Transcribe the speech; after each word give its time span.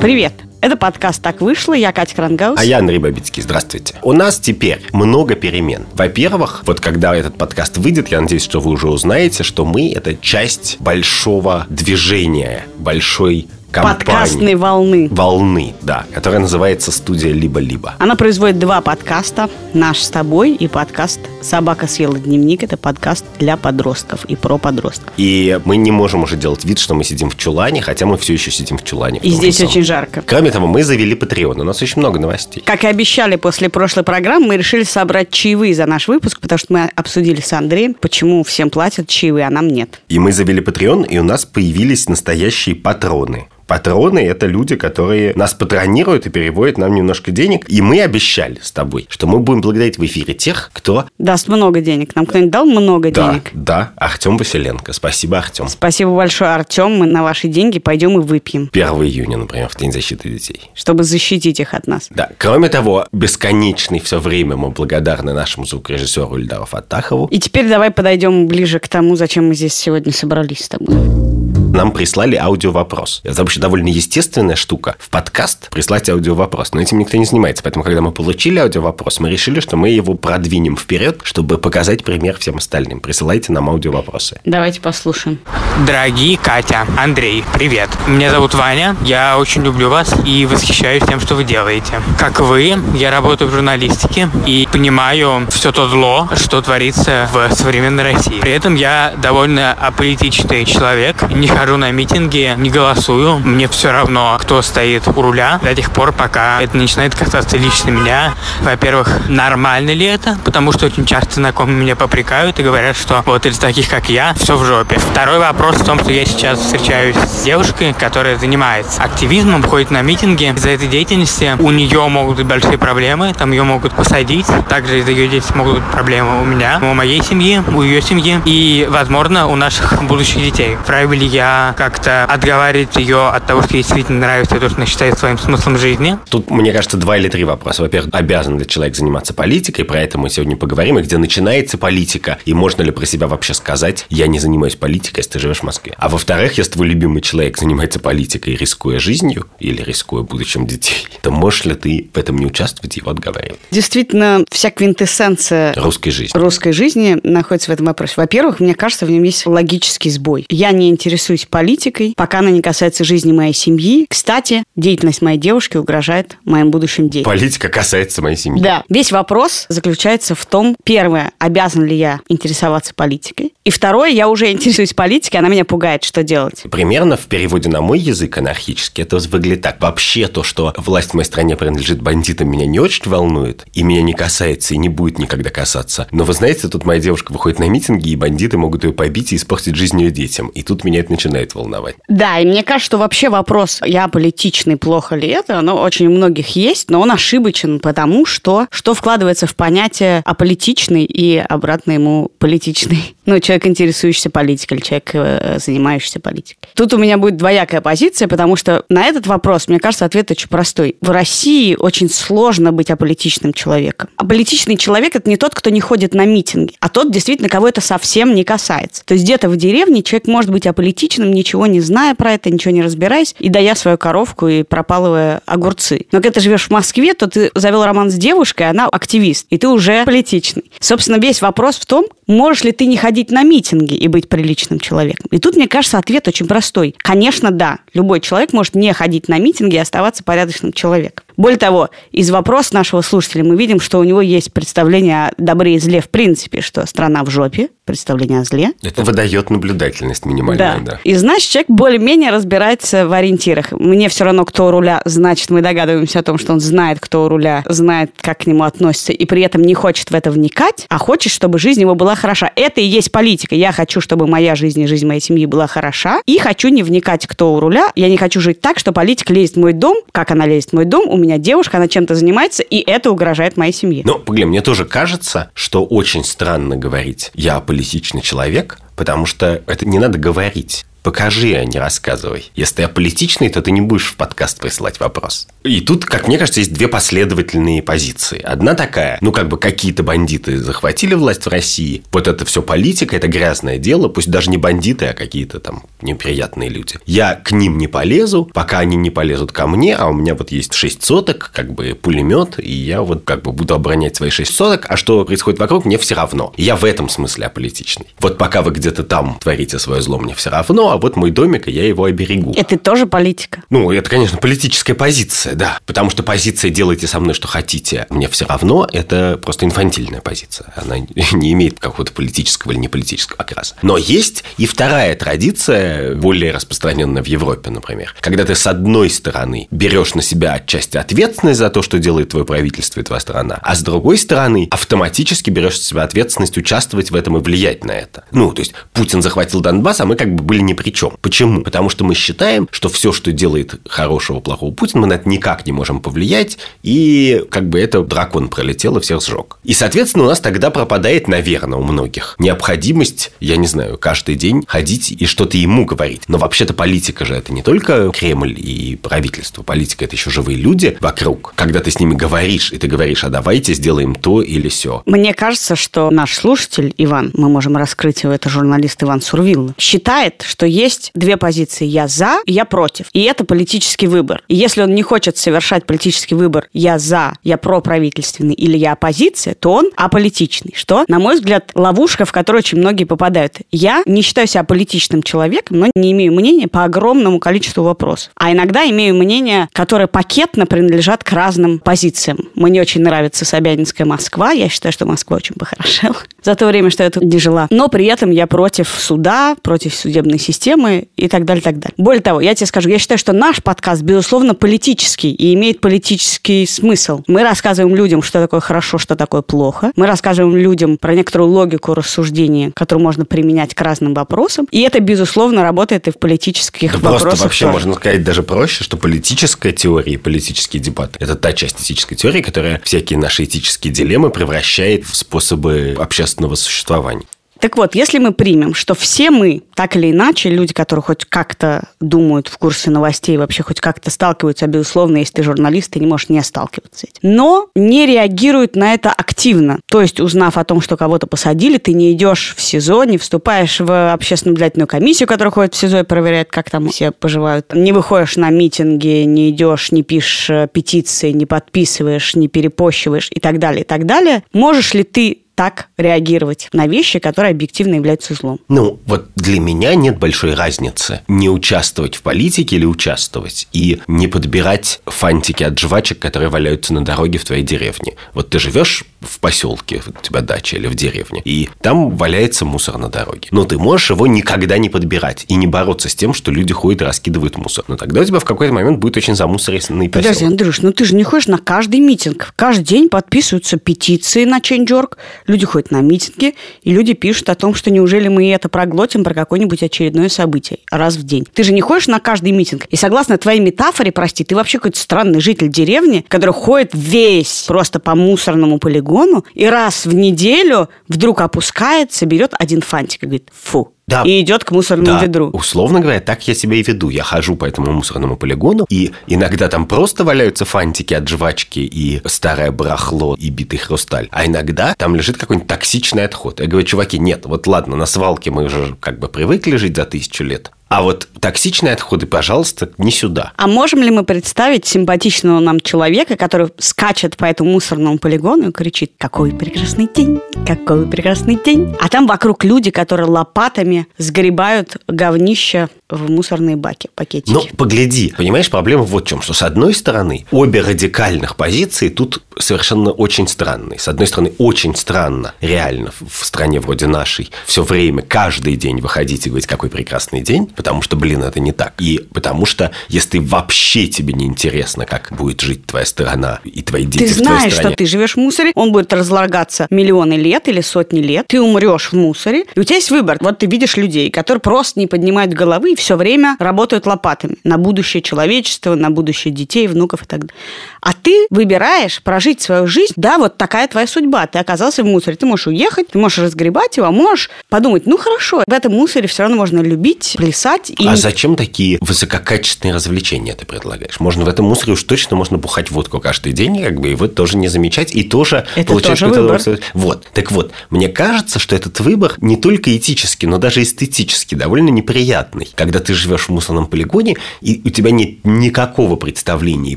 Привет! 0.00 0.32
Это 0.62 0.76
подкаст 0.76 1.20
«Так 1.20 1.42
вышло». 1.42 1.74
Я 1.74 1.92
Катя 1.92 2.14
Крангаус. 2.16 2.58
А 2.58 2.64
я 2.64 2.78
Андрей 2.78 2.96
Бабицкий. 2.96 3.42
Здравствуйте. 3.42 3.96
У 4.02 4.14
нас 4.14 4.38
теперь 4.38 4.80
много 4.94 5.34
перемен. 5.34 5.84
Во-первых, 5.92 6.62
вот 6.64 6.80
когда 6.80 7.14
этот 7.14 7.36
подкаст 7.36 7.76
выйдет, 7.76 8.08
я 8.08 8.22
надеюсь, 8.22 8.42
что 8.42 8.60
вы 8.60 8.70
уже 8.70 8.88
узнаете, 8.88 9.42
что 9.42 9.66
мы– 9.66 9.92
это 9.94 10.16
часть 10.16 10.78
большого 10.80 11.66
движения, 11.68 12.64
большой 12.78 13.48
компании. 13.70 13.98
Подкастной 13.98 14.54
волны. 14.54 15.08
Волны, 15.10 15.74
да, 15.82 16.04
которая 16.12 16.40
называется 16.40 16.92
«Студия 16.92 17.32
Либо-Либо». 17.32 17.94
Она 17.98 18.16
производит 18.16 18.58
два 18.58 18.80
подкаста. 18.80 19.48
Наш 19.74 19.98
с 19.98 20.10
тобой 20.10 20.52
и 20.54 20.68
подкаст 20.68 21.20
«Собака 21.42 21.86
съела 21.86 22.18
дневник». 22.18 22.62
Это 22.62 22.76
подкаст 22.76 23.24
для 23.38 23.56
подростков 23.56 24.24
и 24.26 24.36
про 24.36 24.58
подростков. 24.58 25.12
И 25.16 25.58
мы 25.64 25.76
не 25.76 25.90
можем 25.90 26.22
уже 26.24 26.36
делать 26.36 26.64
вид, 26.64 26.78
что 26.78 26.94
мы 26.94 27.04
сидим 27.04 27.30
в 27.30 27.36
чулане, 27.36 27.80
хотя 27.82 28.06
мы 28.06 28.16
все 28.18 28.32
еще 28.34 28.50
сидим 28.50 28.78
в 28.78 28.84
чулане. 28.84 29.20
в 29.20 29.24
И 29.24 29.30
здесь 29.30 29.56
самом. 29.58 29.70
очень 29.70 29.84
жарко. 29.84 30.22
Кроме 30.26 30.50
того, 30.50 30.66
мы 30.66 30.82
завели 30.82 31.14
Patreon. 31.14 31.60
У 31.60 31.64
нас 31.64 31.80
очень 31.82 32.00
много 32.00 32.18
новостей. 32.18 32.62
Как 32.66 32.84
и 32.84 32.86
обещали 32.86 33.36
после 33.36 33.68
прошлой 33.68 34.02
программы, 34.02 34.48
мы 34.48 34.56
решили 34.56 34.82
собрать 34.82 35.30
чаевые 35.30 35.74
за 35.74 35.86
наш 35.86 36.08
выпуск, 36.08 36.40
потому 36.40 36.58
что 36.58 36.72
мы 36.72 36.90
обсудили 36.96 37.40
с 37.40 37.52
Андреем, 37.52 37.94
почему 37.94 38.42
всем 38.42 38.70
платят 38.70 39.06
чаевые, 39.08 39.46
а 39.46 39.50
нам 39.50 39.68
нет. 39.68 40.00
И 40.08 40.18
мы 40.18 40.32
завели 40.32 40.60
Patreon, 40.60 41.06
и 41.06 41.18
у 41.18 41.22
нас 41.22 41.44
появились 41.44 42.08
настоящие 42.08 42.74
патроны. 42.74 43.46
Патроны– 43.70 44.18
это 44.26 44.46
люди, 44.46 44.74
которые 44.74 45.32
нас 45.36 45.54
патронируют 45.54 46.26
и 46.26 46.28
переводят 46.28 46.76
нам 46.76 46.92
немножко 46.92 47.30
денег. 47.30 47.66
И 47.68 47.80
мы 47.80 48.00
обещали 48.00 48.58
с 48.60 48.72
тобой, 48.72 49.06
что 49.08 49.28
мы 49.28 49.38
будем 49.38 49.60
благодарить 49.60 49.96
в 49.96 50.04
эфире 50.04 50.34
тех, 50.34 50.70
кто... 50.72 51.04
Даст 51.18 51.46
много 51.46 51.80
денег. 51.80 52.16
Нам 52.16 52.26
кто-нибудь 52.26 52.50
дал 52.50 52.64
много 52.64 53.12
Да, 53.12 53.28
денег? 53.30 53.50
да, 53.52 53.92
Артем 53.94 54.38
Василенко. 54.38 54.92
Спасибо, 54.92 55.38
Артем. 55.38 55.68
Спасибо 55.68 56.16
большое, 56.16 56.50
Артем. 56.50 56.94
Мы 56.98 57.06
на 57.06 57.22
ваши 57.22 57.46
деньги 57.46 57.78
пойдем 57.78 58.18
и 58.18 58.24
выпьем, 58.24 58.68
1 58.72 58.88
июня, 59.04 59.36
например, 59.36 59.68
в 59.68 59.76
День 59.76 59.92
защиты 59.92 60.28
детей. 60.28 60.62
чтобы 60.74 61.04
защитить 61.04 61.60
их 61.60 61.72
от 61.72 61.86
нас. 61.86 62.08
Да. 62.10 62.28
Кроме 62.38 62.70
того, 62.70 63.06
бесконечный 63.12 64.00
все 64.00 64.18
время 64.18 64.56
мы 64.56 64.70
благодарны 64.70 65.32
нашему 65.32 65.64
звукорежиссеру 65.64 66.38
Ильдару 66.38 66.64
Фатахову. 66.64 67.26
И 67.26 67.38
теперь 67.38 67.68
давай 67.68 67.92
подойдем 67.92 68.48
ближе 68.48 68.80
к 68.80 68.88
тому, 68.88 69.14
зачем 69.14 69.46
мы 69.46 69.54
здесь 69.54 69.74
сегодня 69.74 70.12
собрались 70.12 70.64
с 70.64 70.68
тобой. 70.68 71.39
Нам 71.80 71.92
прислали 71.92 72.36
аудиовопрос. 72.36 73.22
Это 73.24 73.40
вообще 73.40 73.58
довольно 73.58 73.88
естественная 73.88 74.54
штука. 74.54 74.96
В 74.98 75.08
подкаст 75.08 75.70
прислать 75.70 76.10
аудиовопрос. 76.10 76.74
Но 76.74 76.82
этим 76.82 76.98
никто 76.98 77.16
не 77.16 77.24
занимается. 77.24 77.62
Поэтому, 77.62 77.82
когда 77.82 78.02
мы 78.02 78.12
получили 78.12 78.58
аудиовопрос, 78.58 79.18
мы 79.18 79.30
решили, 79.30 79.60
что 79.60 79.78
мы 79.78 79.88
его 79.88 80.12
продвинем 80.12 80.76
вперед, 80.76 81.20
чтобы 81.22 81.56
показать 81.56 82.04
пример 82.04 82.36
всем 82.36 82.58
остальным. 82.58 83.00
Присылайте 83.00 83.50
нам 83.52 83.70
аудиовопросы. 83.70 84.40
Давайте 84.44 84.82
послушаем. 84.82 85.38
Дорогие 85.86 86.36
Катя, 86.36 86.86
Андрей, 86.98 87.42
привет. 87.54 87.88
Меня 88.06 88.30
зовут 88.30 88.52
Ваня, 88.52 88.94
я 89.02 89.38
очень 89.38 89.62
люблю 89.62 89.88
вас 89.88 90.14
и 90.26 90.44
восхищаюсь 90.44 91.02
тем, 91.04 91.18
что 91.18 91.34
вы 91.34 91.44
делаете. 91.44 92.02
Как 92.18 92.40
вы, 92.40 92.76
я 92.94 93.10
работаю 93.10 93.50
в 93.50 93.54
журналистике 93.54 94.28
и 94.44 94.68
понимаю 94.70 95.46
все 95.48 95.72
то 95.72 95.88
зло, 95.88 96.28
что 96.36 96.60
творится 96.60 97.30
в 97.32 97.54
современной 97.54 98.12
России. 98.12 98.38
При 98.40 98.52
этом 98.52 98.74
я 98.74 99.14
довольно 99.16 99.72
аполитичный 99.72 100.66
человек, 100.66 101.22
не 101.30 101.48
хожу 101.48 101.69
на 101.76 101.90
митинги, 101.90 102.54
не 102.56 102.70
голосую, 102.70 103.38
мне 103.38 103.68
все 103.68 103.92
равно, 103.92 104.38
кто 104.40 104.62
стоит 104.62 105.06
у 105.08 105.22
руля 105.22 105.60
до 105.62 105.74
тех 105.74 105.90
пор, 105.90 106.12
пока 106.12 106.60
это 106.62 106.76
начинает 106.76 107.14
касаться 107.14 107.56
лично 107.56 107.90
меня. 107.90 108.34
Во-первых, 108.60 109.28
нормально 109.28 109.90
ли 109.90 110.06
это? 110.06 110.38
Потому 110.44 110.72
что 110.72 110.86
очень 110.86 111.06
часто 111.06 111.36
знакомые 111.36 111.76
меня 111.76 111.96
попрекают 111.96 112.58
и 112.58 112.62
говорят, 112.62 112.96
что 112.96 113.22
вот 113.26 113.46
из 113.46 113.58
таких, 113.58 113.88
как 113.88 114.08
я, 114.08 114.34
все 114.34 114.56
в 114.56 114.64
жопе. 114.64 114.98
Второй 114.98 115.38
вопрос 115.38 115.76
в 115.76 115.84
том, 115.84 115.98
что 116.00 116.12
я 116.12 116.24
сейчас 116.24 116.58
встречаюсь 116.58 117.16
с 117.16 117.42
девушкой, 117.42 117.94
которая 117.94 118.36
занимается 118.36 119.02
активизмом, 119.02 119.62
ходит 119.62 119.90
на 119.90 120.02
митинги. 120.02 120.52
Из-за 120.54 120.70
этой 120.70 120.88
деятельности 120.88 121.56
у 121.58 121.70
нее 121.70 122.06
могут 122.08 122.36
быть 122.36 122.46
большие 122.46 122.78
проблемы, 122.78 123.34
там 123.34 123.52
ее 123.52 123.62
могут 123.62 123.92
посадить. 123.92 124.46
Также 124.68 125.00
из-за 125.00 125.10
ее 125.10 125.28
деятельности 125.28 125.56
могут 125.56 125.74
быть 125.74 125.84
проблемы 125.90 126.40
у 126.40 126.44
меня, 126.44 126.78
у 126.82 126.94
моей 126.94 127.22
семьи, 127.22 127.62
у 127.74 127.82
ее 127.82 128.02
семьи 128.02 128.40
и, 128.44 128.86
возможно, 128.90 129.46
у 129.46 129.56
наших 129.56 130.02
будущих 130.02 130.42
детей. 130.42 130.76
Вправе 130.82 131.16
ли 131.16 131.26
я 131.26 131.59
как-то 131.76 132.24
отговаривать 132.24 132.96
ее 132.96 133.28
от 133.28 133.46
того, 133.46 133.62
что 133.62 133.74
ей 133.74 133.82
действительно 133.82 134.20
нравится 134.20 134.56
то, 134.58 134.68
что 134.68 134.76
она 134.76 134.86
считает 134.86 135.18
своим 135.18 135.38
смыслом 135.38 135.78
жизни? 135.78 136.18
Тут, 136.28 136.50
мне 136.50 136.72
кажется, 136.72 136.96
два 136.96 137.16
или 137.16 137.28
три 137.28 137.44
вопроса. 137.44 137.82
Во-первых, 137.82 138.14
обязан 138.14 138.58
ли 138.58 138.66
человек 138.66 138.96
заниматься 138.96 139.34
политикой? 139.34 139.84
Про 139.84 140.00
это 140.00 140.18
мы 140.18 140.30
сегодня 140.30 140.56
поговорим. 140.56 140.98
И 140.98 141.02
где 141.02 141.18
начинается 141.18 141.78
политика? 141.78 142.38
И 142.44 142.54
можно 142.54 142.82
ли 142.82 142.90
про 142.90 143.06
себя 143.06 143.26
вообще 143.26 143.54
сказать, 143.54 144.06
я 144.10 144.26
не 144.26 144.38
занимаюсь 144.38 144.76
политикой, 144.76 145.20
если 145.20 145.32
ты 145.32 145.38
живешь 145.38 145.58
в 145.58 145.62
Москве? 145.64 145.94
А 145.98 146.08
во-вторых, 146.08 146.58
если 146.58 146.72
твой 146.72 146.88
любимый 146.88 147.22
человек 147.22 147.58
занимается 147.58 148.00
политикой, 148.00 148.56
рискуя 148.56 148.98
жизнью 148.98 149.46
или 149.58 149.82
рискуя 149.82 150.22
будущим 150.22 150.66
детей, 150.66 151.06
то 151.22 151.30
можешь 151.30 151.64
ли 151.64 151.74
ты 151.74 152.10
в 152.12 152.18
этом 152.18 152.38
не 152.38 152.46
участвовать 152.46 152.96
и 152.96 153.00
его 153.00 153.10
отговаривать? 153.10 153.60
Действительно, 153.70 154.44
вся 154.50 154.70
квинтэссенция 154.70 155.74
Русской 155.74 156.10
жизни. 156.10 156.38
русской 156.38 156.72
жизни 156.72 157.18
находится 157.22 157.70
в 157.70 157.74
этом 157.74 157.86
вопросе. 157.86 158.14
Во-первых, 158.16 158.60
мне 158.60 158.74
кажется, 158.74 159.06
в 159.06 159.10
нем 159.10 159.22
есть 159.22 159.46
логический 159.46 160.10
сбой. 160.10 160.46
Я 160.48 160.72
не 160.72 160.88
интересуюсь 160.90 161.39
политикой, 161.48 162.14
пока 162.16 162.40
она 162.40 162.50
не 162.50 162.62
касается 162.62 163.04
жизни 163.04 163.32
моей 163.32 163.54
семьи. 163.54 164.06
Кстати, 164.08 164.64
деятельность 164.76 165.22
моей 165.22 165.38
девушки 165.38 165.76
угрожает 165.76 166.38
моим 166.44 166.70
будущим 166.70 167.08
детям. 167.08 167.30
Политика 167.30 167.68
касается 167.68 168.22
моей 168.22 168.36
семьи. 168.36 168.62
Да. 168.62 168.84
Весь 168.88 169.12
вопрос 169.12 169.66
заключается 169.68 170.34
в 170.34 170.44
том, 170.46 170.76
первое, 170.84 171.32
обязан 171.38 171.84
ли 171.84 171.96
я 171.96 172.20
интересоваться 172.28 172.94
политикой, 172.94 173.52
и 173.64 173.70
второе, 173.70 174.10
я 174.10 174.28
уже 174.28 174.50
интересуюсь 174.50 174.94
политикой, 174.94 175.36
она 175.36 175.48
меня 175.48 175.64
пугает, 175.64 176.04
что 176.04 176.22
делать. 176.22 176.62
Примерно 176.70 177.16
в 177.16 177.26
переводе 177.26 177.68
на 177.68 177.80
мой 177.80 177.98
язык 177.98 178.38
анархический 178.38 179.02
это 179.02 179.18
выглядит 179.18 179.62
так. 179.62 179.80
Вообще 179.80 180.26
то, 180.26 180.42
что 180.42 180.74
власть 180.76 181.10
в 181.10 181.14
моей 181.14 181.26
стране 181.26 181.56
принадлежит 181.56 182.02
бандитам, 182.02 182.50
меня 182.50 182.66
не 182.66 182.78
очень 182.78 183.04
волнует, 183.06 183.64
и 183.72 183.82
меня 183.82 184.02
не 184.02 184.12
касается, 184.12 184.74
и 184.74 184.76
не 184.76 184.88
будет 184.88 185.18
никогда 185.18 185.50
касаться. 185.50 186.08
Но 186.10 186.24
вы 186.24 186.32
знаете, 186.32 186.68
тут 186.68 186.84
моя 186.84 187.00
девушка 187.00 187.32
выходит 187.32 187.58
на 187.58 187.68
митинги, 187.68 188.08
и 188.10 188.16
бандиты 188.16 188.58
могут 188.58 188.84
ее 188.84 188.92
побить 188.92 189.32
и 189.32 189.36
испортить 189.36 189.76
жизнь 189.76 190.00
ее 190.00 190.10
детям. 190.10 190.48
И 190.48 190.62
тут 190.62 190.84
меня 190.84 191.00
это 191.00 191.12
начинает 191.12 191.29
волновать. 191.54 191.96
Да, 192.08 192.38
и 192.38 192.46
мне 192.46 192.62
кажется, 192.62 192.86
что 192.86 192.98
вообще 192.98 193.28
вопрос, 193.28 193.80
я 193.84 194.08
политичный, 194.08 194.76
плохо 194.76 195.14
ли 195.16 195.28
это, 195.28 195.60
но 195.60 195.80
очень 195.80 196.06
у 196.06 196.10
многих 196.10 196.56
есть, 196.56 196.90
но 196.90 197.00
он 197.00 197.10
ошибочен, 197.10 197.80
потому 197.80 198.26
что 198.26 198.66
что 198.70 198.94
вкладывается 198.94 199.46
в 199.46 199.54
понятие 199.54 200.22
аполитичный 200.24 201.04
и 201.04 201.38
обратно 201.38 201.92
ему 201.92 202.30
политичный. 202.38 203.14
Ну, 203.30 203.38
человек, 203.38 203.64
интересующийся 203.68 204.28
политикой, 204.28 204.74
или 204.74 204.80
человек, 204.82 205.10
э, 205.12 205.58
занимающийся 205.64 206.18
политикой. 206.18 206.68
Тут 206.74 206.92
у 206.94 206.98
меня 206.98 207.16
будет 207.16 207.36
двоякая 207.36 207.80
позиция, 207.80 208.26
потому 208.26 208.56
что 208.56 208.84
на 208.88 209.04
этот 209.04 209.28
вопрос, 209.28 209.68
мне 209.68 209.78
кажется, 209.78 210.04
ответ 210.04 210.32
очень 210.32 210.48
простой. 210.48 210.96
В 211.00 211.10
России 211.10 211.76
очень 211.78 212.10
сложно 212.10 212.72
быть 212.72 212.90
аполитичным 212.90 213.52
человеком. 213.52 214.08
Аполитичный 214.16 214.76
человек– 214.76 215.14
это 215.14 215.30
не 215.30 215.36
тот, 215.36 215.54
кто 215.54 215.70
не 215.70 215.80
ходит 215.80 216.12
на 216.12 216.24
митинги, 216.24 216.74
а 216.80 216.88
тот, 216.88 217.12
действительно, 217.12 217.48
кого 217.48 217.68
это 217.68 217.80
совсем 217.80 218.34
не 218.34 218.42
касается. 218.42 219.04
То 219.04 219.14
есть 219.14 219.24
где-то 219.24 219.48
в 219.48 219.56
деревне 219.56 220.02
человек 220.02 220.26
может 220.26 220.50
быть 220.50 220.66
аполитичным, 220.66 221.30
ничего 221.30 221.66
не 221.66 221.78
зная 221.78 222.16
про 222.16 222.32
это, 222.32 222.50
ничего 222.50 222.74
не 222.74 222.82
разбираясь, 222.82 223.36
и 223.38 223.48
дая 223.48 223.76
свою 223.76 223.96
коровку 223.96 224.48
и 224.48 224.64
пропалывая 224.64 225.40
огурцы. 225.46 226.06
Но 226.10 226.18
когда 226.18 226.32
ты 226.32 226.40
живешь 226.40 226.66
в 226.66 226.70
Москве, 226.70 227.14
то 227.14 227.28
ты 227.28 227.52
завел 227.54 227.84
роман 227.84 228.10
с 228.10 228.14
девушкой, 228.14 228.70
она 228.70 228.88
активист, 228.88 229.46
и 229.50 229.56
ты 229.56 229.68
уже 229.68 230.04
политичный. 230.04 230.64
Собственно, 230.80 231.20
весь 231.20 231.40
вопрос 231.42 231.76
в 231.76 231.86
том, 231.86 232.06
можешь 232.26 232.64
ли 232.64 232.72
ты 232.72 232.86
не 232.86 232.96
ходить 232.96 233.19
на 233.28 233.42
митинги 233.42 233.94
и 233.94 234.08
быть 234.08 234.28
приличным 234.28 234.78
человеком. 234.78 235.26
И 235.30 235.38
тут, 235.38 235.56
мне 235.56 235.68
кажется, 235.68 235.98
ответ 235.98 236.26
очень 236.28 236.46
простой. 236.46 236.94
Конечно, 236.98 237.50
да. 237.50 237.80
Любой 237.92 238.20
человек 238.20 238.54
может 238.54 238.74
не 238.74 238.92
ходить 238.94 239.28
на 239.28 239.38
митинги 239.38 239.74
и 239.74 239.78
оставаться 239.78 240.24
порядочным 240.24 240.72
человеком. 240.72 241.24
Более 241.36 241.58
того, 241.58 241.90
из 242.12 242.30
вопроса 242.30 242.74
нашего 242.74 243.00
слушателя 243.00 243.44
мы 243.44 243.56
видим, 243.56 243.80
что 243.80 243.98
у 243.98 244.04
него 244.04 244.20
есть 244.20 244.52
представление 244.52 245.28
о 245.28 245.32
добре 245.38 245.76
и 245.76 245.78
зле 245.78 246.00
в 246.00 246.08
принципе, 246.08 246.60
что 246.60 246.86
страна 246.86 247.24
в 247.24 247.30
жопе, 247.30 247.68
представление 247.90 248.40
о 248.40 248.44
зле. 248.44 248.72
Это 248.82 249.02
выдает 249.02 249.50
наблюдательность 249.50 250.24
минимальную, 250.24 250.80
да. 250.84 251.00
И 251.04 251.14
значит, 251.14 251.50
человек 251.50 251.68
более-менее 251.68 252.30
разбирается 252.30 253.06
в 253.08 253.12
ориентирах. 253.12 253.72
Мне 253.72 254.08
все 254.08 254.24
равно, 254.24 254.44
кто 254.44 254.68
у 254.68 254.70
руля, 254.70 255.02
значит, 255.04 255.50
мы 255.50 255.60
догадываемся 255.60 256.20
о 256.20 256.22
том, 256.22 256.38
что 256.38 256.52
он 256.52 256.60
знает, 256.60 257.00
кто 257.00 257.24
у 257.24 257.28
руля, 257.28 257.64
знает, 257.66 258.12
как 258.20 258.38
к 258.38 258.46
нему 258.46 258.62
относится, 258.62 259.12
и 259.12 259.24
при 259.24 259.42
этом 259.42 259.62
не 259.62 259.74
хочет 259.74 260.10
в 260.10 260.14
это 260.14 260.30
вникать, 260.30 260.86
а 260.88 260.98
хочет, 260.98 261.32
чтобы 261.32 261.58
жизнь 261.58 261.80
его 261.80 261.94
была 261.94 262.14
хороша. 262.14 262.50
Это 262.54 262.80
и 262.80 262.84
есть 262.84 263.10
политика. 263.10 263.54
Я 263.54 263.72
хочу, 263.72 264.00
чтобы 264.00 264.26
моя 264.26 264.54
жизнь 264.54 264.80
и 264.80 264.86
жизнь 264.86 265.06
моей 265.06 265.20
семьи 265.20 265.46
была 265.46 265.66
хороша, 265.66 266.22
и 266.26 266.38
хочу 266.38 266.68
не 266.68 266.82
вникать, 266.82 267.26
кто 267.26 267.54
у 267.54 267.60
руля. 267.60 267.90
Я 267.96 268.08
не 268.08 268.16
хочу 268.16 268.40
жить 268.40 268.60
так, 268.60 268.78
что 268.78 268.92
политика 268.92 269.32
лезет 269.32 269.56
в 269.56 269.60
мой 269.60 269.72
дом, 269.72 269.96
как 270.12 270.30
она 270.30 270.46
лезет 270.46 270.70
в 270.70 270.72
мой 270.74 270.84
дом, 270.84 271.08
у 271.08 271.16
меня 271.16 271.38
девушка, 271.38 271.78
она 271.78 271.88
чем-то 271.88 272.14
занимается, 272.14 272.62
и 272.62 272.78
это 272.78 273.10
угрожает 273.10 273.56
моей 273.56 273.72
семье. 273.72 274.02
Ну, 274.04 274.18
погляди, 274.18 274.46
мне 274.46 274.60
тоже 274.62 274.84
кажется, 274.84 275.50
что 275.54 275.84
очень 275.84 276.24
странно 276.24 276.76
говорить 276.76 277.30
«я 277.34 277.60
политичный 277.80 278.20
человек», 278.20 278.78
потому 278.94 279.24
что 279.24 279.62
это 279.66 279.88
не 279.88 279.98
надо 279.98 280.18
говорить. 280.18 280.84
Покажи, 281.02 281.54
а 281.54 281.64
не 281.64 281.78
рассказывай. 281.78 282.50
Если 282.54 282.76
ты 282.76 282.82
аполитичный, 282.82 283.48
то 283.48 283.62
ты 283.62 283.70
не 283.70 283.80
будешь 283.80 284.06
в 284.06 284.16
подкаст 284.16 284.60
присылать 284.60 285.00
вопрос. 285.00 285.48
И 285.62 285.80
тут, 285.80 286.04
как 286.04 286.28
мне 286.28 286.38
кажется, 286.38 286.60
есть 286.60 286.72
две 286.72 286.88
последовательные 286.88 287.82
позиции. 287.82 288.40
Одна 288.40 288.74
такая, 288.74 289.18
ну 289.20 289.32
как 289.32 289.48
бы 289.48 289.58
какие-то 289.58 290.02
бандиты 290.02 290.58
захватили 290.58 291.14
власть 291.14 291.44
в 291.44 291.48
России, 291.48 292.02
вот 292.12 292.28
это 292.28 292.44
все 292.44 292.62
политика, 292.62 293.16
это 293.16 293.28
грязное 293.28 293.78
дело, 293.78 294.08
пусть 294.08 294.30
даже 294.30 294.50
не 294.50 294.56
бандиты, 294.56 295.06
а 295.06 295.14
какие-то 295.14 295.60
там 295.60 295.84
неприятные 296.02 296.68
люди. 296.68 296.96
Я 297.06 297.34
к 297.34 297.52
ним 297.52 297.78
не 297.78 297.88
полезу, 297.88 298.50
пока 298.52 298.78
они 298.80 298.96
не 298.96 299.10
полезут 299.10 299.52
ко 299.52 299.66
мне, 299.66 299.96
а 299.96 300.08
у 300.08 300.12
меня 300.12 300.34
вот 300.34 300.52
есть 300.52 300.74
6 300.74 301.02
соток, 301.02 301.50
как 301.54 301.72
бы 301.72 301.98
пулемет, 302.00 302.58
и 302.58 302.72
я 302.72 303.02
вот 303.02 303.24
как 303.24 303.42
бы 303.42 303.52
буду 303.52 303.74
оборонять 303.74 304.16
свои 304.16 304.30
6 304.30 304.54
соток, 304.54 304.86
а 304.88 304.96
что 304.96 305.24
происходит 305.24 305.60
вокруг, 305.60 305.84
мне 305.84 305.98
все 305.98 306.14
равно. 306.14 306.52
Я 306.56 306.76
в 306.76 306.84
этом 306.84 307.08
смысле 307.08 307.46
аполитичный. 307.46 308.06
Вот 308.18 308.38
пока 308.38 308.62
вы 308.62 308.70
где-то 308.70 309.02
там 309.02 309.38
творите 309.40 309.78
свое 309.78 310.02
зло, 310.02 310.18
мне 310.18 310.34
все 310.34 310.50
равно, 310.50 310.89
а 310.90 310.96
вот 310.96 311.16
мой 311.16 311.30
домик, 311.30 311.68
и 311.68 311.70
я 311.70 311.86
его 311.86 312.04
оберегу. 312.04 312.52
Это 312.56 312.78
тоже 312.78 313.06
политика. 313.06 313.62
Ну, 313.70 313.90
это, 313.90 314.08
конечно, 314.08 314.38
политическая 314.38 314.94
позиция, 314.94 315.54
да. 315.54 315.78
Потому 315.86 316.10
что 316.10 316.22
позиция 316.22 316.70
«делайте 316.70 317.06
со 317.06 317.20
мной, 317.20 317.34
что 317.34 317.48
хотите, 317.48 318.06
мне 318.10 318.28
все 318.28 318.46
равно»– 318.46 318.88
это 318.92 319.38
просто 319.42 319.66
инфантильная 319.66 320.20
позиция. 320.20 320.72
Она 320.76 320.96
не 320.98 321.52
имеет 321.52 321.78
какого-то 321.78 322.12
политического 322.12 322.72
или 322.72 322.78
неполитического 322.78 323.42
окраса. 323.42 323.76
Но 323.82 323.96
есть 323.96 324.44
и 324.58 324.66
вторая 324.66 325.14
традиция, 325.14 326.14
более 326.14 326.52
распространенная 326.52 327.22
в 327.22 327.26
Европе, 327.26 327.70
например. 327.70 328.14
Когда 328.20 328.44
ты, 328.44 328.54
с 328.54 328.66
одной 328.66 329.10
стороны, 329.10 329.68
берешь 329.70 330.14
на 330.14 330.22
себя 330.22 330.54
отчасти 330.54 330.96
ответственность 330.96 331.58
за 331.58 331.70
то, 331.70 331.82
что 331.82 331.98
делает 331.98 332.30
твое 332.30 332.44
правительство 332.44 333.00
и 333.00 333.02
твоя 333.02 333.20
страна, 333.20 333.58
а 333.62 333.74
с 333.74 333.82
другой 333.82 334.18
стороны, 334.18 334.68
автоматически 334.70 335.50
берешь 335.50 335.76
на 335.76 335.82
себя 335.82 336.02
ответственность 336.02 336.56
участвовать 336.56 337.10
в 337.10 337.14
этом 337.14 337.36
и 337.36 337.40
влиять 337.40 337.84
на 337.84 337.92
это. 337.92 338.24
Ну, 338.32 338.52
то 338.52 338.60
есть, 338.60 338.74
Путин 338.92 339.22
захватил 339.22 339.60
Донбасс, 339.60 340.00
а 340.00 340.06
мы 340.06 340.16
как 340.16 340.34
бы 340.34 340.42
были 340.42 340.60
ни 340.60 340.72
при 340.80 340.90
чем. 340.92 341.12
Почему? 341.20 341.60
Потому 341.60 341.90
что 341.90 342.04
мы 342.04 342.14
считаем, 342.14 342.66
что 342.70 342.88
все, 342.88 343.12
что 343.12 343.32
делает 343.32 343.74
хорошего, 343.86 344.40
плохого 344.40 344.72
Путин, 344.72 345.00
мы 345.00 345.06
на 345.06 345.12
это 345.12 345.28
никак 345.28 345.66
не 345.66 345.72
можем 345.72 346.00
повлиять, 346.00 346.56
и 346.82 347.44
как 347.50 347.68
бы 347.68 347.78
это 347.78 348.00
дракон 348.02 348.48
пролетел 348.48 348.96
и 348.96 349.00
всех 349.02 349.20
сжег. 349.20 349.58
И, 349.62 349.74
соответственно, 349.74 350.24
у 350.24 350.28
нас 350.28 350.40
тогда 350.40 350.70
пропадает, 350.70 351.28
наверное, 351.28 351.78
у 351.78 351.82
многих 351.82 352.34
необходимость, 352.38 353.32
я 353.40 353.56
не 353.56 353.66
знаю, 353.66 353.98
каждый 353.98 354.36
день 354.36 354.64
ходить 354.66 355.12
и 355.12 355.26
что-то 355.26 355.58
ему 355.58 355.84
говорить. 355.84 356.22
Но 356.28 356.38
вообще-то 356.38 356.72
политика 356.72 357.26
же 357.26 357.34
это 357.34 357.52
не 357.52 357.62
только 357.62 358.10
Кремль 358.10 358.54
и 358.56 358.96
правительство. 358.96 359.62
Политика– 359.62 360.04
это 360.06 360.16
еще 360.16 360.30
живые 360.30 360.56
люди 360.56 360.96
вокруг. 361.00 361.52
Когда 361.56 361.80
ты 361.80 361.90
с 361.90 362.00
ними 362.00 362.14
говоришь, 362.14 362.72
и 362.72 362.78
ты 362.78 362.86
говоришь, 362.86 363.22
а 363.22 363.28
давайте 363.28 363.74
сделаем 363.74 364.14
то 364.14 364.40
или 364.40 364.68
все. 364.68 365.02
Мне 365.04 365.34
кажется, 365.34 365.76
что 365.76 366.10
наш 366.10 366.34
слушатель 366.34 366.94
Иван, 366.96 367.32
мы 367.34 367.50
можем 367.50 367.76
раскрыть 367.76 368.22
его, 368.22 368.32
это 368.32 368.48
журналист 368.48 369.02
Иван 369.02 369.20
Сурвилл, 369.20 369.74
считает, 369.76 370.42
что 370.46 370.69
есть 370.70 371.10
две 371.14 371.36
позиции. 371.36 371.84
Я 371.84 372.08
за, 372.08 372.38
я 372.46 372.64
против. 372.64 373.06
И 373.12 373.22
это 373.22 373.44
политический 373.44 374.06
выбор. 374.06 374.42
И 374.48 374.56
если 374.56 374.82
он 374.82 374.94
не 374.94 375.02
хочет 375.02 375.36
совершать 375.36 375.84
политический 375.84 376.34
выбор 376.34 376.68
«я 376.72 376.98
за», 376.98 377.34
«я 377.42 377.56
проправительственный» 377.56 378.54
или 378.54 378.76
«я 378.76 378.92
оппозиция», 378.92 379.54
то 379.54 379.72
он 379.72 379.90
аполитичный. 379.96 380.72
Что, 380.74 381.04
на 381.08 381.18
мой 381.18 381.34
взгляд, 381.34 381.70
ловушка, 381.74 382.24
в 382.24 382.32
которую 382.32 382.60
очень 382.60 382.78
многие 382.78 383.04
попадают. 383.04 383.58
Я 383.70 384.02
не 384.06 384.22
считаю 384.22 384.46
себя 384.46 384.64
политичным 384.64 385.22
человеком, 385.22 385.80
но 385.80 385.90
не 385.94 386.12
имею 386.12 386.32
мнения 386.32 386.68
по 386.68 386.84
огромному 386.84 387.40
количеству 387.40 387.82
вопросов. 387.82 388.30
А 388.36 388.52
иногда 388.52 388.88
имею 388.88 389.14
мнение, 389.14 389.68
которое 389.72 390.06
пакетно 390.06 390.66
принадлежат 390.66 391.24
к 391.24 391.32
разным 391.32 391.78
позициям. 391.80 392.38
Мне 392.54 392.80
очень 392.80 393.02
нравится 393.02 393.44
Собянинская 393.44 394.06
Москва. 394.06 394.52
Я 394.52 394.68
считаю, 394.68 394.92
что 394.92 395.06
Москва 395.06 395.36
очень 395.36 395.56
похорошела 395.56 396.16
за 396.42 396.54
то 396.54 396.66
время, 396.66 396.90
что 396.90 397.02
я 397.02 397.10
тут 397.10 397.24
не 397.24 397.38
жила. 397.38 397.66
Но 397.70 397.88
при 397.88 398.06
этом 398.06 398.30
я 398.30 398.46
против 398.46 398.88
суда, 398.88 399.56
против 399.62 399.94
судебной 399.94 400.38
системы 400.38 400.59
и 400.66 401.28
так 401.28 401.44
далее, 401.44 401.62
так 401.62 401.78
далее. 401.78 401.94
Более 401.96 402.22
того, 402.22 402.40
я 402.40 402.54
тебе 402.54 402.66
скажу, 402.66 402.88
я 402.88 402.98
считаю, 402.98 403.18
что 403.18 403.32
наш 403.32 403.62
подкаст, 403.62 404.02
безусловно, 404.02 404.54
политический 404.54 405.32
и 405.32 405.54
имеет 405.54 405.80
политический 405.80 406.66
смысл. 406.66 407.22
Мы 407.26 407.42
рассказываем 407.42 407.94
людям, 407.94 408.22
что 408.22 408.40
такое 408.40 408.60
хорошо, 408.60 408.98
что 408.98 409.16
такое 409.16 409.42
плохо. 409.42 409.92
Мы 409.96 410.06
рассказываем 410.06 410.56
людям 410.56 410.98
про 410.98 411.14
некоторую 411.14 411.50
логику 411.50 411.94
рассуждения, 411.94 412.72
которую 412.74 413.04
можно 413.04 413.24
применять 413.24 413.74
к 413.74 413.80
разным 413.80 414.14
вопросам. 414.14 414.66
И 414.70 414.80
это, 414.82 415.00
безусловно, 415.00 415.62
работает 415.62 416.08
и 416.08 416.10
в 416.10 416.18
политических 416.18 416.92
да 416.92 416.98
вопросах. 416.98 417.22
Просто 417.22 417.44
вообще 417.44 417.64
тоже. 417.64 417.72
можно 417.72 417.94
сказать 417.94 418.24
даже 418.24 418.42
проще, 418.42 418.84
что 418.84 418.96
политическая 418.96 419.72
теория 419.72 420.12
и 420.12 420.16
политические 420.16 420.82
дебаты– 420.82 421.16
это 421.20 421.34
та 421.34 421.52
часть 421.52 421.80
этической 421.80 422.16
теории, 422.16 422.42
которая 422.42 422.80
всякие 422.84 423.18
наши 423.18 423.44
этические 423.44 423.92
дилеммы 423.92 424.30
превращает 424.30 425.06
в 425.06 425.16
способы 425.16 425.96
общественного 425.98 426.54
существования. 426.54 427.24
Так 427.60 427.76
вот, 427.76 427.94
если 427.94 428.18
мы 428.18 428.32
примем, 428.32 428.74
что 428.74 428.94
все 428.94 429.30
мы, 429.30 429.62
так 429.74 429.96
или 429.96 430.10
иначе, 430.10 430.48
люди, 430.48 430.72
которые 430.72 431.02
хоть 431.02 431.26
как-то 431.26 431.88
думают 432.00 432.48
в 432.48 432.56
курсе 432.56 432.90
новостей, 432.90 433.36
вообще 433.36 433.62
хоть 433.62 433.80
как-то 433.80 434.10
сталкиваются, 434.10 434.66
безусловно, 434.66 435.18
если 435.18 435.34
ты 435.34 435.42
журналист, 435.42 435.92
ты 435.92 436.00
не 436.00 436.06
можешь 436.06 436.30
не 436.30 436.42
сталкиваться 436.42 437.00
с 437.00 437.04
этим, 437.04 437.20
но 437.22 437.68
не 437.74 438.06
реагируют 438.06 438.76
на 438.76 438.94
это 438.94 439.10
активно. 439.10 439.78
То 439.90 440.00
есть, 440.00 440.20
узнав 440.20 440.56
о 440.56 440.64
том, 440.64 440.80
что 440.80 440.96
кого-то 440.96 441.26
посадили, 441.26 441.76
ты 441.76 441.92
не 441.92 442.12
идешь 442.12 442.54
в 442.56 442.62
СИЗО, 442.62 443.04
не 443.04 443.18
вступаешь 443.18 443.80
в 443.80 444.12
общественную 444.12 444.54
наблюдательную 444.54 444.88
комиссию, 444.88 445.28
которая 445.28 445.52
ходит 445.52 445.74
в 445.74 445.76
СИЗО 445.76 446.00
и 446.00 446.04
проверяет, 446.04 446.50
как 446.50 446.70
там 446.70 446.88
все 446.88 447.10
поживают. 447.10 447.74
Не 447.74 447.92
выходишь 447.92 448.36
на 448.36 448.48
митинги, 448.50 449.24
не 449.24 449.50
идешь, 449.50 449.92
не 449.92 450.02
пишешь 450.02 450.48
э, 450.50 450.68
петиции, 450.72 451.32
не 451.32 451.44
подписываешь, 451.44 452.34
не 452.34 452.48
перепощиваешь 452.48 453.28
и 453.30 453.38
так 453.38 453.58
далее, 453.58 453.82
и 453.82 453.86
так 453.86 454.06
далее. 454.06 454.44
Можешь 454.52 454.94
ли 454.94 455.04
ты 455.04 455.39
так 455.60 455.88
реагировать 455.98 456.70
на 456.72 456.86
вещи, 456.86 457.18
которые 457.18 457.50
объективно 457.50 457.96
являются 457.96 458.32
злом. 458.32 458.60
Ну, 458.70 458.98
вот 459.04 459.28
для 459.36 459.60
меня 459.60 459.94
нет 459.94 460.18
большой 460.18 460.54
разницы 460.54 461.20
не 461.28 461.50
участвовать 461.50 462.16
в 462.16 462.22
политике 462.22 462.76
или 462.76 462.86
участвовать, 462.86 463.68
и 463.74 464.00
не 464.06 464.26
подбирать 464.26 465.02
фантики 465.04 465.62
от 465.62 465.78
жвачек, 465.78 466.18
которые 466.18 466.48
валяются 466.48 466.94
на 466.94 467.04
дороге 467.04 467.38
в 467.38 467.44
твоей 467.44 467.62
деревне. 467.62 468.14
Вот 468.32 468.48
ты 468.48 468.58
живешь 468.58 469.04
в 469.20 469.38
поселке, 469.40 470.02
у 470.06 470.22
тебя 470.22 470.40
дача 470.40 470.76
или 470.76 470.86
в 470.86 470.94
деревне, 470.94 471.42
и 471.44 471.68
там 471.80 472.16
валяется 472.16 472.64
мусор 472.64 472.98
на 472.98 473.08
дороге. 473.08 473.48
Но 473.50 473.64
ты 473.64 473.78
можешь 473.78 474.10
его 474.10 474.26
никогда 474.26 474.78
не 474.78 474.88
подбирать 474.88 475.44
и 475.48 475.56
не 475.56 475.66
бороться 475.66 476.08
с 476.08 476.14
тем, 476.14 476.32
что 476.32 476.50
люди 476.50 476.72
ходят 476.72 477.02
и 477.02 477.04
раскидывают 477.04 477.56
мусор. 477.58 477.84
Но 477.88 477.96
тогда 477.96 478.20
у 478.20 478.24
тебя 478.24 478.38
в 478.38 478.44
какой-то 478.44 478.72
момент 478.72 478.98
будет 478.98 479.16
очень 479.16 479.34
замусоренный 479.34 480.08
поселок. 480.08 480.34
Подожди, 480.34 480.44
Андрюш, 480.44 480.80
ну 480.80 480.92
ты 480.92 481.04
же 481.04 481.14
не 481.14 481.24
ходишь 481.24 481.48
на 481.48 481.58
каждый 481.58 482.00
митинг. 482.00 482.52
Каждый 482.56 482.84
день 482.84 483.08
подписываются 483.08 483.76
петиции 483.76 484.44
на 484.44 484.58
Change.org, 484.58 485.18
Люди 485.46 485.66
ходят 485.66 485.90
на 485.90 486.00
митинги, 486.00 486.54
и 486.82 486.92
люди 486.92 487.12
пишут 487.12 487.50
о 487.50 487.54
том, 487.54 487.74
что 487.74 487.90
неужели 487.90 488.28
мы 488.28 488.50
это 488.50 488.68
проглотим 488.68 489.24
про 489.24 489.34
какое-нибудь 489.34 489.82
очередное 489.82 490.28
событие 490.28 490.78
раз 490.90 491.16
в 491.16 491.22
день. 491.24 491.46
Ты 491.52 491.62
же 491.62 491.72
не 491.72 491.80
ходишь 491.80 492.08
на 492.08 492.20
каждый 492.20 492.52
митинг. 492.52 492.86
И 492.86 492.96
согласно 492.96 493.36
твоей 493.36 493.60
метафоре, 493.60 494.12
прости, 494.12 494.44
ты 494.44 494.54
вообще 494.54 494.78
какой-то 494.78 494.98
странный 494.98 495.40
житель 495.40 495.68
деревни, 495.68 496.24
который 496.28 496.54
ходит 496.54 496.90
весь 496.94 497.64
просто 497.66 498.00
по 498.00 498.14
мусорному 498.14 498.78
полигону 498.78 499.09
и 499.54 499.66
раз 499.66 500.06
в 500.06 500.14
неделю 500.14 500.88
вдруг 501.08 501.40
опускается, 501.40 502.26
берет 502.26 502.52
один 502.58 502.80
фантик 502.80 503.24
и 503.24 503.26
говорит, 503.26 503.48
фу, 503.52 503.92
да. 504.10 504.22
и 504.22 504.40
идет 504.40 504.64
к 504.64 504.70
мусорному 504.72 505.18
да. 505.18 505.24
ведру. 505.24 505.50
Условно 505.50 506.00
говоря, 506.00 506.20
так 506.20 506.46
я 506.48 506.54
себя 506.54 506.76
и 506.76 506.82
веду. 506.82 507.08
Я 507.08 507.22
хожу 507.22 507.56
по 507.56 507.64
этому 507.64 507.92
мусорному 507.92 508.36
полигону, 508.36 508.86
и 508.90 509.12
иногда 509.26 509.68
там 509.68 509.86
просто 509.86 510.24
валяются 510.24 510.64
фантики 510.64 511.14
от 511.14 511.28
жвачки 511.28 511.80
и 511.80 512.20
старое 512.26 512.72
барахло 512.72 513.36
и 513.38 513.50
битый 513.50 513.78
хрусталь. 513.78 514.28
А 514.32 514.46
иногда 514.46 514.94
там 514.96 515.14
лежит 515.14 515.36
какой-нибудь 515.38 515.68
токсичный 515.68 516.24
отход. 516.24 516.60
Я 516.60 516.66
говорю, 516.66 516.86
чуваки, 516.86 517.18
нет, 517.18 517.46
вот 517.46 517.66
ладно, 517.66 517.96
на 517.96 518.06
свалке 518.06 518.50
мы 518.50 518.64
уже 518.64 518.96
как 519.00 519.18
бы 519.18 519.28
привыкли 519.28 519.76
жить 519.76 519.96
за 519.96 520.04
тысячу 520.04 520.44
лет. 520.44 520.72
А 520.90 521.02
вот 521.02 521.28
токсичные 521.38 521.92
отходы, 521.92 522.26
пожалуйста, 522.26 522.90
не 522.98 523.12
сюда. 523.12 523.52
А 523.56 523.68
можем 523.68 524.02
ли 524.02 524.10
мы 524.10 524.24
представить 524.24 524.86
симпатичного 524.86 525.60
нам 525.60 525.78
человека, 525.78 526.36
который 526.36 526.70
скачет 526.78 527.36
по 527.36 527.44
этому 527.44 527.70
мусорному 527.70 528.18
полигону 528.18 528.70
и 528.70 528.72
кричит 528.72 529.12
«Какой 529.16 529.52
прекрасный 529.52 530.08
день! 530.12 530.40
Какой 530.66 531.06
прекрасный 531.06 531.56
день!» 531.64 531.94
А 532.00 532.08
там 532.08 532.26
вокруг 532.26 532.64
люди, 532.64 532.90
которые 532.90 533.28
лопатами 533.28 534.08
сгребают 534.18 534.96
говнища 535.06 535.90
в 536.08 536.28
мусорные 536.28 536.74
баки, 536.74 537.08
пакетики. 537.14 537.52
Но 537.52 537.62
погляди, 537.76 538.34
понимаешь, 538.36 538.68
проблема 538.68 539.04
вот 539.04 539.26
в 539.26 539.28
чем, 539.28 539.42
что 539.42 539.54
с 539.54 539.62
одной 539.62 539.94
стороны 539.94 540.44
обе 540.50 540.80
радикальных 540.80 541.54
позиции 541.54 542.08
тут 542.08 542.42
совершенно 542.58 543.12
очень 543.12 543.46
странные. 543.46 544.00
С 544.00 544.08
одной 544.08 544.26
стороны, 544.26 544.52
очень 544.58 544.96
странно, 544.96 545.54
реально, 545.60 546.10
в 546.18 546.44
стране 546.44 546.80
вроде 546.80 547.06
нашей, 547.06 547.50
все 547.64 547.84
время, 547.84 548.22
каждый 548.22 548.76
день 548.76 548.98
выходить 548.98 549.46
и 549.46 549.50
говорить, 549.50 549.68
какой 549.68 549.88
прекрасный 549.88 550.40
день, 550.40 550.66
потому 550.80 551.02
что, 551.02 551.16
блин, 551.16 551.42
это 551.42 551.58
не 551.60 551.72
так. 551.72 551.94
И 551.98 552.26
потому 552.32 552.66
что, 552.66 552.90
если 553.08 553.38
вообще 553.38 554.06
тебе 554.06 554.34
не 554.34 554.46
интересно, 554.46 555.06
как 555.06 555.32
будет 555.32 555.60
жить 555.60 555.86
твоя 555.86 556.04
страна 556.04 556.60
и 556.64 556.82
твои 556.82 557.04
дети 557.04 557.24
ты 557.24 557.30
в 557.30 557.34
твоей 557.34 557.46
знаешь, 557.46 557.72
стране. 557.72 557.88
что 557.90 557.96
ты 557.96 558.06
живешь 558.06 558.34
в 558.34 558.36
мусоре, 558.38 558.72
он 558.74 558.92
будет 558.92 559.12
разлагаться 559.12 559.86
миллионы 559.90 560.34
лет 560.34 560.68
или 560.68 560.80
сотни 560.80 561.20
лет, 561.20 561.46
ты 561.48 561.60
умрешь 561.60 562.12
в 562.12 562.14
мусоре, 562.14 562.64
и 562.74 562.80
у 562.80 562.84
тебя 562.84 562.96
есть 562.96 563.10
выбор. 563.10 563.38
Вот 563.40 563.58
ты 563.58 563.66
видишь 563.66 563.96
людей, 563.96 564.30
которые 564.30 564.60
просто 564.60 565.00
не 565.00 565.06
поднимают 565.06 565.52
головы 565.52 565.92
и 565.92 565.96
все 565.96 566.16
время 566.16 566.56
работают 566.58 567.06
лопатами 567.06 567.56
на 567.64 567.78
будущее 567.78 568.22
человечества, 568.22 568.94
на 568.94 569.10
будущее 569.10 569.52
детей, 569.52 569.88
внуков 569.88 570.22
и 570.22 570.26
так 570.26 570.40
далее. 570.40 570.54
А 571.00 571.12
ты 571.14 571.46
выбираешь 571.50 572.22
прожить 572.22 572.50
жить 572.50 572.60
свою 572.60 572.86
жизнь, 572.86 573.14
да, 573.16 573.38
вот 573.38 573.56
такая 573.56 573.86
твоя 573.88 574.06
судьба. 574.06 574.46
Ты 574.46 574.58
оказался 574.58 575.02
в 575.02 575.06
мусоре. 575.06 575.36
Ты 575.36 575.46
можешь 575.46 575.68
уехать, 575.68 576.08
ты 576.08 576.18
можешь 576.18 576.38
разгребать 576.38 576.96
его, 576.96 577.06
а 577.06 577.10
можешь 577.10 577.50
подумать, 577.68 578.06
ну 578.06 578.16
хорошо, 578.16 578.62
в 578.66 578.72
этом 578.72 578.92
мусоре 578.92 579.28
все 579.28 579.42
равно 579.42 579.56
можно 579.56 579.80
любить, 579.80 580.34
плясать. 580.36 580.69
И... 580.76 581.06
А 581.06 581.16
зачем 581.16 581.56
такие 581.56 581.98
высококачественные 582.00 582.94
развлечения 582.94 583.54
ты 583.54 583.66
предлагаешь? 583.66 584.20
Можно 584.20 584.44
в 584.44 584.48
этом 584.48 584.66
мусоре 584.66 584.92
уж 584.92 585.02
точно 585.02 585.36
можно 585.36 585.58
бухать 585.58 585.90
водку 585.90 586.20
каждый 586.20 586.52
день, 586.52 586.82
как 586.82 587.00
бы, 587.00 587.12
и 587.12 587.14
вот 587.14 587.34
тоже 587.34 587.56
не 587.56 587.68
замечать, 587.68 588.14
и 588.14 588.22
тоже 588.22 588.66
это 588.74 588.88
получать 588.88 589.18
тоже 589.18 589.40
выбор. 589.40 589.62
Вот. 589.94 590.26
Так 590.32 590.52
вот, 590.52 590.72
мне 590.90 591.08
кажется, 591.08 591.58
что 591.58 591.76
этот 591.76 592.00
выбор 592.00 592.34
не 592.38 592.56
только 592.56 592.96
этически, 592.96 593.46
но 593.46 593.58
даже 593.58 593.82
эстетически 593.82 594.54
довольно 594.54 594.90
неприятный. 594.90 595.68
Когда 595.74 596.00
ты 596.00 596.14
живешь 596.14 596.46
в 596.46 596.48
мусорном 596.50 596.86
полигоне, 596.86 597.36
и 597.60 597.80
у 597.84 597.90
тебя 597.90 598.10
нет 598.10 598.44
никакого 598.44 599.16
представления 599.16 599.92
и 599.92 599.96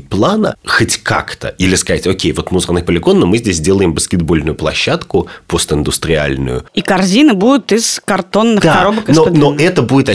плана 0.00 0.56
хоть 0.64 0.98
как-то, 0.98 1.48
или 1.48 1.74
сказать, 1.76 2.06
окей, 2.06 2.32
вот 2.32 2.50
мусорный 2.50 2.82
полигон, 2.82 3.20
но 3.20 3.26
мы 3.26 3.38
здесь 3.38 3.56
сделаем 3.56 3.94
баскетбольную 3.94 4.54
площадку 4.54 5.28
постиндустриальную. 5.46 6.64
И 6.74 6.80
корзины 6.80 7.34
будут 7.34 7.72
из 7.72 8.00
картонных 8.04 8.62
да, 8.62 8.74
коробок 8.74 9.08
но, 9.08 9.26
но 9.26 9.56
это 9.56 9.82
будет 9.82 10.08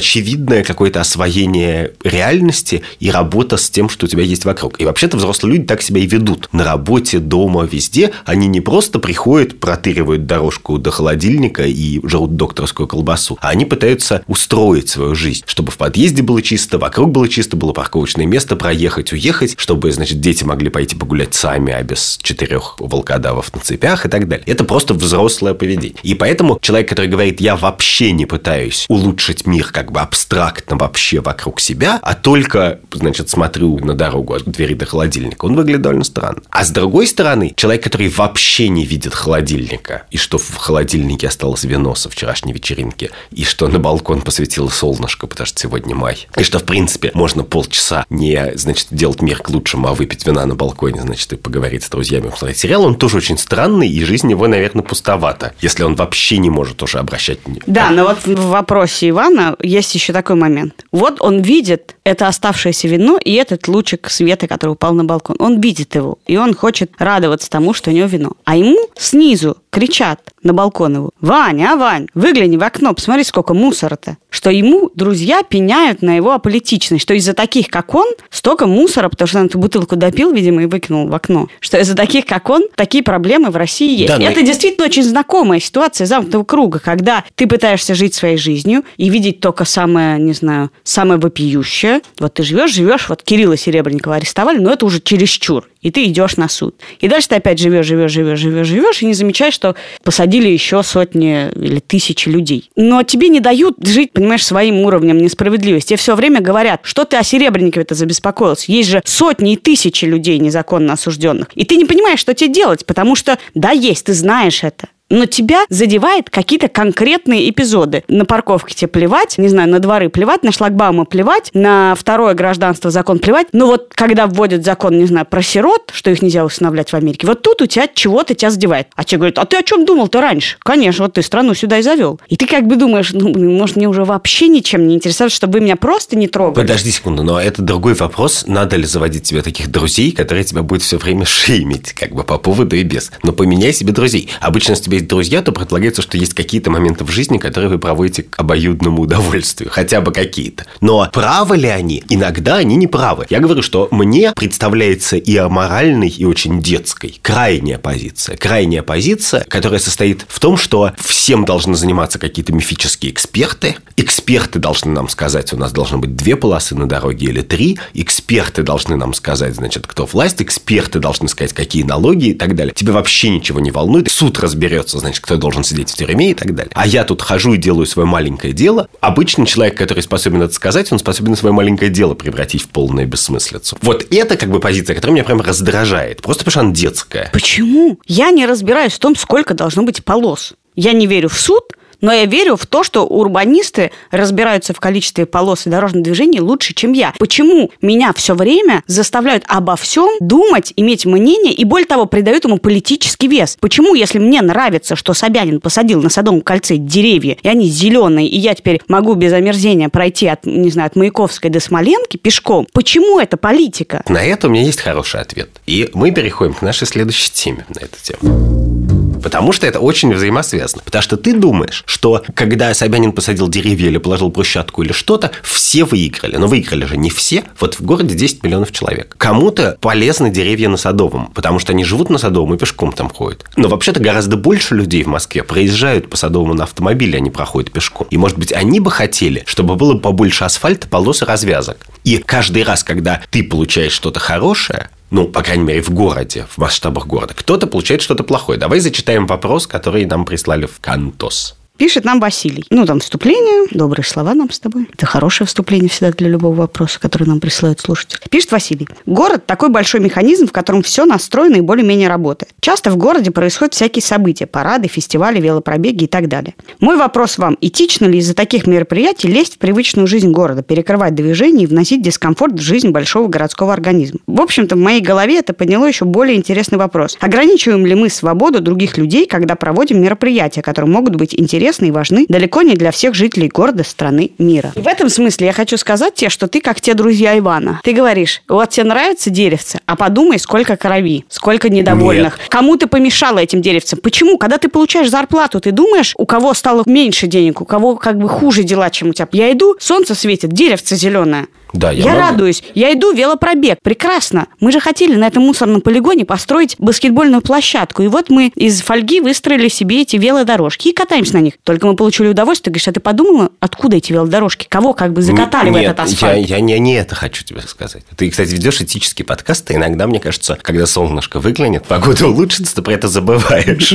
очевидное 0.50 0.64
какое-то 0.64 1.02
освоение 1.02 1.94
реальности 2.04 2.82
и 3.00 3.12
работа 3.12 3.58
с 3.58 3.70
тем, 3.70 3.90
что 3.90 4.06
у 4.06 4.10
тебя 4.10 4.24
есть 4.24 4.46
вокруг. 4.46 4.80
И 4.80 4.86
вообще-то 4.86 5.18
взрослые 5.18 5.54
люди 5.54 5.68
так 5.68 5.82
себя 5.82 6.02
и 6.02 6.08
ведут. 6.08 6.50
На 6.52 6.64
работе, 6.64 7.20
дома, 7.20 7.64
везде. 7.64 8.12
Они 8.26 8.48
не 8.48 8.62
просто 8.62 9.00
приходят, 9.00 9.60
протыривают 9.60 10.26
дорожку 10.26 10.78
до 10.78 10.92
холодильника 10.92 11.64
и 11.64 12.00
жрут 12.08 12.36
докторскую 12.36 12.88
колбасу, 12.88 13.38
а 13.42 13.50
они 13.50 13.66
пытаются 13.66 14.24
устроить 14.28 14.90
свою 14.90 15.16
жизнь, 15.16 15.44
чтобы 15.46 15.72
в 15.72 15.78
подъезде 15.78 16.24
было 16.24 16.42
чисто, 16.42 16.78
вокруг 16.78 17.12
было 17.12 17.28
чисто, 17.28 17.56
было 17.56 17.74
парковочное 17.74 18.26
место, 18.26 18.56
проехать, 18.56 19.14
уехать, 19.14 19.56
чтобы, 19.58 19.92
значит, 19.92 20.20
дети 20.20 20.44
могли 20.44 20.70
пойти 20.70 20.96
погулять 20.96 21.34
сами, 21.34 21.74
а 21.74 21.84
без 21.84 22.20
четырех 22.22 22.76
волкодавов 22.80 23.54
на 23.54 23.60
цепях 23.60 24.06
и 24.06 24.10
так 24.10 24.28
далее. 24.28 24.46
Это 24.48 24.64
просто 24.64 24.94
взрослое 24.94 25.54
поведение. 25.54 25.98
И 26.04 26.14
поэтому 26.16 26.58
человек, 26.62 26.90
который 26.90 27.08
говорит, 27.08 27.42
я 27.42 27.56
вообще 27.56 28.12
не 28.12 28.26
пытаюсь 28.26 28.86
улучшить 28.90 29.46
мир 29.46 29.72
как 29.72 29.92
бы 29.92 30.00
абстрактно 30.00 30.39
вообще 30.70 31.20
вокруг 31.20 31.60
себя, 31.60 32.00
а 32.02 32.16
только, 32.16 32.80
значит, 32.92 33.30
смотрю 33.30 33.78
на 33.80 33.94
дорогу 33.94 34.34
от 34.34 34.46
двери 34.46 34.74
до 34.74 34.86
холодильника, 34.86 35.46
он 35.46 35.56
выглядит 35.56 35.82
довольно 35.82 36.04
странно. 36.04 36.42
А 36.50 36.64
с 36.64 36.72
другой 36.72 37.08
стороны, 37.08 37.54
человек, 37.56 37.84
который 37.84 38.10
вообще 38.10 38.70
не 38.70 38.86
видит 38.86 39.14
холодильника, 39.14 40.04
и 40.12 40.18
что 40.18 40.38
в 40.38 40.56
холодильнике 40.56 41.28
осталось 41.28 41.64
вино 41.64 41.96
со 41.96 42.10
вчерашней 42.10 42.54
вечеринки, 42.54 43.12
и 43.32 43.44
что 43.44 43.68
на 43.68 43.80
балкон 43.80 44.22
посветило 44.22 44.70
солнышко, 44.70 45.28
потому 45.28 45.46
что 45.48 45.60
сегодня 45.60 45.96
май, 45.96 46.28
и 46.38 46.44
что, 46.44 46.60
в 46.60 46.64
принципе, 46.64 47.12
можно 47.14 47.44
полчаса 47.44 48.06
не, 48.10 48.54
значит, 48.56 48.88
делать 48.92 49.22
мир 49.22 49.40
к 49.40 49.50
лучшему, 49.50 49.88
а 49.88 49.94
выпить 49.94 50.26
вина 50.26 50.46
на 50.46 50.56
балконе, 50.56 51.02
значит, 51.02 51.34
и 51.34 51.36
поговорить 51.36 51.84
с 51.84 51.90
друзьями, 51.90 52.30
посмотреть 52.30 52.60
сериал, 52.60 52.84
он 52.84 52.96
тоже 52.96 53.18
очень 53.18 53.38
странный, 53.38 53.90
и 53.90 54.04
жизнь 54.04 54.30
его, 54.30 54.48
наверное, 54.48 54.84
пустовата, 54.84 55.54
если 55.62 55.84
он 55.84 55.96
вообще 55.96 56.38
не 56.38 56.50
может 56.50 56.82
уже 56.84 57.00
обращать 57.00 57.40
внимание. 57.46 57.64
Да, 57.68 57.90
но 57.90 58.06
вот 58.06 58.26
в 58.26 58.48
вопросе 58.48 59.10
Ивана 59.10 59.56
есть 59.62 59.94
еще 59.96 60.14
такой 60.20 60.36
момент. 60.36 60.86
Вот 60.92 61.22
он 61.22 61.42
видит 61.42 61.96
это 62.04 62.28
оставшееся 62.28 62.88
вино 62.90 63.18
и 63.24 63.34
этот 63.34 63.68
лучик 63.70 64.10
света, 64.10 64.48
который 64.48 64.72
упал 64.72 64.94
на 64.94 65.06
балкон. 65.06 65.38
Он 65.40 65.62
видит 65.62 65.96
его, 65.96 66.20
и 66.28 66.36
он 66.36 66.54
хочет 66.54 66.92
радоваться 67.00 67.50
тому, 67.50 67.74
что 67.74 67.90
у 67.90 67.94
него 67.94 68.08
вино. 68.08 68.34
А 68.44 68.58
ему 68.58 68.78
снизу 68.98 69.58
кричат 69.70 70.20
на 70.44 70.54
балкон 70.54 70.96
его, 70.96 71.10
«Ваня, 71.22 71.74
а, 71.74 71.76
Вань, 71.76 72.08
выгляни 72.14 72.58
в 72.58 72.64
окно, 72.64 72.94
посмотри, 72.94 73.24
сколько 73.24 73.54
мусора-то». 73.54 74.18
Что 74.30 74.50
ему 74.50 74.90
друзья 74.96 75.44
пеняют 75.44 76.02
на 76.02 76.16
его 76.16 76.32
аполитичность, 76.32 77.04
что 77.04 77.14
из-за 77.14 77.34
таких, 77.34 77.68
как 77.68 77.94
он, 77.94 78.08
столько 78.30 78.68
мусора, 78.68 79.10
потому 79.10 79.28
что 79.28 79.40
он 79.40 79.46
эту 79.46 79.60
бутылку 79.60 79.96
допил, 79.96 80.32
видимо, 80.32 80.64
и 80.64 80.66
выкинул 80.66 81.08
в 81.08 81.16
окно. 81.16 81.48
Что 81.60 81.80
из-за 81.80 81.96
таких, 81.96 82.26
как 82.26 82.50
он, 82.50 82.64
такие 82.76 83.04
проблемы 83.04 83.50
в 83.50 83.58
России 83.58 83.96
есть. 83.96 84.08
Да, 84.08 84.18
но... 84.18 84.30
Это 84.30 84.42
действительно 84.42 84.86
очень 84.86 85.04
знакомая 85.04 85.60
ситуация 85.60 86.08
замкнутого 86.08 86.44
круга, 86.44 86.80
когда 86.80 87.24
ты 87.36 87.48
пытаешься 87.48 87.96
жить 87.96 88.14
своей 88.14 88.38
жизнью 88.38 88.84
и 88.98 89.10
видеть 89.10 89.40
только 89.40 89.66
самое, 89.66 90.09
не 90.18 90.34
знаю, 90.34 90.72
самое 90.84 91.20
вопиющее. 91.20 92.02
Вот 92.20 92.36
ты 92.36 92.44
живешь, 92.44 92.74
живешь, 92.74 93.10
вот 93.10 93.24
Кирилла 93.24 93.58
Серебренникова 93.58 94.16
арестовали, 94.16 94.60
но 94.60 94.72
это 94.72 94.86
уже 94.86 95.00
чересчур 95.00 95.68
и 95.82 95.92
ты 95.92 96.06
идешь 96.06 96.38
на 96.38 96.50
суд. 96.50 96.76
И 97.00 97.08
дальше 97.08 97.30
ты 97.30 97.36
опять 97.36 97.60
живешь, 97.60 97.86
живешь, 97.86 98.12
живешь, 98.12 98.40
живешь, 98.40 98.68
живешь, 98.68 99.02
и 99.02 99.06
не 99.06 99.14
замечаешь, 99.14 99.54
что 99.54 99.76
посадили 100.04 100.48
еще 100.50 100.84
сотни 100.84 101.50
или 101.56 101.80
тысячи 101.80 102.28
людей. 102.30 102.70
Но 102.76 103.04
тебе 103.04 103.30
не 103.30 103.40
дают 103.40 103.78
жить, 103.86 104.12
понимаешь, 104.12 104.46
своим 104.46 104.80
уровнем 104.80 105.18
несправедливости. 105.18 105.90
Тебе 105.90 105.98
все 105.98 106.16
время 106.16 106.42
говорят, 106.42 106.82
что 106.84 107.06
ты 107.06 107.18
о 107.18 107.24
Серебренникове-то 107.24 107.96
забеспокоился. 107.96 108.72
Есть 108.72 108.90
же 108.90 109.02
сотни 109.06 109.54
и 109.54 109.58
тысячи 109.58 110.06
людей 110.06 110.38
незаконно 110.40 110.94
осужденных. 110.94 111.48
И 111.56 111.66
ты 111.66 111.76
не 111.76 111.86
понимаешь, 111.86 112.20
что 112.20 112.34
тебе 112.34 112.52
делать, 112.52 112.86
потому 112.86 113.16
что, 113.16 113.38
да, 113.54 113.72
есть, 113.72 114.06
ты 114.06 114.14
знаешь 114.14 114.64
это 114.64 114.90
но 115.10 115.26
тебя 115.26 115.66
задевает 115.70 116.30
какие-то 116.30 116.68
конкретные 116.68 117.50
эпизоды. 117.50 118.04
На 118.08 118.26
парковке 118.26 118.76
тебе 118.76 118.88
плевать, 118.88 119.38
не 119.38 119.48
знаю, 119.48 119.70
на 119.70 119.80
дворы 119.80 120.10
плевать, 120.10 120.44
на 120.44 120.52
шлагбаумы 120.52 121.06
плевать, 121.06 121.50
на 121.54 121.96
второе 121.96 122.34
гражданство 122.34 122.92
закон 122.92 123.20
плевать. 123.20 123.48
Но 123.52 123.68
вот 123.68 123.92
когда 123.94 124.28
вводят 124.28 124.64
закон, 124.64 124.98
не 124.98 125.06
знаю, 125.06 125.26
про 125.26 125.42
сирот, 125.42 125.92
что 125.94 126.12
их 126.12 126.22
нельзя 126.22 126.46
усыновлять 126.46 126.92
в 126.92 126.96
Америке, 126.96 127.28
вот 127.28 127.42
тут 127.42 127.62
у 127.62 127.66
тебя 127.66 127.88
чего-то 127.94 128.36
тебя 128.36 128.52
задевает. 128.52 128.88
А 128.96 129.04
тебе 129.04 129.20
говорят, 129.20 129.40
а 129.40 129.46
ты 129.46 129.58
о 129.58 129.64
чем 129.64 129.86
думал-то 129.86 130.22
раньше? 130.22 130.58
Конечно, 130.60 131.06
вот 131.06 131.14
ты 131.14 131.24
страну 131.24 131.54
сюда 131.54 131.80
и 131.80 131.82
завел. 131.82 132.20
И 132.28 132.36
ты 132.36 132.46
как 132.46 132.68
бы 132.68 132.76
думаешь, 132.76 133.12
ну, 133.14 133.34
может, 133.38 133.76
мне 133.76 133.88
уже 133.88 134.06
вообще 134.06 134.48
ничем 134.48 134.88
не 134.88 134.96
интересовать, 134.96 135.32
чтобы 135.32 135.54
вы 135.54 135.66
меня 135.66 135.76
просто 135.76 136.16
не 136.16 136.28
трогали. 136.28 136.66
Подожди 136.66 136.92
секунду, 136.92 137.24
но 137.24 137.40
это 137.42 137.62
другой 137.62 137.94
вопрос. 137.94 138.46
Надо 138.48 138.76
ли 138.76 138.86
заводить 138.86 139.24
тебе 139.24 139.42
таких 139.42 139.70
друзей, 139.70 140.12
которые 140.12 140.44
тебя 140.44 140.62
будут 140.62 140.84
все 140.84 140.98
время 140.98 141.26
шеймить, 141.26 141.94
как 141.94 142.12
бы 142.12 142.24
по 142.24 142.38
поводу 142.38 142.76
и 142.76 142.84
без. 142.84 143.12
Но 143.24 143.34
поменяй 143.34 143.74
себе 143.74 143.92
друзей. 143.92 144.30
Обычно 144.40 144.76
с 144.76 144.82
тебя 144.82 144.99
есть 145.00 145.10
друзья, 145.10 145.42
то 145.42 145.52
предполагается, 145.52 146.02
что 146.02 146.18
есть 146.18 146.34
какие-то 146.34 146.70
моменты 146.70 147.04
в 147.04 147.10
жизни, 147.10 147.38
которые 147.38 147.70
вы 147.70 147.80
проводите 147.80 148.24
к 148.24 148.40
обоюдному 148.40 149.02
удовольствию. 149.02 149.70
Хотя 149.72 150.02
бы 150.02 150.12
какие-то. 150.12 150.66
Но 150.82 151.10
правы 151.12 151.58
ли 151.58 151.68
они? 151.68 152.04
Иногда 152.10 152.58
они 152.58 152.76
не 152.76 152.88
правы. 152.88 153.26
Я 153.30 153.40
говорю, 153.40 153.62
что 153.62 153.88
мне 153.92 154.34
представляется 154.36 155.18
и 155.18 155.36
аморальной, 155.38 156.10
и 156.10 156.26
очень 156.26 156.62
детской 156.62 157.20
крайняя 157.22 157.78
позиция. 157.78 158.38
Крайняя 158.38 158.84
позиция, 158.84 159.46
которая 159.48 159.80
состоит 159.80 160.26
в 160.28 160.40
том, 160.40 160.58
что 160.58 160.92
всем 161.00 161.46
должны 161.46 161.76
заниматься 161.76 162.20
какие-то 162.20 162.54
мифические 162.54 163.12
эксперты. 163.12 163.76
Эксперты 163.96 164.60
должны 164.60 164.92
нам 164.92 165.10
сказать, 165.10 165.54
у 165.54 165.58
нас 165.58 165.72
должно 165.72 165.98
быть 165.98 166.16
две 166.16 166.36
полосы 166.36 166.76
на 166.76 166.88
дороге 166.88 167.28
или 167.28 167.42
три. 167.42 167.80
Эксперты 167.94 168.64
должны 168.64 168.96
нам 168.96 169.14
сказать, 169.14 169.56
значит, 169.56 169.88
кто 169.88 170.06
власть. 170.06 170.42
Эксперты 170.42 171.00
должны 171.00 171.28
сказать, 171.28 171.54
какие 171.54 171.84
налоги 171.84 172.30
и 172.30 172.34
так 172.34 172.56
далее. 172.56 172.74
Тебе 172.74 172.92
вообще 172.92 173.30
ничего 173.30 173.60
не 173.60 173.72
волнует. 173.72 174.10
Суд 174.10 174.40
разберется, 174.40 174.89
значит, 174.98 175.24
кто 175.24 175.38
должен 175.38 175.64
сидеть 175.64 175.92
в 175.92 175.96
тюрьме 175.96 176.32
и 176.32 176.34
так 176.34 176.56
далее. 176.56 176.72
А 176.74 176.88
я 176.88 177.04
тут 177.04 177.22
хожу 177.22 177.54
и 177.54 177.58
делаю 177.58 177.86
свое 177.86 178.08
маленькое 178.08 178.54
дело. 178.54 178.88
Обычный 179.00 179.46
человек, 179.46 179.78
который 179.78 180.02
способен 180.02 180.42
это 180.42 180.54
сказать, 180.54 180.92
он 180.92 180.98
способен 180.98 181.36
свое 181.36 181.54
маленькое 181.54 181.92
дело 181.92 182.16
превратить 182.16 182.64
в 182.64 182.70
полную 182.70 183.08
бессмыслицу. 183.08 183.78
Вот 183.84 184.08
это 184.10 184.38
как 184.38 184.50
бы 184.50 184.60
позиция, 184.60 184.96
которая 184.96 185.14
меня 185.14 185.24
прям 185.24 185.42
раздражает. 185.42 186.24
Просто 186.24 186.44
потому 186.44 186.52
что 186.52 186.62
она 186.62 186.72
детская. 186.72 187.30
Почему? 187.32 188.00
Я 188.08 188.32
не 188.32 188.48
разбираюсь 188.48 188.94
в 188.94 189.00
том, 189.00 189.16
сколько 189.16 189.54
должно 189.54 189.84
быть 189.84 190.04
полос. 190.04 190.54
Я 190.76 190.94
не 190.94 191.06
верю 191.06 191.30
в 191.30 191.40
суд, 191.40 191.64
но 192.02 192.14
я 192.14 192.26
верю 192.26 192.56
в 192.56 192.66
то, 192.66 192.84
что 192.84 193.06
урбанисты 193.06 193.92
разбираются 194.12 194.74
в 194.74 194.80
количестве 194.80 195.26
полос 195.26 195.68
и 195.68 195.70
дорожного 195.70 196.04
движения 196.04 196.42
лучше, 196.42 196.74
чем 196.74 196.94
я. 196.94 197.14
Почему 197.20 197.72
меня 197.82 198.14
все 198.14 198.36
время 198.36 198.84
заставляют 198.88 199.44
обо 199.48 199.76
всем 199.76 200.10
думать, 200.20 200.74
иметь 200.76 201.06
мнение 201.06 201.54
и, 201.54 201.66
более 201.66 201.88
того, 201.88 202.06
придают 202.06 202.46
ему 202.46 202.58
политический 202.58 203.28
вес? 203.28 203.58
Почему, 203.60 203.96
если 203.96 204.20
мне 204.20 204.42
нравится, 204.42 204.96
что 204.96 205.14
Собянин 205.14 205.60
посадил 205.60 206.02
на 206.02 206.10
Садовом 206.10 206.42
кольце 206.42 206.78
деревья, 206.78 207.38
и 207.42 207.48
они 207.48 207.68
зеленые, 207.68 208.28
и 208.28 208.38
я 208.38 208.56
теперь 208.56 208.82
могу 208.88 209.16
без 209.16 209.34
омерзения 209.34 209.90
пройти 209.90 210.28
от, 210.28 210.46
не 210.46 210.70
знаю, 210.70 210.88
от 210.88 210.96
Маяковской 210.96 211.50
до 211.50 211.60
Смоленки 211.60 212.18
пешком, 212.18 212.68
почему 212.74 213.20
это 213.20 213.38
политика? 213.38 214.04
На 214.08 214.24
это 214.24 214.48
у 214.48 214.52
меня 214.52 214.64
есть 214.64 214.82
хороший 214.82 215.22
ответ. 215.22 215.50
И 215.66 215.90
мы 215.94 216.12
переходим 216.12 216.54
к 216.54 216.62
нашей 216.62 216.88
следующей 216.88 217.32
теме 217.32 217.66
на 217.70 217.80
эту 217.80 217.98
тему. 218.02 218.79
Потому 219.22 219.52
что 219.52 219.68
это 219.68 219.80
очень 219.80 220.14
взаимосвязано. 220.14 220.84
Потому 220.84 221.02
что 221.02 221.18
ты 221.18 221.34
думаешь, 221.34 221.84
что 221.86 222.24
когда 222.34 222.74
Собянин 222.74 223.12
посадил 223.12 223.48
деревья 223.48 223.88
или 223.88 223.98
положил 223.98 224.30
брусчатку 224.30 224.84
или 224.84 224.92
что-то, 224.92 225.32
все 225.44 225.84
выиграли. 225.84 226.38
Но 226.38 226.48
выиграли 226.48 226.86
же 226.86 226.98
не 226.98 227.10
все. 227.10 227.44
Вот 227.60 227.76
в 227.76 227.82
городе 227.82 228.16
10 228.16 228.44
миллионов 228.44 228.72
человек. 228.72 229.16
Кому-то 229.18 229.78
полезны 229.82 230.30
деревья 230.30 230.70
на 230.70 230.78
Садовом, 230.78 231.32
потому 231.34 231.60
что 231.60 231.74
они 231.74 231.84
живут 231.84 232.10
на 232.10 232.18
Садовом 232.18 232.56
и 232.56 232.58
пешком 232.58 232.92
там 232.92 233.10
ходят. 233.10 233.46
Но 233.56 233.68
вообще-то 233.68 234.00
гораздо 234.00 234.38
больше 234.38 234.76
людей 234.76 235.04
в 235.04 235.08
Москве 235.08 235.44
проезжают 235.44 236.10
по 236.10 236.18
Садовому 236.18 236.54
на 236.54 236.64
автомобиле, 236.64 237.18
они 237.18 237.30
проходят 237.30 237.72
пешком. 237.72 238.08
И, 238.10 238.18
может 238.18 238.38
быть, 238.38 238.54
они 238.54 238.80
бы 238.80 238.92
хотели, 238.92 239.44
чтобы 239.46 239.76
было 239.76 239.98
побольше 239.98 240.44
асфальта, 240.44 240.88
полос 240.88 241.22
и 241.22 241.26
развязок. 241.26 241.78
И 242.04 242.18
каждый 242.18 242.64
раз, 242.64 242.84
когда 242.84 243.22
ты 243.30 243.44
получаешь 243.44 243.92
что-то 243.92 244.20
хорошее, 244.20 244.90
ну, 245.12 245.28
по 245.28 245.42
крайней 245.42 245.64
мере, 245.64 245.82
в 245.82 245.90
городе, 245.90 246.46
в 246.50 246.58
масштабах 246.58 247.08
города, 247.08 247.34
кто-то 247.34 247.68
получает 247.68 248.02
что-то 248.02 248.24
плохое. 248.24 248.60
Давай 248.60 248.80
зачитаем 248.80 249.28
вопрос, 249.28 249.68
который 249.68 250.06
нам 250.06 250.26
прислали 250.26 250.66
в 250.66 250.80
Кантос. 250.80 251.59
Пишет 251.80 252.04
нам 252.04 252.20
Василий. 252.20 252.66
Ну, 252.72 252.86
там 252.86 253.00
вступление, 253.00 253.66
добрые 253.72 254.04
слова 254.04 254.34
нам 254.34 254.52
с 254.52 254.60
тобой. 254.60 254.90
Это 254.94 255.06
хорошее 255.06 255.48
вступление 255.48 255.88
всегда 255.88 256.12
для 256.12 256.28
любого 256.28 256.54
вопроса, 256.54 257.00
который 257.00 257.26
нам 257.26 257.40
присылают 257.40 257.80
слушатели. 257.80 258.20
Пишет 258.30 258.52
Василий. 258.52 258.86
Город– 259.06 259.46
такой 259.48 259.70
большой 259.70 260.02
механизм, 260.02 260.46
в 260.46 260.52
котором 260.52 260.82
все 260.82 261.06
настроено 261.06 261.56
и 261.56 261.62
более-менее 261.62 262.10
работает. 262.10 262.52
Часто 262.60 262.92
в 262.92 262.98
городе 262.98 263.32
происходят 263.32 263.76
всякие 263.76 264.04
события, 264.04 264.46
парады, 264.46 264.90
фестивали, 264.90 265.40
велопробеги 265.40 266.04
и 266.04 266.08
так 266.08 266.28
далее. 266.28 266.54
Мой 266.82 266.98
вопрос 266.98 267.38
вам. 267.38 267.58
Этично 267.62 268.08
ли 268.08 268.20
из-за 268.20 268.36
таких 268.36 268.68
мероприятий 268.68 269.30
лезть 269.30 269.56
в 269.56 269.58
привычную 269.58 270.06
жизнь 270.06 270.32
города, 270.32 270.64
перекрывать 270.64 271.16
движение 271.16 271.64
и 271.64 271.68
вносить 271.68 272.02
дискомфорт 272.02 272.56
в 272.56 272.62
жизнь 272.62 272.90
большого 272.90 273.30
городского 273.30 273.72
организма? 273.72 274.20
В 274.28 274.42
общем-то, 274.42 274.76
в 274.76 274.80
моей 274.80 275.00
голове 275.00 275.40
это 275.40 275.54
подняло 275.54 275.86
еще 275.86 276.04
более 276.04 276.36
интересный 276.36 276.78
вопрос. 276.78 277.18
Ограничиваем 277.22 277.86
ли 277.86 277.96
мы 277.96 278.10
свободу 278.10 278.60
других 278.60 278.98
людей, 278.98 279.26
когда 279.26 279.56
проводим 279.56 280.02
мероприятия, 280.02 280.62
которые 280.62 280.92
могут 280.92 281.16
быть 281.16 281.34
интересны 281.34 281.69
и 281.88 281.92
важны 281.92 282.26
далеко 282.28 282.62
не 282.62 282.76
для 282.76 282.92
всех 282.92 283.14
жителей 283.14 283.48
города, 283.48 283.84
страны, 283.84 284.32
мира? 284.38 284.72
И 284.76 284.82
в 284.82 284.88
этом 284.88 285.10
смысле 285.10 285.48
я 285.48 285.54
хочу 285.54 285.78
сказать 285.78 286.16
тебе, 286.16 286.30
что 286.30 286.48
ты 286.48 286.62
как 286.62 286.82
те 286.82 286.94
друзья 286.94 287.38
Ивана. 287.38 287.80
Ты 287.84 287.94
говоришь, 287.94 288.42
вот 288.48 288.70
тебе 288.70 288.86
нравится 288.86 289.30
деревце, 289.30 289.80
а 289.86 289.96
подумай, 289.96 290.40
сколько 290.40 290.78
крови, 290.78 291.26
сколько 291.30 291.70
недовольных. 291.70 292.38
Нет. 292.38 292.50
Кому 292.50 292.76
ты 292.78 292.88
помешала 292.88 293.40
этим 293.40 293.62
деревцам? 293.62 294.00
Почему? 294.02 294.38
Когда 294.38 294.58
ты 294.58 294.70
получаешь 294.70 295.10
зарплату, 295.10 295.60
ты 295.60 295.72
думаешь, 295.72 296.14
у 296.18 296.26
кого 296.26 296.54
стало 296.54 296.84
меньше 296.86 297.28
денег, 297.28 297.62
у 297.62 297.66
кого 297.66 297.96
как 297.96 298.18
бы 298.18 298.30
хуже 298.30 298.64
дела, 298.64 298.90
чем 298.90 299.10
у 299.10 299.14
тебя. 299.14 299.28
Я 299.32 299.52
иду, 299.52 299.76
солнце 299.80 300.16
светит, 300.16 300.52
деревце 300.52 300.96
зеленое. 300.96 301.48
Да, 301.74 301.92
я 301.92 302.04
Я, 302.04 302.10
могу. 302.12 302.20
радуюсь. 302.22 302.64
Я 302.74 302.94
иду 302.94 303.14
велопробег. 303.14 303.80
Прекрасно. 303.84 304.48
Мы 304.60 304.72
же 304.72 304.80
хотели 304.80 305.16
на 305.16 305.28
этом 305.28 305.44
мусорном 305.44 305.82
полигоне 305.82 306.26
построить 306.26 306.76
баскетбольную 306.80 307.42
площадку. 307.42 308.04
И 308.04 308.08
вот 308.08 308.30
мы 308.30 308.52
из 308.56 308.82
фольги 308.82 309.22
выстроили 309.22 309.68
себе 309.68 310.02
эти 310.02 310.16
велодорожки 310.16 310.90
и 310.90 310.94
катаемся 310.94 311.36
на 311.36 311.40
них. 311.40 311.54
Только 311.64 311.88
мы 311.88 311.96
получили 311.96 312.28
удовольствие. 312.28 312.66
Ты 312.66 312.72
говоришь, 312.72 312.88
а 312.88 312.92
ты 312.92 313.00
подумала, 313.00 313.50
откуда 313.60 313.98
эти 313.98 314.12
велодорожки? 314.12 314.66
Кого 314.68 314.94
как 314.94 315.14
бы 315.14 315.22
закатали 315.22 315.70
в 315.70 315.74
Нет, 315.74 315.84
этот 315.92 316.00
асфальт? 316.02 316.48
Я, 316.48 316.58
я 316.58 316.62
не, 316.62 316.78
не 316.80 316.96
это 316.96 317.16
хочу 317.16 317.44
тебе 317.44 317.62
сказать. 317.62 318.04
Ты, 318.16 318.30
кстати, 318.30 318.52
ведешь 318.52 318.82
этический 318.82 319.24
подкаст, 319.24 319.70
и 319.72 319.76
иногда, 319.76 320.08
мне 320.08 320.20
кажется, 320.20 320.58
когда 320.62 320.86
солнышко 320.86 321.40
выглянет, 321.40 321.86
погода 321.86 322.28
улучшится, 322.28 322.76
ты 322.76 322.82
про 322.82 322.94
это 322.94 323.08
забываешь. 323.08 323.94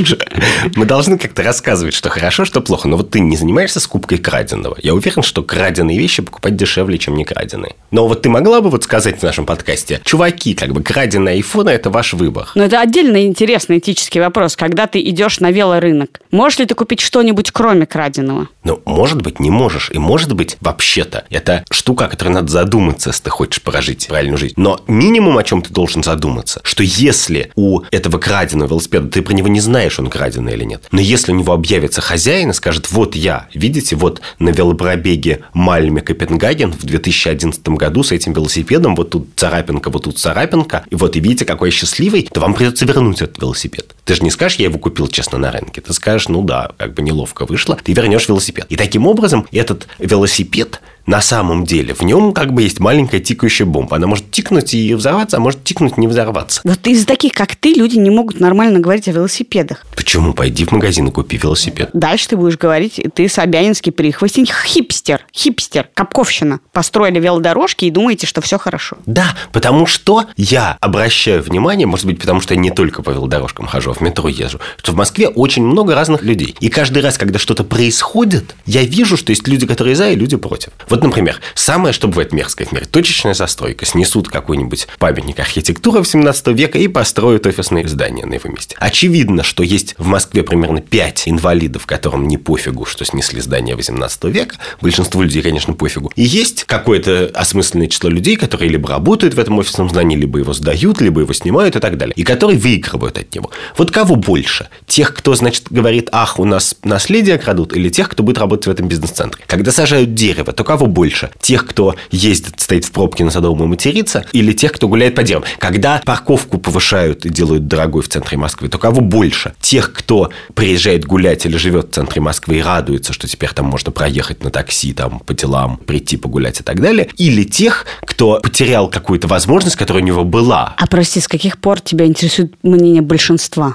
Мы 0.75 0.85
должны 0.85 1.17
как-то 1.17 1.43
рассказывать, 1.43 1.93
что 1.93 2.09
хорошо, 2.09 2.45
что 2.45 2.61
плохо. 2.61 2.87
Но 2.87 2.97
вот 2.97 3.09
ты 3.11 3.19
не 3.19 3.37
занимаешься 3.37 3.79
скупкой 3.79 4.17
краденого. 4.17 4.77
Я 4.81 4.93
уверен, 4.93 5.23
что 5.23 5.43
краденые 5.43 5.97
вещи 5.97 6.21
покупать 6.21 6.55
дешевле, 6.55 6.97
чем 6.97 7.15
не 7.15 7.23
краденые. 7.25 7.64
Но 7.91 8.07
вот 8.07 8.23
ты 8.23 8.29
могла 8.29 8.61
бы 8.61 8.69
вот 8.69 8.83
сказать 8.83 9.19
в 9.19 9.23
нашем 9.23 9.45
подкасте, 9.45 10.01
чуваки, 10.03 10.53
как 10.53 10.73
бы 10.73 10.83
краденые 10.83 11.35
айфоны– 11.35 11.69
это 11.71 11.89
ваш 11.89 12.13
выбор. 12.13 12.49
Но 12.55 12.63
это 12.63 12.81
отдельно 12.81 13.25
интересный 13.25 13.77
этический 13.77 14.19
вопрос. 14.19 14.55
Когда 14.55 14.85
ты 14.87 14.99
идешь 14.99 15.39
на 15.39 15.49
велорынок, 15.49 16.19
можешь 16.31 16.59
ли 16.59 16.65
ты 16.65 16.75
купить 16.75 16.99
что-нибудь, 16.99 17.51
кроме 17.51 17.85
краденого? 17.85 18.49
Ну, 18.65 18.81
может 18.85 19.21
быть, 19.21 19.39
не 19.39 19.49
можешь. 19.49 19.91
И 19.91 19.97
может 19.97 20.33
быть, 20.33 20.57
вообще-то, 20.59 21.25
это 21.29 21.63
штука, 21.71 22.05
о 22.05 22.07
которой 22.09 22.29
надо 22.29 22.51
задуматься, 22.51 23.11
если 23.11 23.23
ты 23.23 23.29
хочешь 23.29 23.61
прожить 23.61 24.07
правильную 24.07 24.37
жизнь. 24.37 24.55
Но 24.57 24.81
минимум, 24.87 25.37
о 25.37 25.43
чем 25.43 25.61
ты 25.61 25.71
должен 25.71 26.03
задуматься, 26.03 26.59
что 26.63 26.83
если 26.83 27.51
у 27.55 27.81
этого 27.91 28.17
краденого 28.17 28.69
велосипеда, 28.69 29.07
ты 29.07 29.21
про 29.21 29.33
него 29.33 29.47
не 29.47 29.61
знаешь, 29.61 29.99
он 29.99 30.07
краденый 30.07 30.53
или 30.53 30.63
нет, 30.63 30.83
но 30.91 30.99
если 30.99 31.31
у 31.31 31.35
него 31.35 31.53
объявится 31.53 32.01
хозяин 32.01 32.49
и 32.49 32.53
скажет, 32.53 32.91
вот 32.91 33.15
я, 33.15 33.47
видите, 33.53 33.95
вот 33.95 34.21
на 34.39 34.49
велопробеге 34.49 35.43
Мальме 35.53 36.01
Копенгаген 36.01 36.71
в 36.71 36.83
2011 36.83 37.54
году 37.63 38.03
с 38.03 38.11
этим 38.11 38.33
велосипедом, 38.33 38.95
вот 38.95 39.11
тут 39.11 39.27
царапинка, 39.35 39.89
вот 39.89 40.03
тут 40.03 40.17
царапинка, 40.17 40.85
и 40.89 40.95
вот 40.95 41.15
и 41.15 41.19
видите, 41.19 41.45
какой 41.45 41.69
я 41.69 41.71
счастливый, 41.71 42.23
то 42.31 42.39
вам 42.39 42.53
придется 42.53 42.85
вернуть 42.85 43.21
этот 43.21 43.41
велосипед. 43.41 43.94
Ты 44.05 44.15
же 44.15 44.23
не 44.23 44.31
скажешь, 44.31 44.59
я 44.59 44.65
его 44.65 44.77
купил 44.77 45.07
честно 45.07 45.37
на 45.37 45.51
рынке. 45.51 45.81
Ты 45.81 45.91
скажешь, 45.91 46.29
ну 46.29 46.43
да, 46.43 46.71
как 46.77 46.93
бы 46.93 47.01
неловко 47.01 47.45
вышло, 47.45 47.77
ты 47.83 47.91
вернешь 47.93 48.27
велосипед. 48.29 48.67
И 48.69 48.75
таким 48.75 49.07
образом 49.07 49.47
этот 49.51 49.87
велосипед 49.99 50.79
на 51.05 51.21
самом 51.21 51.65
деле, 51.65 51.93
в 51.93 52.01
нем 52.01 52.33
как 52.33 52.51
бы 52.53 52.63
есть 52.63 52.79
маленькая 52.79 53.19
тикающая 53.19 53.65
бомба. 53.65 53.97
Она 53.97 54.07
может 54.07 54.31
тикнуть 54.31 54.73
и 54.73 54.93
взорваться, 54.95 55.37
а 55.37 55.39
может 55.39 55.63
тикнуть 55.63 55.93
и 55.97 56.01
не 56.01 56.07
взорваться. 56.07 56.61
Вот 56.63 56.85
из-за 56.87 57.05
таких, 57.05 57.33
как 57.33 57.55
ты, 57.55 57.73
люди 57.73 57.97
не 57.97 58.09
могут 58.09 58.39
нормально 58.39 58.79
говорить 58.79 59.07
о 59.07 59.11
велосипедах. 59.11 59.85
Почему? 59.95 60.33
Пойди 60.33 60.65
в 60.65 60.71
магазин 60.71 61.07
и 61.07 61.11
купи 61.11 61.37
велосипед. 61.37 61.89
Дальше 61.93 62.29
ты 62.29 62.37
будешь 62.37 62.57
говорить, 62.57 62.99
ты 63.13 63.29
собянинский 63.29 63.91
прихвостень, 63.91 64.47
хипстер, 64.65 65.21
хипстер, 65.33 65.89
капковщина. 65.93 66.59
Построили 66.71 67.19
велодорожки 67.19 67.85
и 67.85 67.91
думаете, 67.91 68.25
что 68.25 68.41
все 68.41 68.57
хорошо. 68.57 68.97
Да, 69.05 69.35
потому 69.51 69.85
что 69.85 70.25
я 70.37 70.77
обращаю 70.81 71.43
внимание, 71.43 71.85
может 71.85 72.05
быть, 72.05 72.19
потому 72.19 72.41
что 72.41 72.55
я 72.55 72.59
не 72.59 72.71
только 72.71 73.03
по 73.03 73.11
велодорожкам 73.11 73.67
хожу, 73.67 73.91
в 73.95 74.01
метро 74.01 74.29
езжу, 74.29 74.59
что 74.77 74.91
в 74.91 74.95
Москве 74.95 75.27
очень 75.27 75.63
много 75.63 75.95
разных 75.95 76.23
людей. 76.23 76.55
И 76.59 76.69
каждый 76.69 77.01
раз, 77.01 77.17
когда 77.17 77.39
что-то 77.39 77.63
происходит, 77.63 78.55
я 78.65 78.83
вижу, 78.83 79.17
что 79.17 79.31
есть 79.31 79.47
люди, 79.47 79.65
которые 79.65 79.95
за, 79.95 80.09
и 80.09 80.15
люди 80.15 80.37
против. 80.37 80.69
Вот, 80.89 81.03
например, 81.03 81.39
самое, 81.53 81.93
что 81.93 82.07
бывает 82.07 82.33
мерзкое 82.33 82.67
в 82.67 82.71
мире, 82.71 82.85
точечная 82.85 83.33
застройка. 83.33 83.85
Снесут 83.85 84.29
какой-нибудь 84.29 84.87
памятник 84.99 85.39
архитектуры 85.39 86.01
в 86.01 86.07
17 86.07 86.47
века 86.47 86.77
и 86.77 86.87
построят 86.87 87.45
офисные 87.45 87.87
здания 87.87 88.25
на 88.25 88.35
его 88.35 88.49
месте. 88.49 88.75
Очевидно, 88.79 89.43
что 89.43 89.63
есть 89.63 89.95
в 89.97 90.07
Москве 90.07 90.43
примерно 90.43 90.81
5 90.81 91.23
инвалидов, 91.27 91.85
которым 91.85 92.27
не 92.27 92.37
пофигу, 92.37 92.85
что 92.85 93.05
снесли 93.05 93.41
здание 93.41 93.75
18 93.75 94.23
века. 94.25 94.55
Большинству 94.81 95.21
людей, 95.21 95.41
конечно, 95.41 95.73
пофигу. 95.73 96.11
И 96.15 96.23
есть 96.23 96.63
какое-то 96.65 97.31
осмысленное 97.33 97.87
число 97.87 98.09
людей, 98.09 98.35
которые 98.35 98.69
либо 98.69 98.89
работают 98.89 99.33
в 99.33 99.39
этом 99.39 99.57
офисном 99.59 99.89
здании, 99.89 100.17
либо 100.17 100.39
его 100.39 100.53
сдают, 100.53 101.01
либо 101.01 101.21
его 101.21 101.33
снимают 101.33 101.75
и 101.75 101.79
так 101.79 101.97
далее. 101.97 102.13
И 102.15 102.23
которые 102.23 102.57
выигрывают 102.57 103.17
от 103.17 103.33
него. 103.33 103.51
Вот 103.77 103.84
кого 103.91 104.15
больше? 104.15 104.67
Тех, 104.87 105.13
кто, 105.13 105.35
значит, 105.35 105.65
говорит, 105.69 106.09
ах, 106.11 106.39
у 106.39 106.45
нас 106.45 106.75
наследие 106.83 107.37
крадут, 107.37 107.75
или 107.75 107.89
тех, 107.89 108.09
кто 108.09 108.23
будет 108.23 108.37
работать 108.37 108.67
в 108.67 108.69
этом 108.69 108.87
бизнес-центре? 108.87 109.43
Когда 109.47 109.71
сажают 109.71 110.13
дерево, 110.13 110.53
то 110.53 110.63
кого 110.63 110.87
больше? 110.87 111.29
Тех, 111.39 111.65
кто 111.65 111.95
ездит, 112.11 112.59
стоит 112.59 112.85
в 112.85 112.91
пробке 112.91 113.23
на 113.23 113.31
Садовом 113.31 113.63
и 113.63 113.67
матерится, 113.67 114.25
или 114.31 114.53
тех, 114.53 114.71
кто 114.71 114.87
гуляет 114.87 115.15
по 115.15 115.23
деревам? 115.23 115.45
Когда 115.59 116.01
парковку 116.05 116.57
повышают 116.57 117.25
и 117.25 117.29
делают 117.29 117.67
дорогой 117.67 118.01
в 118.01 118.09
центре 118.09 118.37
Москвы, 118.37 118.69
то 118.69 118.77
кого 118.77 119.01
больше? 119.01 119.53
Тех, 119.59 119.93
кто 119.93 120.31
приезжает 120.53 121.05
гулять 121.05 121.45
или 121.45 121.57
живет 121.57 121.89
в 121.89 121.91
центре 121.91 122.21
Москвы 122.21 122.57
и 122.57 122.61
радуется, 122.61 123.13
что 123.13 123.27
теперь 123.27 123.51
там 123.51 123.65
можно 123.65 123.91
проехать 123.91 124.43
на 124.43 124.49
такси, 124.49 124.93
там, 124.93 125.19
по 125.19 125.33
делам, 125.33 125.77
прийти 125.77 126.17
погулять 126.17 126.59
и 126.59 126.63
так 126.63 126.81
далее? 126.81 127.09
Или 127.17 127.43
тех, 127.43 127.85
кто 128.01 128.39
потерял 128.41 128.89
какую-то 128.89 129.27
возможность, 129.27 129.75
которая 129.75 130.03
у 130.03 130.05
него 130.05 130.23
была? 130.23 130.73
А 130.77 130.87
прости, 130.87 131.19
с 131.19 131.27
каких 131.27 131.57
пор 131.59 131.81
тебя 131.81 132.05
интересует 132.05 132.53
мнение 132.63 133.01
большинства? 133.01 133.74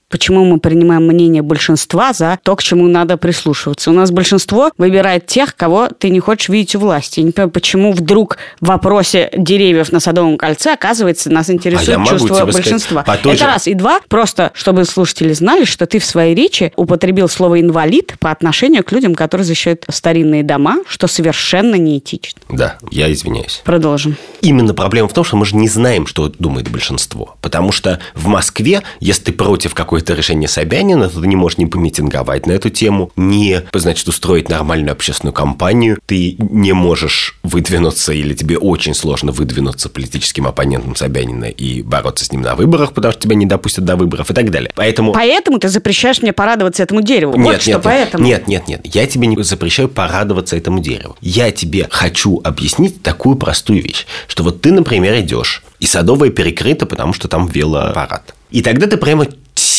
Почему 0.11 0.43
мы 0.45 0.59
принимаем 0.59 1.07
мнение 1.07 1.41
большинства 1.41 2.11
за 2.13 2.37
то, 2.43 2.55
к 2.57 2.61
чему 2.63 2.87
надо 2.87 3.15
прислушиваться? 3.17 3.89
У 3.89 3.93
нас 3.93 4.11
большинство 4.11 4.71
выбирает 4.77 5.25
тех, 5.25 5.55
кого 5.55 5.87
ты 5.87 6.09
не 6.09 6.19
хочешь 6.19 6.49
видеть 6.49 6.75
у 6.75 6.79
власти. 6.79 7.21
Я 7.21 7.25
не 7.25 7.31
понимаю, 7.31 7.51
почему 7.51 7.93
вдруг 7.93 8.37
в 8.59 8.67
вопросе 8.67 9.29
деревьев 9.35 9.91
на 9.91 9.99
Садовом 10.01 10.37
кольце, 10.37 10.73
оказывается, 10.73 11.29
нас 11.31 11.49
интересует 11.49 11.97
А 11.97 12.05
чувство 12.05 12.35
сказать, 12.35 12.53
большинства. 12.53 13.03
той 13.03 13.33
Это 13.33 13.37
же- 13.37 13.45
раз. 13.45 13.67
И 13.67 13.73
два, 13.73 14.01
просто 14.09 14.51
чтобы 14.53 14.83
слушатели 14.85 15.31
знали, 15.33 15.63
что 15.63 15.85
ты 15.85 15.99
в 15.99 16.05
своей 16.05 16.35
речи 16.35 16.73
употребил 16.75 17.29
слово 17.29 17.61
«инвалид» 17.61 18.15
по 18.19 18.31
отношению 18.31 18.83
к 18.83 18.91
людям, 18.91 19.15
которые 19.15 19.45
защищают 19.45 19.85
старинные 19.89 20.43
дома, 20.43 20.79
что 20.87 21.07
совершенно 21.07 21.75
неэтично. 21.75 22.41
Да, 22.49 22.77
я 22.91 23.11
извиняюсь. 23.11 23.61
Продолжим. 23.63 24.17
Именно 24.41 24.73
проблема 24.73 25.07
в 25.07 25.13
том, 25.13 25.23
что 25.23 25.37
мы 25.37 25.45
же 25.45 25.55
не 25.55 25.69
знаем, 25.69 26.05
что 26.05 26.27
думает 26.27 26.69
большинство. 26.69 27.35
Потому 27.41 27.71
что 27.71 27.99
в 28.13 28.27
Москве, 28.27 28.81
если 28.99 29.23
ты 29.23 29.31
против 29.31 29.73
какое-то 30.01 30.19
решение 30.19 30.47
Собянина, 30.47 31.09
то 31.09 31.21
ты 31.21 31.27
не 31.27 31.35
можешь 31.35 31.57
не 31.57 31.67
помитинговать 31.67 32.47
на 32.47 32.53
эту 32.53 32.69
тему, 32.69 33.11
не, 33.15 33.61
значит, 33.73 34.07
устроить 34.07 34.49
нормальную 34.49 34.91
общественную 34.91 35.33
кампанию, 35.33 35.99
ты 36.05 36.35
не 36.39 36.73
можешь 36.73 37.37
выдвинуться 37.43 38.13
или 38.13 38.33
тебе 38.33 38.57
очень 38.57 38.93
сложно 38.93 39.31
выдвинуться 39.31 39.89
политическим 39.89 40.47
оппонентом 40.47 40.95
Собянина 40.95 41.45
и 41.45 41.81
бороться 41.83 42.25
с 42.25 42.31
ним 42.31 42.41
на 42.41 42.55
выборах, 42.55 42.93
потому 42.93 43.11
что 43.11 43.21
тебя 43.21 43.35
не 43.35 43.45
допустят 43.45 43.85
до 43.85 43.95
выборов 43.95 44.31
и 44.31 44.33
так 44.33 44.49
далее. 44.49 44.71
Поэтому... 44.75 45.13
Поэтому 45.13 45.59
ты 45.59 45.69
запрещаешь 45.69 46.21
мне 46.21 46.33
порадоваться 46.33 46.83
этому 46.83 47.01
дереву. 47.01 47.35
Нет, 47.35 47.45
вот 47.45 47.61
что 47.61 47.71
нет, 47.71 47.81
поэтому. 47.83 48.23
нет, 48.25 48.47
нет, 48.47 48.67
нет. 48.67 48.81
Я 48.83 49.05
тебе 49.05 49.27
не 49.27 49.41
запрещаю 49.43 49.87
порадоваться 49.89 50.55
этому 50.57 50.79
дереву. 50.79 51.15
Я 51.21 51.51
тебе 51.51 51.87
хочу 51.89 52.41
объяснить 52.43 53.03
такую 53.03 53.35
простую 53.35 53.83
вещь, 53.83 54.05
что 54.27 54.43
вот 54.43 54.61
ты, 54.61 54.71
например, 54.71 55.19
идешь, 55.19 55.63
и 55.79 55.85
Садовая 55.85 56.29
перекрыта, 56.29 56.85
потому 56.85 57.13
что 57.13 57.27
там 57.27 57.47
велопарад. 57.47 58.33
И 58.51 58.61
тогда 58.61 58.85
ты 58.87 58.97
прямо 58.97 59.27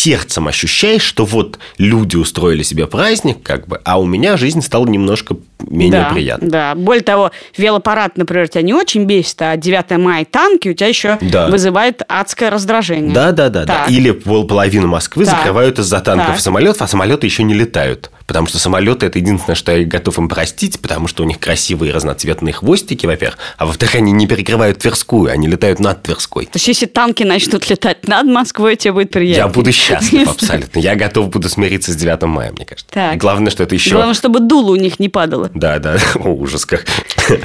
сердцем 0.02 0.48
ощущаешь, 0.48 1.02
что 1.02 1.24
вот 1.24 1.58
люди 1.78 2.16
устроили 2.16 2.62
себе 2.62 2.86
праздник, 2.86 3.42
как 3.42 3.68
бы, 3.68 3.80
а 3.84 4.00
у 4.00 4.04
меня 4.04 4.36
жизнь 4.36 4.60
стала 4.60 4.86
немножко 4.86 5.36
менее 5.60 6.02
да, 6.02 6.10
приятной. 6.10 6.48
Да, 6.48 6.74
более 6.74 7.04
того, 7.04 7.30
велопарад, 7.56 8.16
например, 8.16 8.48
тебя 8.48 8.62
не 8.62 8.74
очень 8.74 9.04
бесит, 9.04 9.40
а 9.42 9.56
9 9.56 9.98
мая 9.98 10.24
танки 10.24 10.68
у 10.70 10.74
тебя 10.74 10.88
еще 10.88 11.18
Да. 11.20 11.46
вызывает 11.48 12.02
адское 12.08 12.50
раздражение. 12.50 13.14
Да, 13.14 13.30
да, 13.32 13.48
да, 13.48 13.64
да. 13.64 13.78
Так. 13.82 13.90
Или 13.90 14.10
пол- 14.10 14.46
половину 14.46 14.88
Москвы 14.88 15.24
Так. 15.24 15.36
закрывают 15.36 15.78
из-за 15.78 16.00
танков 16.00 16.26
Так. 16.34 16.40
самолетов, 16.40 16.82
а 16.82 16.86
самолеты 16.88 17.26
еще 17.26 17.42
не 17.44 17.54
летают. 17.54 18.10
Потому 18.26 18.46
что 18.46 18.58
самолеты– 18.58 19.06
это 19.08 19.18
единственное, 19.18 19.54
что 19.56 19.76
я 19.76 19.84
готов 19.84 20.18
им 20.18 20.28
простить, 20.28 20.80
потому 20.80 21.08
что 21.08 21.22
у 21.22 21.26
них 21.26 21.38
красивые 21.38 21.92
разноцветные 21.92 22.52
хвостики, 22.52 23.06
во-первых, 23.06 23.38
а 23.56 23.66
во-вторых, 23.66 23.96
они 23.96 24.12
не 24.12 24.26
перекрывают 24.26 24.78
Тверскую, 24.78 25.30
они 25.30 25.48
летают 25.48 25.80
над 25.80 26.02
Тверской. 26.02 26.46
То 26.46 26.56
есть, 26.56 26.68
если 26.68 26.86
танки 26.86 27.22
начнут 27.22 27.68
летать 27.68 28.06
над 28.06 28.26
Москвой, 28.26 28.76
тебе 28.76 28.92
будет 28.92 29.10
приятно. 29.10 29.40
Я 29.40 29.48
буду 29.48 29.72
счастлив 29.72 30.28
абсолютно. 30.30 30.78
Я 30.78 30.94
готов 30.94 31.28
буду 31.28 31.48
смириться 31.48 31.92
с 31.92 31.96
9 31.96 32.22
мая, 32.22 32.52
мне 32.52 32.64
кажется. 32.64 32.90
Так. 32.90 33.16
Главное, 33.18 33.50
что 33.50 33.62
это 33.62 33.74
еще... 33.74 33.94
Главное, 33.94 34.14
чтобы 34.14 34.40
дуло 34.40 34.72
у 34.72 34.76
них 34.76 34.98
не 34.98 35.08
падало. 35.08 35.50
Да, 35.54 35.78
да, 35.78 35.96
О, 36.14 36.28
ужас 36.30 36.64
как. 36.66 36.86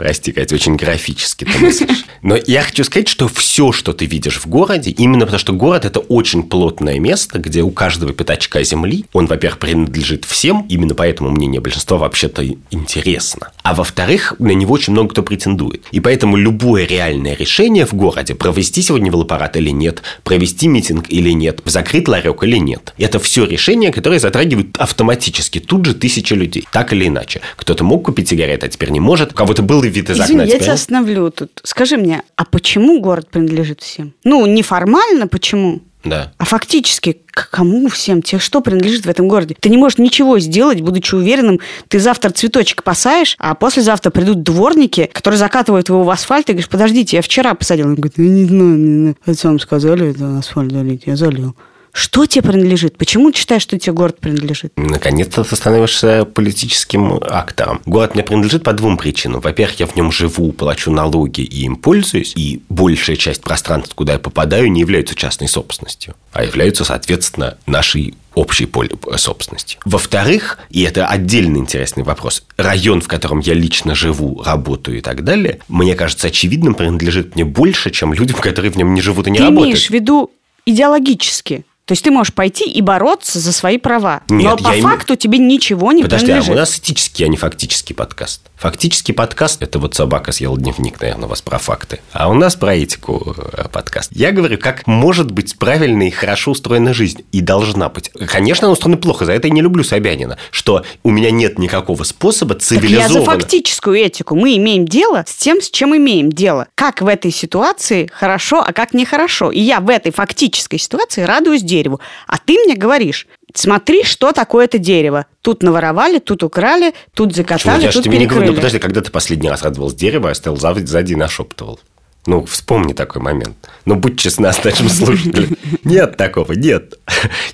Прости, 0.00 0.32
Катя, 0.32 0.54
очень 0.54 0.76
графически 0.76 1.44
ты 1.44 1.58
мыслишь. 1.58 2.06
Но 2.22 2.34
я 2.46 2.62
хочу 2.62 2.84
сказать, 2.84 3.06
что 3.06 3.28
все, 3.28 3.70
что 3.70 3.92
ты 3.92 4.06
видишь 4.06 4.38
в 4.38 4.46
городе, 4.46 4.90
именно 4.90 5.26
потому 5.26 5.38
что 5.38 5.52
город– 5.52 5.84
это 5.86 6.00
очень 6.00 6.42
плотное 6.42 6.98
место, 6.98 7.38
где 7.38 7.60
у 7.60 7.70
каждого 7.70 8.14
пятачка 8.14 8.62
земли, 8.62 9.04
он, 9.12 9.26
во-первых, 9.26 9.58
принадлежит 9.58 10.24
всем, 10.24 10.64
именно 10.70 10.94
поэтому 10.94 11.28
мнение 11.28 11.60
большинства 11.60 11.98
вообще-то 11.98 12.42
интересно. 12.70 13.52
А 13.62 13.74
во-вторых, 13.74 14.36
на 14.38 14.52
него 14.52 14.72
очень 14.72 14.94
много 14.94 15.10
кто 15.10 15.22
претендует. 15.22 15.84
И 15.90 16.00
поэтому 16.00 16.38
любое 16.38 16.86
реальное 16.86 17.36
решение 17.36 17.84
в 17.84 17.92
городе, 17.92 18.34
провести 18.34 18.80
сегодня 18.80 19.10
велопарад 19.10 19.56
или 19.58 19.68
нет, 19.68 20.02
провести 20.24 20.66
митинг 20.66 21.10
или 21.10 21.32
нет, 21.32 21.60
закрыть 21.66 22.08
ларек 22.08 22.42
или 22.42 22.56
нет, 22.56 22.94
это 22.96 23.18
все 23.18 23.44
решения, 23.44 23.92
которые 23.92 24.18
затрагивают 24.18 24.78
автоматически 24.78 25.58
тут 25.58 25.84
же 25.84 25.92
тысячи 25.92 26.32
людей, 26.32 26.66
так 26.72 26.94
или 26.94 27.06
иначе. 27.08 27.42
Кто-то 27.56 27.84
мог 27.84 28.06
купить 28.06 28.30
сигареты, 28.30 28.64
а 28.64 28.68
теперь 28.70 28.88
не 28.88 29.00
может. 29.00 29.32
У 29.32 29.34
кого-то 29.34 29.62
был 29.62 29.82
вид 29.90 30.10
из 30.10 30.18
Извини, 30.18 30.40
окна. 30.40 30.42
а 30.42 30.46
я 30.46 30.58
тебя 30.58 30.72
остановлю 30.72 31.30
тут. 31.30 31.60
Скажи 31.64 31.96
мне, 31.96 32.22
а 32.36 32.44
почему 32.44 33.00
город 33.00 33.28
принадлежит 33.30 33.80
всем? 33.80 34.14
Ну, 34.24 34.46
неформально 34.46 35.26
почему? 35.26 35.82
Да. 36.04 36.32
А 36.38 36.44
фактически, 36.44 37.20
к 37.26 37.50
кому 37.50 37.88
всем? 37.88 38.22
Тебе 38.22 38.38
что 38.38 38.62
принадлежит 38.62 39.04
в 39.04 39.10
этом 39.10 39.28
городе? 39.28 39.54
Ты 39.58 39.68
не 39.68 39.76
можешь 39.76 39.98
ничего 39.98 40.38
сделать, 40.38 40.80
будучи 40.80 41.14
уверенным. 41.14 41.60
Ты 41.88 42.00
завтра 42.00 42.30
цветочек 42.30 42.82
посаешь, 42.82 43.36
а 43.38 43.54
послезавтра 43.54 44.10
придут 44.10 44.42
дворники, 44.42 45.10
которые 45.12 45.38
закатывают 45.38 45.88
его 45.90 46.02
в 46.02 46.10
асфальт, 46.10 46.48
и 46.48 46.52
говоришь, 46.52 46.70
подождите, 46.70 47.16
я 47.16 47.22
вчера 47.22 47.54
посадил. 47.54 47.88
Он 47.88 47.96
говорит, 47.96 48.14
я 48.16 48.24
не 48.24 48.44
знаю, 48.46 48.76
не 48.76 48.98
знаю. 49.00 49.16
Это 49.26 49.38
сам 49.38 49.58
сказали, 49.60 50.10
это 50.10 50.38
асфальт 50.38 50.72
залить, 50.72 51.02
я 51.06 51.16
залил. 51.16 51.54
Что 51.92 52.26
тебе 52.26 52.42
принадлежит? 52.42 52.96
Почему 52.96 53.30
ты 53.30 53.38
считаешь, 53.38 53.62
что 53.62 53.78
тебе 53.78 53.92
город 53.92 54.18
принадлежит? 54.20 54.72
Наконец-то 54.76 55.44
ты 55.44 55.56
становишься 55.56 56.24
политическим 56.24 57.14
актором. 57.22 57.80
Город 57.86 58.14
мне 58.14 58.22
принадлежит 58.22 58.62
по 58.62 58.72
двум 58.72 58.96
причинам. 58.96 59.40
Во-первых, 59.40 59.80
я 59.80 59.86
в 59.86 59.96
нем 59.96 60.12
живу, 60.12 60.52
плачу 60.52 60.90
налоги 60.90 61.40
и 61.42 61.64
им 61.64 61.76
пользуюсь, 61.76 62.32
и 62.36 62.62
большая 62.68 63.16
часть 63.16 63.42
пространства, 63.42 63.94
куда 63.94 64.14
я 64.14 64.18
попадаю, 64.18 64.70
не 64.70 64.80
являются 64.80 65.14
частной 65.14 65.48
собственностью, 65.48 66.14
а 66.32 66.44
являются, 66.44 66.84
соответственно, 66.84 67.58
нашей 67.66 68.14
общей 68.34 68.66
поле 68.66 68.90
собственности. 69.16 69.78
Во-вторых, 69.84 70.58
и 70.70 70.82
это 70.82 71.06
отдельно 71.06 71.56
интересный 71.56 72.04
вопрос, 72.04 72.44
район, 72.56 73.00
в 73.00 73.08
котором 73.08 73.40
я 73.40 73.54
лично 73.54 73.94
живу, 73.94 74.42
работаю 74.44 74.98
и 74.98 75.00
так 75.00 75.24
далее, 75.24 75.60
мне 75.68 75.94
кажется, 75.94 76.28
очевидным 76.28 76.74
принадлежит 76.74 77.34
мне 77.34 77.44
больше, 77.44 77.90
чем 77.90 78.12
людям, 78.14 78.36
которые 78.40 78.70
в 78.70 78.76
нем 78.76 78.94
не 78.94 79.00
живут 79.00 79.26
и 79.26 79.30
не 79.30 79.38
ты 79.38 79.44
работают. 79.44 79.66
имеешь 79.74 79.86
в 79.86 79.90
виду 79.90 80.30
идеологически? 80.66 81.64
То 81.86 81.92
есть 81.92 82.04
ты 82.04 82.10
можешь 82.12 82.32
пойти 82.32 82.70
и 82.70 82.80
бороться 82.82 83.40
за 83.40 83.52
свои 83.52 83.76
права. 83.76 84.22
Нет, 84.28 84.44
Но 84.44 84.56
по 84.56 84.68
я 84.68 84.76
им- 84.76 84.84
факту 84.84 85.16
тебе 85.16 85.38
ничего 85.38 85.90
не 85.90 86.02
Подожди, 86.02 86.26
а 86.26 86.28
принадлежит. 86.36 86.54
у 86.54 86.58
нас 86.58 86.78
этический, 86.78 87.24
а 87.24 87.28
не 87.28 87.36
фактический 87.36 87.94
подкаст. 87.94 88.42
Фактический 88.56 89.12
подкаст– 89.12 89.60
это 89.62 89.78
вот 89.80 89.94
собака 89.94 90.30
съела 90.32 90.56
дневник, 90.56 91.00
наверное, 91.00 91.26
у 91.26 91.28
вас 91.28 91.42
про 91.42 91.58
факты. 91.58 92.00
А 92.12 92.28
у 92.30 92.34
нас 92.34 92.54
про 92.54 92.76
этику 92.76 93.34
э, 93.36 93.68
подкаст. 93.72 94.10
Я 94.14 94.30
говорю, 94.32 94.58
как 94.58 94.86
может 94.86 95.30
быть 95.32 95.58
правильно 95.58 96.06
и 96.06 96.10
хорошо 96.10 96.52
устроена 96.52 96.94
жизнь. 96.94 97.24
И 97.32 97.40
должна 97.40 97.88
быть. 97.88 98.10
Конечно, 98.28 98.66
она 98.66 98.74
устроена 98.74 98.98
плохо, 98.98 99.24
за 99.24 99.32
это 99.32 99.48
я 99.48 99.52
не 99.54 99.62
люблю 99.62 99.82
Собянина. 99.82 100.38
Что 100.52 100.84
у 101.02 101.10
меня 101.10 101.30
нет 101.32 101.58
никакого 101.58 102.04
способа 102.04 102.54
Так 102.54 102.62
я 102.62 102.68
за 102.78 102.80
цивилизованно... 102.82 103.24
фактическую 103.24 103.96
этику. 103.96 104.36
Мы 104.36 104.56
имеем 104.58 104.86
дело 104.86 105.24
с 105.26 105.34
тем, 105.34 105.60
с 105.60 105.70
чем 105.70 105.96
имеем 105.96 106.30
дело. 106.30 106.68
Как 106.76 107.00
в 107.02 107.06
этой 107.08 107.32
ситуации 107.32 108.08
хорошо, 108.12 108.62
а 108.64 108.72
как 108.72 108.94
нехорошо. 108.94 109.50
И 109.50 109.58
я 109.60 109.80
в 109.80 109.88
этой 109.88 110.12
фактической 110.12 110.78
ситуации 110.78 111.22
радуюсь 111.22 111.62
дереву. 111.82 112.00
А 112.26 112.36
ты 112.38 112.58
мне 112.64 112.76
говоришь, 112.76 113.26
смотри, 113.54 114.04
что 114.04 114.32
такое 114.32 114.64
это 114.66 114.78
дерево. 114.78 115.26
Тут 115.42 115.62
наворовали, 115.62 116.18
тут 116.18 116.42
украли, 116.42 116.92
тут 117.14 117.30
Почему? 117.30 117.42
закатали, 117.48 117.86
же 117.86 117.92
тут 117.92 118.04
тебе 118.04 118.18
не 118.18 118.26
говорю, 118.26 118.40
перекрыли. 118.42 118.50
ну 118.50 118.56
подожди, 118.56 118.78
когда 118.78 119.00
ты 119.00 119.10
последний 119.10 119.48
раз 119.48 119.62
радовалась 119.62 119.94
дерево, 119.94 120.28
я 120.28 120.34
стоял 120.34 120.56
сзади 120.56 121.12
и 121.12 121.16
нашептывал. 121.16 121.80
Ну, 122.26 122.44
вспомни 122.44 122.92
такой 122.92 123.22
момент. 123.22 123.56
Ну, 123.86 123.94
будь 123.94 124.18
честна 124.18 124.52
с 124.52 124.62
нашим 124.62 124.90
слушателем. 124.90 125.56
Нет 125.84 126.18
такого, 126.18 126.52
нет. 126.52 126.98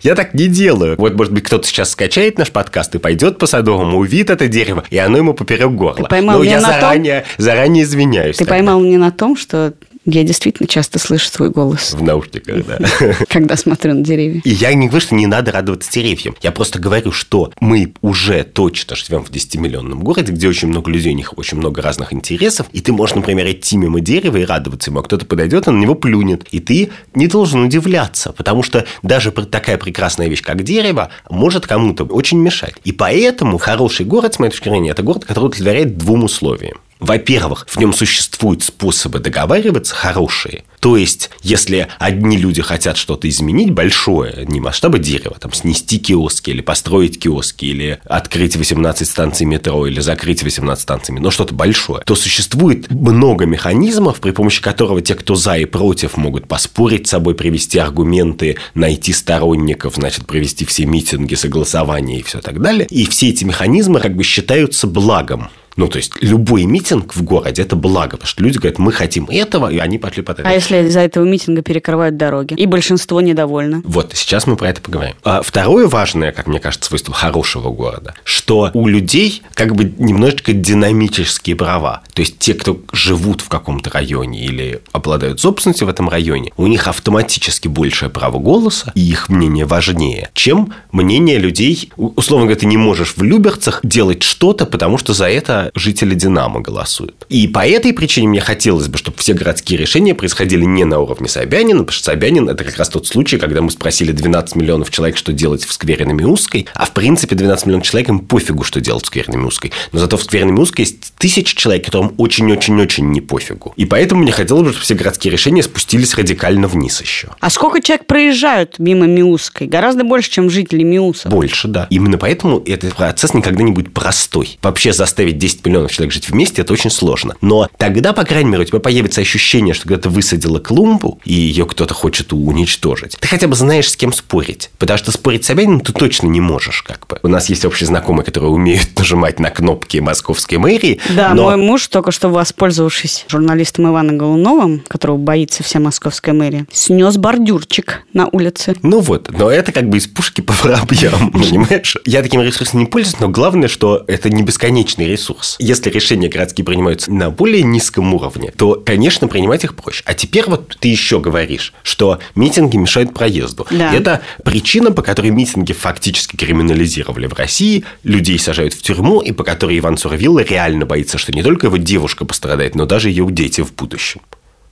Я 0.02 0.16
так 0.16 0.34
не 0.34 0.48
делаю. 0.48 0.96
Вот, 0.98 1.14
может 1.14 1.32
быть, 1.32 1.44
кто-то 1.44 1.64
сейчас 1.68 1.90
скачает 1.90 2.36
наш 2.36 2.50
подкаст 2.50 2.92
и 2.96 2.98
пойдет 2.98 3.38
по 3.38 3.46
Садовому, 3.46 3.98
увидит 3.98 4.28
это 4.30 4.48
дерево, 4.48 4.82
и 4.90 4.98
оно 4.98 5.18
ему 5.18 5.34
поперек 5.34 5.70
горла. 5.70 6.02
Ты 6.02 6.08
поймал 6.08 6.38
Но 6.38 6.42
меня 6.42 6.56
я 6.56 6.60
на 6.60 6.68
том- 6.72 6.80
заранее, 6.80 7.24
заранее 7.38 7.84
извиняюсь. 7.84 8.36
Ты 8.38 8.44
тогда. 8.44 8.54
поймал 8.54 8.80
меня 8.80 8.98
на 8.98 9.12
том, 9.12 9.36
что 9.36 9.72
я 10.06 10.22
действительно 10.22 10.68
часто 10.68 10.98
слышу 10.98 11.28
свой 11.28 11.50
голос, 11.50 11.92
В 11.92 12.02
наушниках, 12.02 12.64
да. 12.64 12.78
когда 13.28 13.56
смотрю 13.56 13.94
на 13.94 14.04
деревья. 14.04 14.40
И 14.44 14.50
я 14.50 14.72
не 14.72 14.86
говорю, 14.86 15.04
что 15.04 15.14
не 15.14 15.26
надо 15.26 15.52
радоваться 15.52 15.90
деревьям. 15.92 16.36
Я 16.42 16.52
просто 16.52 16.78
говорю, 16.78 17.12
что 17.12 17.52
мы 17.60 17.92
уже 18.02 18.44
точно 18.44 18.96
живем 18.96 19.24
в 19.24 19.30
10-миллионном 19.30 20.02
городе, 20.02 20.32
где 20.32 20.48
очень 20.48 20.68
много 20.68 20.90
людей, 20.90 21.12
у 21.12 21.16
них 21.16 21.36
очень 21.36 21.58
много 21.58 21.82
разных 21.82 22.12
интересов, 22.12 22.68
и 22.72 22.80
ты 22.80 22.92
можешь, 22.92 23.16
например, 23.16 23.50
идти 23.50 23.76
мимо 23.76 24.00
дерева 24.00 24.36
и 24.36 24.44
радоваться 24.44 24.90
ему, 24.90 25.00
а 25.00 25.02
кто-то 25.02 25.26
подойдет 25.26 25.66
и 25.66 25.70
на 25.70 25.78
него 25.78 25.94
плюнет. 25.96 26.46
И 26.52 26.60
ты 26.60 26.90
не 27.14 27.26
должен 27.26 27.64
удивляться, 27.64 28.32
потому 28.32 28.62
что 28.62 28.86
даже 29.02 29.32
такая 29.32 29.76
прекрасная 29.76 30.28
вещь, 30.28 30.42
как 30.42 30.62
дерево, 30.62 31.10
может 31.28 31.66
кому-то 31.66 32.04
очень 32.04 32.38
мешать. 32.38 32.74
И 32.84 32.92
поэтому 32.92 33.58
хороший 33.58 34.06
город, 34.06 34.34
с 34.34 34.38
моей 34.38 34.52
точки 34.52 34.68
зрения, 34.68 34.90
это 34.90 35.02
город, 35.02 35.24
который 35.24 35.46
удовлетворяет 35.46 35.98
двум 35.98 36.24
условиям. 36.24 36.78
Во-первых, 37.00 37.66
в 37.68 37.78
нем 37.78 37.92
существуют 37.92 38.62
способы 38.62 39.18
договариваться 39.18 39.94
хорошие. 39.94 40.64
То 40.80 40.96
есть, 40.96 41.30
если 41.42 41.88
одни 41.98 42.36
люди 42.36 42.62
хотят 42.62 42.96
что-то 42.96 43.28
изменить 43.28 43.72
большое, 43.72 44.44
не 44.46 44.60
масштаба 44.60 44.98
дерева, 44.98 45.36
там, 45.38 45.52
снести 45.52 45.98
киоски 45.98 46.50
или 46.50 46.60
построить 46.60 47.18
киоски, 47.18 47.64
или 47.64 47.98
открыть 48.04 48.56
18 48.56 49.08
станций 49.08 49.46
метро, 49.46 49.86
или 49.86 50.00
закрыть 50.00 50.42
18 50.42 50.82
станций 50.82 51.14
но 51.14 51.30
что-то 51.30 51.54
большое, 51.54 52.02
то 52.04 52.14
существует 52.14 52.90
много 52.90 53.46
механизмов, 53.46 54.20
при 54.20 54.30
помощи 54.30 54.62
которого 54.62 55.02
те, 55.02 55.14
кто 55.14 55.34
за 55.34 55.56
и 55.56 55.64
против, 55.64 56.16
могут 56.16 56.46
поспорить 56.46 57.06
с 57.06 57.10
собой, 57.10 57.34
привести 57.34 57.78
аргументы, 57.78 58.56
найти 58.74 59.12
сторонников, 59.12 59.96
значит, 59.96 60.26
провести 60.26 60.64
все 60.64 60.86
митинги, 60.86 61.34
согласования 61.34 62.20
и 62.20 62.22
все 62.22 62.40
так 62.40 62.60
далее. 62.60 62.86
И 62.90 63.06
все 63.06 63.30
эти 63.30 63.44
механизмы 63.44 64.00
как 64.00 64.14
бы 64.14 64.22
считаются 64.22 64.86
благом. 64.86 65.50
Ну, 65.76 65.88
то 65.88 65.98
есть, 65.98 66.12
любой 66.20 66.64
митинг 66.64 67.14
в 67.14 67.22
городе– 67.22 67.62
это 67.62 67.76
благо, 67.76 68.12
потому 68.12 68.26
что 68.26 68.42
люди 68.42 68.58
говорят, 68.58 68.78
мы 68.78 68.92
хотим 68.92 69.28
этого, 69.30 69.70
и 69.70 69.78
они 69.78 69.98
пошли 69.98 70.22
по 70.22 70.32
А 70.32 70.52
если 70.52 70.86
из-за 70.86 71.00
этого 71.00 71.24
митинга 71.24 71.62
перекрывают 71.62 72.16
дороги? 72.16 72.54
И 72.54 72.66
большинство 72.66 73.20
недовольно. 73.20 73.82
Вот, 73.84 74.12
сейчас 74.14 74.46
мы 74.46 74.56
про 74.56 74.70
это 74.70 74.80
поговорим. 74.80 75.14
А 75.22 75.42
второе 75.42 75.86
важное, 75.86 76.32
как 76.32 76.46
мне 76.46 76.60
кажется, 76.60 76.88
свойство 76.88 77.12
хорошего 77.12 77.70
города, 77.70 78.14
что 78.24 78.70
у 78.72 78.88
людей 78.88 79.42
как 79.54 79.74
бы 79.74 79.92
немножечко 79.98 80.52
динамические 80.52 81.56
права. 81.56 82.02
То 82.14 82.20
есть 82.20 82.38
те, 82.38 82.54
кто 82.54 82.80
живут 82.92 83.42
в 83.42 83.48
каком-то 83.48 83.90
районе 83.90 84.44
или 84.44 84.80
обладают 84.92 85.40
собственностью 85.40 85.86
в 85.86 85.90
этом 85.90 86.08
районе, 86.08 86.52
у 86.56 86.66
них 86.66 86.88
автоматически 86.88 87.68
большее 87.68 88.08
право 88.08 88.38
голоса, 88.38 88.92
и 88.94 89.00
их 89.00 89.28
мнение 89.28 89.66
важнее, 89.66 90.30
чем 90.32 90.72
мнение 90.92 91.38
людей. 91.38 91.90
Условно 91.96 92.46
говоря, 92.46 92.60
ты 92.60 92.66
не 92.66 92.78
можешь 92.78 93.14
в 93.16 93.22
Люберцах 93.22 93.80
делать 93.82 94.22
что-то, 94.22 94.64
потому 94.64 94.96
что 94.96 95.12
за 95.12 95.28
это 95.28 95.65
жители 95.74 96.14
Динамо 96.14 96.60
голосуют. 96.60 97.26
И 97.28 97.48
по 97.48 97.66
этой 97.66 97.92
причине 97.92 98.28
мне 98.28 98.40
хотелось 98.40 98.88
бы, 98.88 98.98
чтобы 98.98 99.18
все 99.18 99.34
городские 99.34 99.78
решения 99.78 100.14
происходили 100.14 100.64
не 100.64 100.84
на 100.84 100.98
уровне 100.98 101.28
Собянина, 101.28 101.80
потому 101.80 101.92
что 101.92 102.04
Собянин– 102.04 102.48
это 102.50 102.64
как 102.64 102.76
раз 102.76 102.88
тот 102.88 103.06
случай, 103.06 103.38
когда 103.38 103.62
мы 103.62 103.70
спросили 103.70 104.12
12 104.12 104.56
миллионов 104.56 104.90
человек, 104.90 105.16
что 105.16 105.32
делать 105.32 105.64
в 105.64 105.72
сквере 105.72 106.04
на 106.04 106.12
Миусской, 106.12 106.66
а 106.74 106.86
в 106.86 106.92
принципе 106.92 107.36
12 107.36 107.66
миллионов 107.66 107.86
человек 107.86 108.08
им 108.08 108.18
пофигу, 108.20 108.64
что 108.64 108.80
делать 108.80 109.04
в 109.04 109.06
сквере 109.06 109.32
на 109.32 109.36
Миусской. 109.36 109.72
Но 109.92 109.98
зато 109.98 110.16
в 110.16 110.22
сквере 110.22 110.46
на 110.46 110.50
Миусской 110.50 110.84
есть 110.84 111.14
тысячи 111.18 111.56
человек, 111.56 111.84
которым 111.84 112.14
очень-очень-очень 112.16 113.10
не 113.10 113.20
пофигу. 113.20 113.72
И 113.76 113.84
поэтому 113.84 114.22
мне 114.22 114.32
хотелось 114.32 114.64
бы, 114.64 114.70
чтобы 114.70 114.84
все 114.84 114.94
городские 114.94 115.32
решения 115.32 115.62
спустились 115.62 116.14
радикально 116.14 116.68
вниз 116.68 117.00
еще. 117.00 117.28
А 117.40 117.50
сколько 117.50 117.80
человек 117.80 118.06
проезжают 118.06 118.78
мимо 118.78 119.06
Миусской? 119.06 119.66
Гораздо 119.66 120.04
больше, 120.04 120.30
чем 120.30 120.50
жители 120.50 120.82
Миуса. 120.82 121.28
Больше, 121.28 121.68
да. 121.68 121.86
Именно 121.90 122.18
поэтому 122.18 122.62
этот 122.64 122.94
процесс 122.94 123.34
никогда 123.34 123.62
не 123.62 123.72
будет 123.72 123.92
простой. 123.92 124.58
Вообще 124.62 124.92
заставить 124.92 125.38
10 125.38 125.55
10 125.56 125.66
миллионов 125.66 125.92
человек 125.92 126.12
жить 126.12 126.28
вместе, 126.28 126.62
это 126.62 126.72
очень 126.72 126.90
сложно. 126.90 127.34
Но 127.40 127.68
тогда, 127.78 128.12
по 128.12 128.24
крайней 128.24 128.50
мере, 128.50 128.62
у 128.62 128.66
тебя 128.66 128.80
появится 128.80 129.20
ощущение, 129.20 129.74
что 129.74 129.88
когда 129.88 130.02
ты 130.02 130.08
высадила 130.08 130.58
клумбу, 130.58 131.20
и 131.24 131.32
ее 131.32 131.66
кто-то 131.66 131.94
хочет 131.94 132.32
уничтожить, 132.32 133.16
ты 133.18 133.28
хотя 133.28 133.48
бы 133.48 133.54
знаешь, 133.54 133.90
с 133.90 133.96
кем 133.96 134.12
спорить. 134.12 134.70
Потому 134.78 134.98
что 134.98 135.12
спорить 135.12 135.44
с 135.44 135.46
Собяниным 135.46 135.80
ты 135.80 135.92
точно 135.92 136.26
не 136.26 136.40
можешь, 136.40 136.82
как 136.82 137.06
бы. 137.06 137.18
У 137.22 137.28
нас 137.28 137.48
есть 137.48 137.64
общие 137.64 137.86
знакомые, 137.86 138.24
которые 138.24 138.50
умеют 138.50 138.88
нажимать 138.96 139.40
на 139.40 139.50
кнопки 139.50 139.98
московской 139.98 140.58
мэрии. 140.58 141.00
Да, 141.14 141.34
но... 141.34 141.44
мой 141.44 141.56
муж, 141.56 141.86
только 141.88 142.10
что 142.10 142.28
воспользовавшись 142.28 143.24
журналистом 143.28 143.88
Иваном 143.88 144.18
Голуновым, 144.18 144.82
которого 144.88 145.16
боится 145.16 145.62
вся 145.62 145.80
московская 145.80 146.32
мэрия, 146.32 146.66
снес 146.72 147.16
бордюрчик 147.16 148.02
на 148.12 148.28
улице. 148.28 148.74
Ну 148.82 149.00
вот, 149.00 149.30
но 149.36 149.50
это 149.50 149.72
как 149.72 149.88
бы 149.88 149.98
из 149.98 150.06
пушки 150.06 150.40
по 150.40 150.52
воробьям, 150.52 151.30
понимаешь? 151.32 151.96
Я 152.04 152.22
таким 152.22 152.42
ресурсом 152.42 152.80
не 152.80 152.86
пользуюсь, 152.86 153.20
но 153.20 153.28
главное, 153.28 153.68
что 153.68 154.04
это 154.06 154.30
не 154.30 154.42
бесконечный 154.42 155.06
ресурс. 155.06 155.45
Если 155.58 155.90
решения 155.90 156.28
городские 156.28 156.64
принимаются 156.64 157.10
на 157.10 157.30
более 157.30 157.62
низком 157.62 158.12
уровне, 158.14 158.52
то, 158.56 158.82
конечно, 158.84 159.28
принимать 159.28 159.64
их 159.64 159.74
проще. 159.74 160.02
А 160.06 160.14
теперь 160.14 160.44
вот 160.46 160.76
ты 160.80 160.88
еще 160.88 161.20
говоришь, 161.20 161.72
что 161.82 162.18
митинги 162.34 162.76
мешают 162.76 163.14
проезду. 163.14 163.66
Да. 163.70 163.94
Это 163.94 164.22
причина, 164.44 164.92
по 164.92 165.02
которой 165.02 165.30
митинги 165.30 165.72
фактически 165.72 166.36
криминализировали 166.36 167.26
в 167.26 167.34
России, 167.34 167.84
людей 168.02 168.38
сажают 168.38 168.74
в 168.74 168.82
тюрьму, 168.82 169.20
и 169.20 169.32
по 169.32 169.44
которой 169.44 169.78
Иван 169.78 169.96
Суровилла 169.96 170.40
реально 170.40 170.86
боится, 170.86 171.18
что 171.18 171.32
не 171.32 171.42
только 171.42 171.66
его 171.68 171.76
девушка 171.76 172.24
пострадает, 172.24 172.74
но 172.74 172.86
даже 172.86 173.10
ее 173.10 173.26
дети 173.30 173.60
в 173.60 173.74
будущем. 173.74 174.20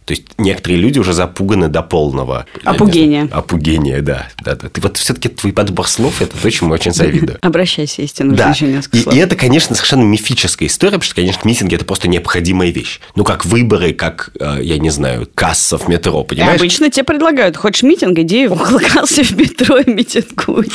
То 0.04 0.12
есть 0.12 0.24
некоторые 0.36 0.78
люди 0.80 0.98
уже 0.98 1.14
запуганы 1.14 1.68
до 1.68 1.82
полного. 1.82 2.44
Опугения. 2.62 3.26
Опугения, 3.32 4.02
да. 4.02 4.28
да, 4.44 4.54
да. 4.54 4.68
Ты 4.68 4.80
вот 4.82 4.98
все-таки 4.98 5.30
твой 5.30 5.52
подбор 5.54 5.88
слов, 5.88 6.20
это 6.20 6.36
то, 6.36 6.50
чему 6.50 6.74
очень 6.74 6.92
завидую. 6.94 7.38
Обращайся, 7.40 8.02
истину, 8.02 8.34
Да. 8.36 8.50
еще 8.50 8.66
несколько 8.66 8.98
И, 8.98 9.00
слов. 9.00 9.14
и 9.14 9.18
это, 9.18 9.34
конечно, 9.34 9.74
совершенно 9.74 10.02
мифическая 10.02 10.68
история, 10.68 10.92
потому 10.98 11.04
что, 11.04 11.14
конечно, 11.14 11.40
митинги– 11.48 11.74
это 11.76 11.86
просто 11.86 12.08
необходимая 12.08 12.70
вещь. 12.70 13.00
Ну, 13.14 13.24
как 13.24 13.46
выборы, 13.46 13.94
как, 13.94 14.30
э, 14.38 14.58
я 14.62 14.78
не 14.78 14.90
знаю, 14.90 15.26
касса 15.34 15.78
в 15.78 15.88
метро, 15.88 16.20
И 16.22 16.26
понимаешь? 16.34 16.60
Обычно 16.60 16.90
тебе 16.90 17.04
предлагают, 17.04 17.56
хочешь 17.56 17.82
митинг, 17.82 18.18
иди 18.18 18.46
около 18.46 18.80
кассы 18.80 19.22
в 19.22 19.30
метро 19.38 19.78
и 19.78 19.90
митингуй. 19.90 20.68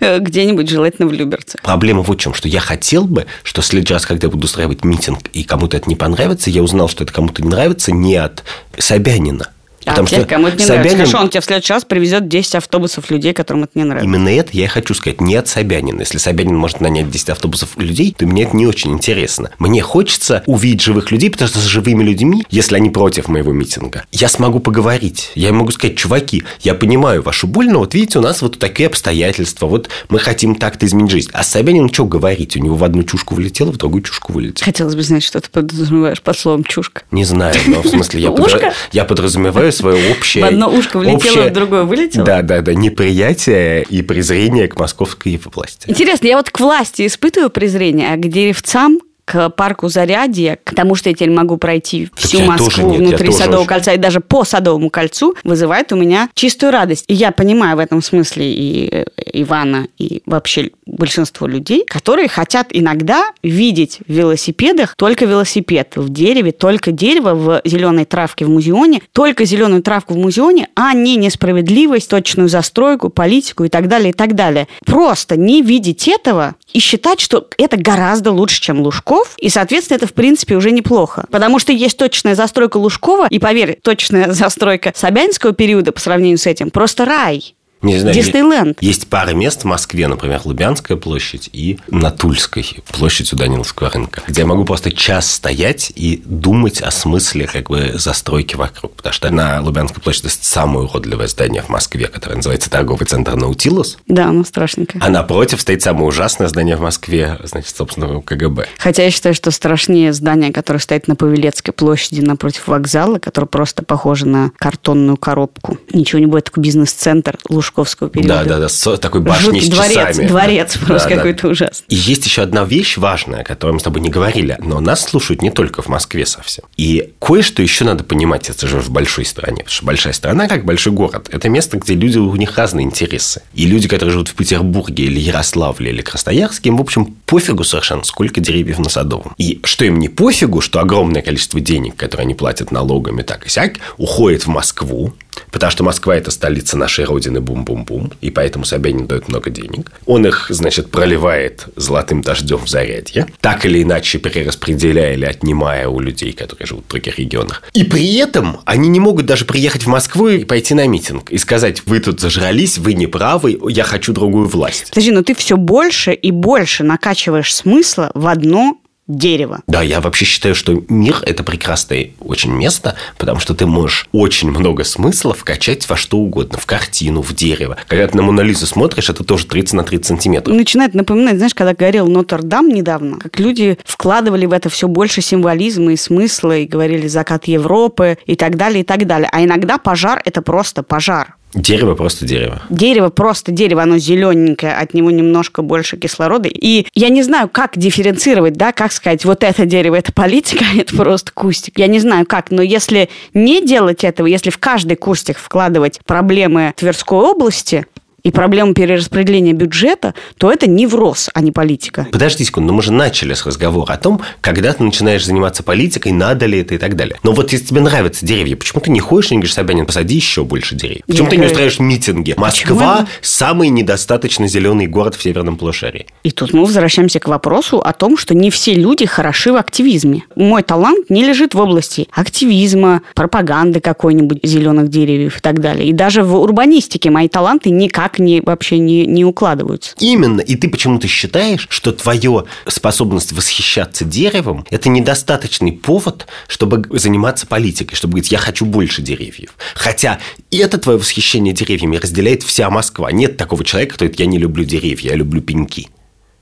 Где-нибудь, 0.00 0.68
желательно 0.68 1.06
в 1.08 1.12
Люберце. 1.12 1.58
Проблема 1.62 2.02
вот 2.02 2.18
в 2.18 2.20
чем, 2.20 2.34
что 2.34 2.48
я 2.48 2.60
хотел 2.60 3.04
бы, 3.04 3.26
что 3.42 3.62
в 3.62 3.66
следующий 3.66 3.94
раз, 3.94 4.06
когда 4.06 4.26
я 4.26 4.30
буду 4.30 4.44
устраивать 4.46 4.84
митинг, 4.84 5.28
и 5.32 5.44
кому-то 5.44 5.76
это 5.76 5.88
не 5.88 5.96
понравится, 5.96 6.50
я 6.50 6.62
узнал, 6.62 6.88
что 6.88 7.04
это 7.04 7.12
кому-то 7.12 7.42
не 7.42 7.48
нравится 7.48 7.92
не 7.92 8.11
от 8.16 8.44
Собянина. 8.78 9.50
А 9.84 10.04
тебе 10.04 10.24
кому-то 10.24 10.56
не 10.56 10.64
нравится. 10.64 10.72
Собянин- 10.96 10.96
Хорошо, 11.06 11.18
он 11.18 11.28
тебе 11.30 11.40
в 11.40 11.44
следующий 11.44 11.72
раз 11.72 11.84
привезет 11.84 12.28
10 12.28 12.54
автобусов 12.56 13.10
людей, 13.10 13.32
которым 13.32 13.64
это 13.64 13.72
не 13.74 13.84
нравится. 13.84 14.06
Именно 14.08 14.28
это 14.28 14.50
я 14.52 14.64
и 14.64 14.68
хочу 14.68 14.94
сказать, 14.94 15.20
не 15.20 15.34
от 15.36 15.48
Собянина. 15.48 16.00
Если 16.00 16.18
Собянин 16.18 16.56
может 16.56 16.80
нанять 16.80 17.10
10 17.10 17.30
автобусов 17.30 17.70
людей, 17.76 18.14
то 18.16 18.26
мне 18.26 18.44
это 18.44 18.56
не 18.56 18.66
очень 18.66 18.92
интересно. 18.92 19.50
Мне 19.58 19.82
хочется 19.82 20.42
увидеть 20.46 20.82
живых 20.82 21.10
людей, 21.10 21.30
потому 21.30 21.48
что 21.48 21.58
с 21.58 21.64
живыми 21.64 22.02
людьми, 22.04 22.44
если 22.50 22.76
они 22.76 22.90
против 22.90 23.28
моего 23.28 23.52
митинга, 23.52 24.04
я 24.12 24.28
смогу 24.28 24.60
поговорить. 24.60 25.30
Я 25.34 25.52
могу 25.52 25.70
сказать, 25.72 25.96
чуваки, 25.96 26.44
я 26.60 26.74
понимаю 26.74 27.22
вашу 27.22 27.46
боль, 27.46 27.68
но 27.70 27.80
вот 27.80 27.94
видите, 27.94 28.18
у 28.18 28.22
нас 28.22 28.42
вот 28.42 28.58
такие 28.58 28.86
обстоятельства, 28.88 29.66
вот 29.66 29.88
мы 30.08 30.18
хотим 30.18 30.54
так-то 30.54 30.86
изменить 30.86 31.10
жизнь. 31.10 31.30
А 31.32 31.42
Собянин 31.42 31.92
что 31.92 32.04
говорить? 32.04 32.56
У 32.56 32.60
него 32.60 32.76
в 32.76 32.84
одну 32.84 33.02
чушку 33.02 33.34
вылетело, 33.34 33.72
в 33.72 33.76
другую 33.78 34.02
чушку 34.02 34.32
вылетело. 34.32 34.64
Хотелось 34.64 34.94
бы 34.94 35.02
знать, 35.02 35.22
что 35.24 35.40
ты 35.40 35.50
подразумеваешь 35.50 36.20
под 36.22 36.38
словом 36.38 36.64
чушка. 36.64 37.02
Не 37.10 37.24
знаю, 37.24 37.54
но 37.66 37.82
в 37.82 37.86
Ушко? 38.40 38.72
я 38.92 39.04
подразумеваю 39.04 39.71
свое 39.72 40.12
общее... 40.12 40.44
В 40.44 40.48
одно 40.48 40.68
ушко 40.70 40.98
влетело, 40.98 41.16
общее- 41.16 41.50
в 41.50 41.52
другое 41.52 41.82
вылетело? 41.84 42.24
Да, 42.24 42.42
да, 42.42 42.60
да, 42.60 42.74
неприятие 42.74 43.82
и 43.82 44.02
презрение 44.02 44.68
к 44.68 44.78
московской 44.78 45.40
власти. 45.52 45.88
Интересно, 45.88 46.26
я 46.26 46.36
вот 46.36 46.50
к 46.50 46.60
власти 46.60 47.06
испытываю 47.06 47.50
презрение, 47.50 48.12
а 48.12 48.16
к 48.16 48.28
деревцам 48.28 49.00
к 49.24 49.50
парку 49.50 49.88
Зарядье, 49.88 50.58
к 50.64 50.74
тому, 50.74 50.94
что 50.94 51.08
я 51.08 51.14
теперь 51.14 51.30
могу 51.30 51.56
пройти 51.56 52.08
всю 52.16 52.38
я 52.38 52.46
Москву 52.46 52.90
нет, 52.90 53.00
внутри 53.00 53.32
Садового 53.32 53.60
очень- 53.60 53.68
кольца 53.68 53.92
и 53.92 53.98
даже 53.98 54.20
по 54.20 54.44
Садовому 54.44 54.90
кольцу, 54.90 55.34
вызывает 55.44 55.92
у 55.92 55.96
меня 55.96 56.28
чистую 56.34 56.72
радость. 56.72 57.04
И 57.08 57.14
я 57.14 57.30
понимаю 57.32 57.76
в 57.76 57.80
этом 57.80 58.02
смысле 58.02 58.52
и 58.52 58.88
э, 58.90 59.04
Ивана, 59.32 59.86
и 59.98 60.22
вообще 60.26 60.70
большинство 60.86 61.46
людей, 61.46 61.84
которые 61.86 62.28
хотят 62.28 62.68
иногда 62.70 63.30
видеть 63.42 64.00
в 64.06 64.12
велосипедах 64.12 64.94
только 64.96 65.24
велосипед, 65.24 65.92
в 65.96 66.08
дереве 66.10 66.52
только 66.52 66.92
дерево, 66.92 67.34
в 67.34 67.62
зеленой 67.64 68.04
травке 68.04 68.44
в 68.44 68.50
музеоне, 68.50 69.02
только 69.12 69.44
зеленую 69.44 69.82
травку 69.82 70.14
в 70.14 70.18
музеоне, 70.18 70.68
а 70.74 70.92
не 70.94 71.16
несправедливость, 71.16 72.10
точную 72.10 72.48
застройку, 72.48 73.08
политику 73.08 73.64
и 73.64 73.68
так 73.68 73.88
далее, 73.88 74.10
и 74.10 74.12
так 74.12 74.34
далее. 74.34 74.68
Просто 74.84 75.36
не 75.36 75.62
видеть 75.62 76.08
этого 76.08 76.54
и 76.72 76.78
считать, 76.78 77.20
что 77.20 77.48
это 77.58 77.76
гораздо 77.76 78.32
лучше, 78.32 78.60
чем 78.60 78.80
Лужков, 78.80 79.34
и, 79.38 79.48
соответственно, 79.48 79.96
это, 79.96 80.06
в 80.06 80.12
принципе, 80.12 80.56
уже 80.56 80.70
неплохо. 80.70 81.26
Потому 81.30 81.58
что 81.58 81.72
есть 81.72 81.96
точная 81.96 82.34
застройка 82.34 82.76
Лужкова, 82.76 83.26
и, 83.28 83.38
поверь, 83.38 83.78
точная 83.82 84.32
застройка 84.32 84.92
Собянинского 84.94 85.52
периода 85.52 85.92
по 85.92 86.00
сравнению 86.00 86.38
с 86.38 86.46
этим 86.46 86.70
просто 86.70 87.04
рай. 87.04 87.54
Не 87.82 87.98
знаю, 87.98 88.14
Диснейленд. 88.14 88.78
Есть, 88.80 89.08
пара 89.08 89.32
мест 89.32 89.62
в 89.62 89.64
Москве, 89.64 90.06
например, 90.06 90.40
Лубянская 90.44 90.96
площадь 90.96 91.50
и 91.52 91.78
на 91.88 92.10
Тульской 92.10 92.64
площадь 92.92 93.32
у 93.32 93.36
Даниловского 93.36 93.90
рынка, 93.90 94.22
где 94.26 94.42
я 94.42 94.46
могу 94.46 94.64
просто 94.64 94.92
час 94.92 95.30
стоять 95.30 95.92
и 95.94 96.22
думать 96.24 96.80
о 96.80 96.90
смысле 96.90 97.46
как 97.46 97.68
бы 97.68 97.92
застройки 97.94 98.54
вокруг. 98.54 98.94
Потому 98.94 99.12
что 99.12 99.30
на 99.30 99.60
Лубянской 99.60 100.02
площади 100.02 100.28
самое 100.28 100.86
уродливое 100.86 101.26
здание 101.26 101.62
в 101.62 101.68
Москве, 101.68 102.06
которое 102.06 102.36
называется 102.36 102.70
торговый 102.70 103.06
центр 103.06 103.34
Наутилус. 103.34 103.98
Да, 104.06 104.30
ну 104.30 104.44
страшненько. 104.44 104.98
А 105.00 105.08
напротив 105.08 105.60
стоит 105.60 105.82
самое 105.82 106.06
ужасное 106.06 106.48
здание 106.48 106.76
в 106.76 106.80
Москве, 106.80 107.38
значит, 107.42 107.74
собственно, 107.76 108.20
КГБ. 108.20 108.66
Хотя 108.78 109.02
я 109.04 109.10
считаю, 109.10 109.34
что 109.34 109.50
страшнее 109.50 110.12
здание, 110.12 110.52
которое 110.52 110.78
стоит 110.78 111.08
на 111.08 111.16
Павелецкой 111.16 111.74
площади 111.74 112.20
напротив 112.20 112.68
вокзала, 112.68 113.18
которое 113.18 113.46
просто 113.46 113.84
похоже 113.84 114.26
на 114.26 114.52
картонную 114.58 115.16
коробку. 115.16 115.78
Ничего 115.92 116.20
не 116.20 116.26
будет, 116.26 116.44
такой 116.44 116.62
бизнес-центр 116.62 117.38
Лужковского 117.72 118.10
периода. 118.10 118.34
Да, 118.34 118.44
да, 118.44 118.58
да, 118.60 118.68
с 118.68 118.96
такой 118.98 119.20
башней 119.20 119.60
Жуткий 119.60 119.66
с 119.66 119.68
дворец, 119.68 120.08
часами. 120.08 120.26
дворец 120.26 120.76
просто 120.76 121.08
Да, 121.08 121.14
да. 121.14 121.16
какой-то 121.16 121.48
ужасный. 121.48 121.84
И 121.88 121.94
есть 121.94 122.24
еще 122.26 122.42
одна 122.42 122.64
вещь 122.64 122.98
важная, 122.98 123.40
о 123.40 123.44
которой 123.44 123.72
мы 123.72 123.80
с 123.80 123.82
тобой 123.82 124.00
не 124.00 124.10
говорили, 124.10 124.56
но 124.60 124.80
нас 124.80 125.02
слушают 125.02 125.42
не 125.42 125.50
только 125.50 125.82
в 125.82 125.88
Москве 125.88 126.26
совсем. 126.26 126.64
И 126.76 127.12
кое-что 127.20 127.62
еще 127.62 127.84
надо 127.84 128.04
понимать, 128.04 128.50
это 128.50 128.66
же 128.66 128.80
в 128.80 128.90
большой 128.90 129.24
стране. 129.24 129.58
Потому 129.58 129.70
что 129.70 129.86
большая 129.86 130.12
страна, 130.12 130.48
как 130.48 130.64
большой 130.64 130.92
город, 130.92 131.28
это 131.30 131.48
место, 131.48 131.78
где 131.78 131.94
люди, 131.94 132.18
у 132.18 132.34
них 132.36 132.56
разные 132.56 132.84
интересы. 132.84 133.42
И 133.54 133.66
люди, 133.66 133.88
которые 133.88 134.12
живут 134.12 134.28
в 134.28 134.34
Петербурге 134.34 135.04
или 135.04 135.18
Ярославле 135.18 135.90
или 135.90 136.02
Красноярске, 136.02 136.68
им, 136.68 136.76
в 136.76 136.80
общем, 136.80 137.16
пофигу 137.26 137.64
совершенно, 137.64 138.04
сколько 138.04 138.40
деревьев 138.40 138.78
на 138.78 138.88
Садовом. 138.88 139.34
И 139.38 139.60
что 139.64 139.84
им 139.84 139.98
не 139.98 140.08
пофигу, 140.08 140.60
что 140.60 140.80
огромное 140.80 141.22
количество 141.22 141.60
денег, 141.60 141.96
которые 141.96 142.24
они 142.24 142.34
платят 142.34 142.70
налогами, 142.70 143.22
так 143.22 143.46
и 143.46 143.48
сяк, 143.48 143.74
уходит 143.96 144.42
в 144.44 144.48
Москву, 144.48 145.14
Потому 145.50 145.70
что 145.70 145.84
Москва– 145.84 146.16
это 146.16 146.30
столица 146.30 146.76
нашей 146.76 147.04
родины, 147.04 147.40
бум-бум-бум, 147.40 148.12
и 148.20 148.30
поэтому 148.30 148.64
Собянин 148.64 149.06
дает 149.06 149.28
много 149.28 149.50
денег. 149.50 149.92
Он 150.06 150.26
их, 150.26 150.46
значит, 150.48 150.90
проливает 150.90 151.66
золотым 151.76 152.22
дождем 152.22 152.58
в 152.58 152.68
зарядье, 152.68 153.26
так 153.40 153.64
или 153.66 153.82
иначе 153.82 154.18
перераспределяя 154.18 155.14
или 155.14 155.24
отнимая 155.24 155.88
у 155.88 156.00
людей, 156.00 156.32
которые 156.32 156.66
живут 156.66 156.84
в 156.86 156.88
других 156.88 157.18
регионах. 157.18 157.62
И 157.74 157.84
при 157.84 158.16
этом 158.16 158.60
они 158.64 158.88
не 158.88 159.00
могут 159.00 159.26
даже 159.26 159.44
приехать 159.44 159.84
в 159.84 159.88
Москву 159.88 160.28
и 160.28 160.44
пойти 160.44 160.74
на 160.74 160.86
митинг 160.86 161.30
и 161.30 161.38
сказать, 161.38 161.82
вы 161.86 162.00
тут 162.00 162.20
зажрались, 162.20 162.78
вы 162.78 162.94
не 162.94 163.06
правы, 163.06 163.58
я 163.68 163.84
хочу 163.84 164.12
другую 164.12 164.48
власть. 164.48 164.90
Подожди, 164.90 165.12
но 165.12 165.22
ты 165.22 165.34
все 165.34 165.56
больше 165.56 166.12
и 166.12 166.30
больше 166.30 166.84
накачиваешь 166.84 167.54
смысла 167.54 168.10
в 168.14 168.26
одно 168.26 168.78
дерево. 169.08 169.62
Да, 169.66 169.82
я 169.82 170.00
вообще 170.00 170.24
считаю, 170.24 170.54
что 170.54 170.82
мир– 170.88 171.18
это 171.26 171.42
прекрасное 171.42 172.10
очень 172.20 172.52
место, 172.52 172.94
потому 173.18 173.40
что 173.40 173.54
ты 173.54 173.66
можешь 173.66 174.08
очень 174.12 174.50
много 174.50 174.84
смысла 174.84 175.34
вкачать 175.34 175.88
во 175.88 175.96
что 175.96 176.18
угодно, 176.18 176.58
в 176.58 176.66
картину, 176.66 177.22
в 177.22 177.34
дерево. 177.34 177.76
Когда 177.88 178.06
ты 178.06 178.16
на 178.16 178.22
Монолизу 178.22 178.66
смотришь, 178.66 179.10
это 179.10 179.24
тоже 179.24 179.46
30 179.46 179.74
на 179.74 179.84
30 179.84 180.06
сантиметров. 180.06 180.56
Начинает 180.56 180.94
напоминать, 180.94 181.36
знаешь, 181.36 181.54
когда 181.54 181.74
горел 181.74 182.06
Нотр-Дам 182.06 182.68
недавно, 182.68 183.18
как 183.18 183.38
люди 183.38 183.78
вкладывали 183.84 184.46
в 184.46 184.52
это 184.52 184.68
все 184.68 184.88
больше 184.88 185.20
символизма 185.20 185.92
и 185.92 185.96
смысла, 185.96 186.56
и 186.58 186.66
говорили 186.66 187.08
«закат 187.08 187.46
Европы» 187.46 188.18
и 188.26 188.36
так 188.36 188.56
далее, 188.56 188.82
и 188.82 188.84
так 188.84 189.06
далее. 189.06 189.28
А 189.32 189.42
иногда 189.42 189.78
пожар– 189.78 190.22
это 190.24 190.42
просто 190.42 190.82
пожар. 190.82 191.36
Дерево 191.54 191.94
просто 191.94 192.24
дерево. 192.24 192.62
Дерево 192.70 193.10
просто 193.10 193.52
дерево, 193.52 193.82
оно 193.82 193.98
зелененькое, 193.98 194.74
от 194.74 194.94
него 194.94 195.10
немножко 195.10 195.62
больше 195.62 195.98
кислорода. 195.98 196.48
И 196.48 196.86
я 196.94 197.10
не 197.10 197.22
знаю, 197.22 197.48
как 197.48 197.76
дифференцировать, 197.76 198.54
да, 198.54 198.72
как 198.72 198.92
сказать, 198.92 199.24
вот 199.24 199.44
это 199.44 199.66
дерево, 199.66 199.96
это 199.96 200.12
политика, 200.12 200.64
а 200.72 200.78
это 200.78 200.96
просто 200.96 201.32
кустик. 201.32 201.78
Я 201.78 201.88
не 201.88 201.98
знаю 201.98 202.26
как, 202.26 202.50
но 202.50 202.62
если 202.62 203.10
не 203.34 203.64
делать 203.64 204.02
этого, 204.02 204.26
если 204.26 204.50
в 204.50 204.58
каждый 204.58 204.96
кустик 204.96 205.38
вкладывать 205.38 206.00
проблемы 206.06 206.72
Тверской 206.76 207.18
области, 207.18 207.86
и 208.22 208.30
проблема 208.30 208.74
перераспределения 208.74 209.52
бюджета, 209.52 210.14
то 210.38 210.50
это 210.50 210.68
невроз, 210.68 211.30
а 211.34 211.40
не 211.40 211.50
политика. 211.52 212.06
Подожди 212.12 212.44
секунду, 212.44 212.68
но 212.72 212.76
мы 212.76 212.82
же 212.82 212.92
начали 212.92 213.34
с 213.34 213.44
разговора 213.46 213.92
о 213.92 213.96
том, 213.96 214.20
когда 214.40 214.72
ты 214.72 214.82
начинаешь 214.82 215.24
заниматься 215.24 215.62
политикой, 215.62 216.12
надо 216.12 216.46
ли 216.46 216.60
это 216.60 216.74
и 216.74 216.78
так 216.78 216.96
далее. 216.96 217.16
Но 217.22 217.32
вот 217.32 217.52
если 217.52 217.66
тебе 217.66 217.80
нравятся 217.80 218.24
деревья, 218.24 218.56
почему 218.56 218.80
ты 218.80 218.90
не 218.90 219.00
ходишь 219.00 219.30
и 219.30 219.34
не 219.34 219.40
говоришь, 219.40 219.54
Собянин, 219.54 219.86
посади 219.86 220.14
еще 220.16 220.44
больше 220.44 220.74
деревьев? 220.74 221.02
Почему 221.06 221.24
Я 221.24 221.30
ты 221.30 221.36
не 221.36 221.40
говорю- 221.42 221.52
устраиваешь 221.52 221.78
митинги? 221.80 222.34
Москва– 222.36 223.06
самый 223.22 223.68
недостаточно 223.68 224.46
зеленый 224.48 224.86
город 224.86 225.14
в 225.14 225.22
северном 225.22 225.56
полушарии. 225.56 226.06
И 226.22 226.30
тут 226.30 226.52
мы 226.52 226.64
возвращаемся 226.64 227.18
к 227.20 227.28
вопросу 227.28 227.78
о 227.78 227.92
том, 227.92 228.16
что 228.16 228.34
не 228.34 228.50
все 228.50 228.74
люди 228.74 229.06
хороши 229.06 229.52
в 229.52 229.56
активизме. 229.56 230.22
Мой 230.36 230.62
талант 230.62 231.10
не 231.10 231.24
лежит 231.24 231.54
в 231.54 231.60
области 231.60 232.08
активизма, 232.12 233.02
пропаганды 233.14 233.80
какой-нибудь 233.80 234.40
зеленых 234.42 234.88
деревьев 234.88 235.38
и 235.38 235.40
так 235.40 235.60
далее. 235.60 235.86
И 235.88 235.92
даже 235.92 236.22
в 236.22 236.36
урбанистике 236.36 237.10
мои 237.10 237.28
таланты 237.28 237.70
никак 237.70 238.11
не, 238.18 238.40
вообще 238.40 238.78
не, 238.78 239.06
не 239.06 239.24
укладываются. 239.24 239.94
Именно. 239.98 240.40
И 240.40 240.56
ты 240.56 240.68
почему-то 240.68 241.06
считаешь, 241.06 241.66
что 241.70 241.92
твоя 241.92 242.44
способность 242.66 243.32
восхищаться 243.32 244.04
деревом– 244.04 244.66
это 244.70 244.88
недостаточный 244.88 245.72
повод, 245.72 246.26
чтобы 246.48 246.84
заниматься 246.98 247.46
политикой, 247.46 247.96
чтобы 247.96 248.12
говорить, 248.12 248.32
я 248.32 248.38
хочу 248.38 248.64
больше 248.64 249.02
деревьев. 249.02 249.54
Хотя 249.74 250.18
и 250.50 250.58
это 250.58 250.78
твое 250.78 250.98
восхищение 250.98 251.54
деревьями 251.54 251.96
разделяет 251.96 252.42
вся 252.42 252.70
Москва. 252.70 253.10
Нет 253.12 253.36
такого 253.36 253.64
человека, 253.64 253.94
который 253.94 254.08
говорит, 254.08 254.20
я 254.20 254.26
не 254.26 254.38
люблю 254.38 254.64
деревья, 254.64 255.10
я 255.10 255.16
люблю 255.16 255.40
пеньки. 255.40 255.88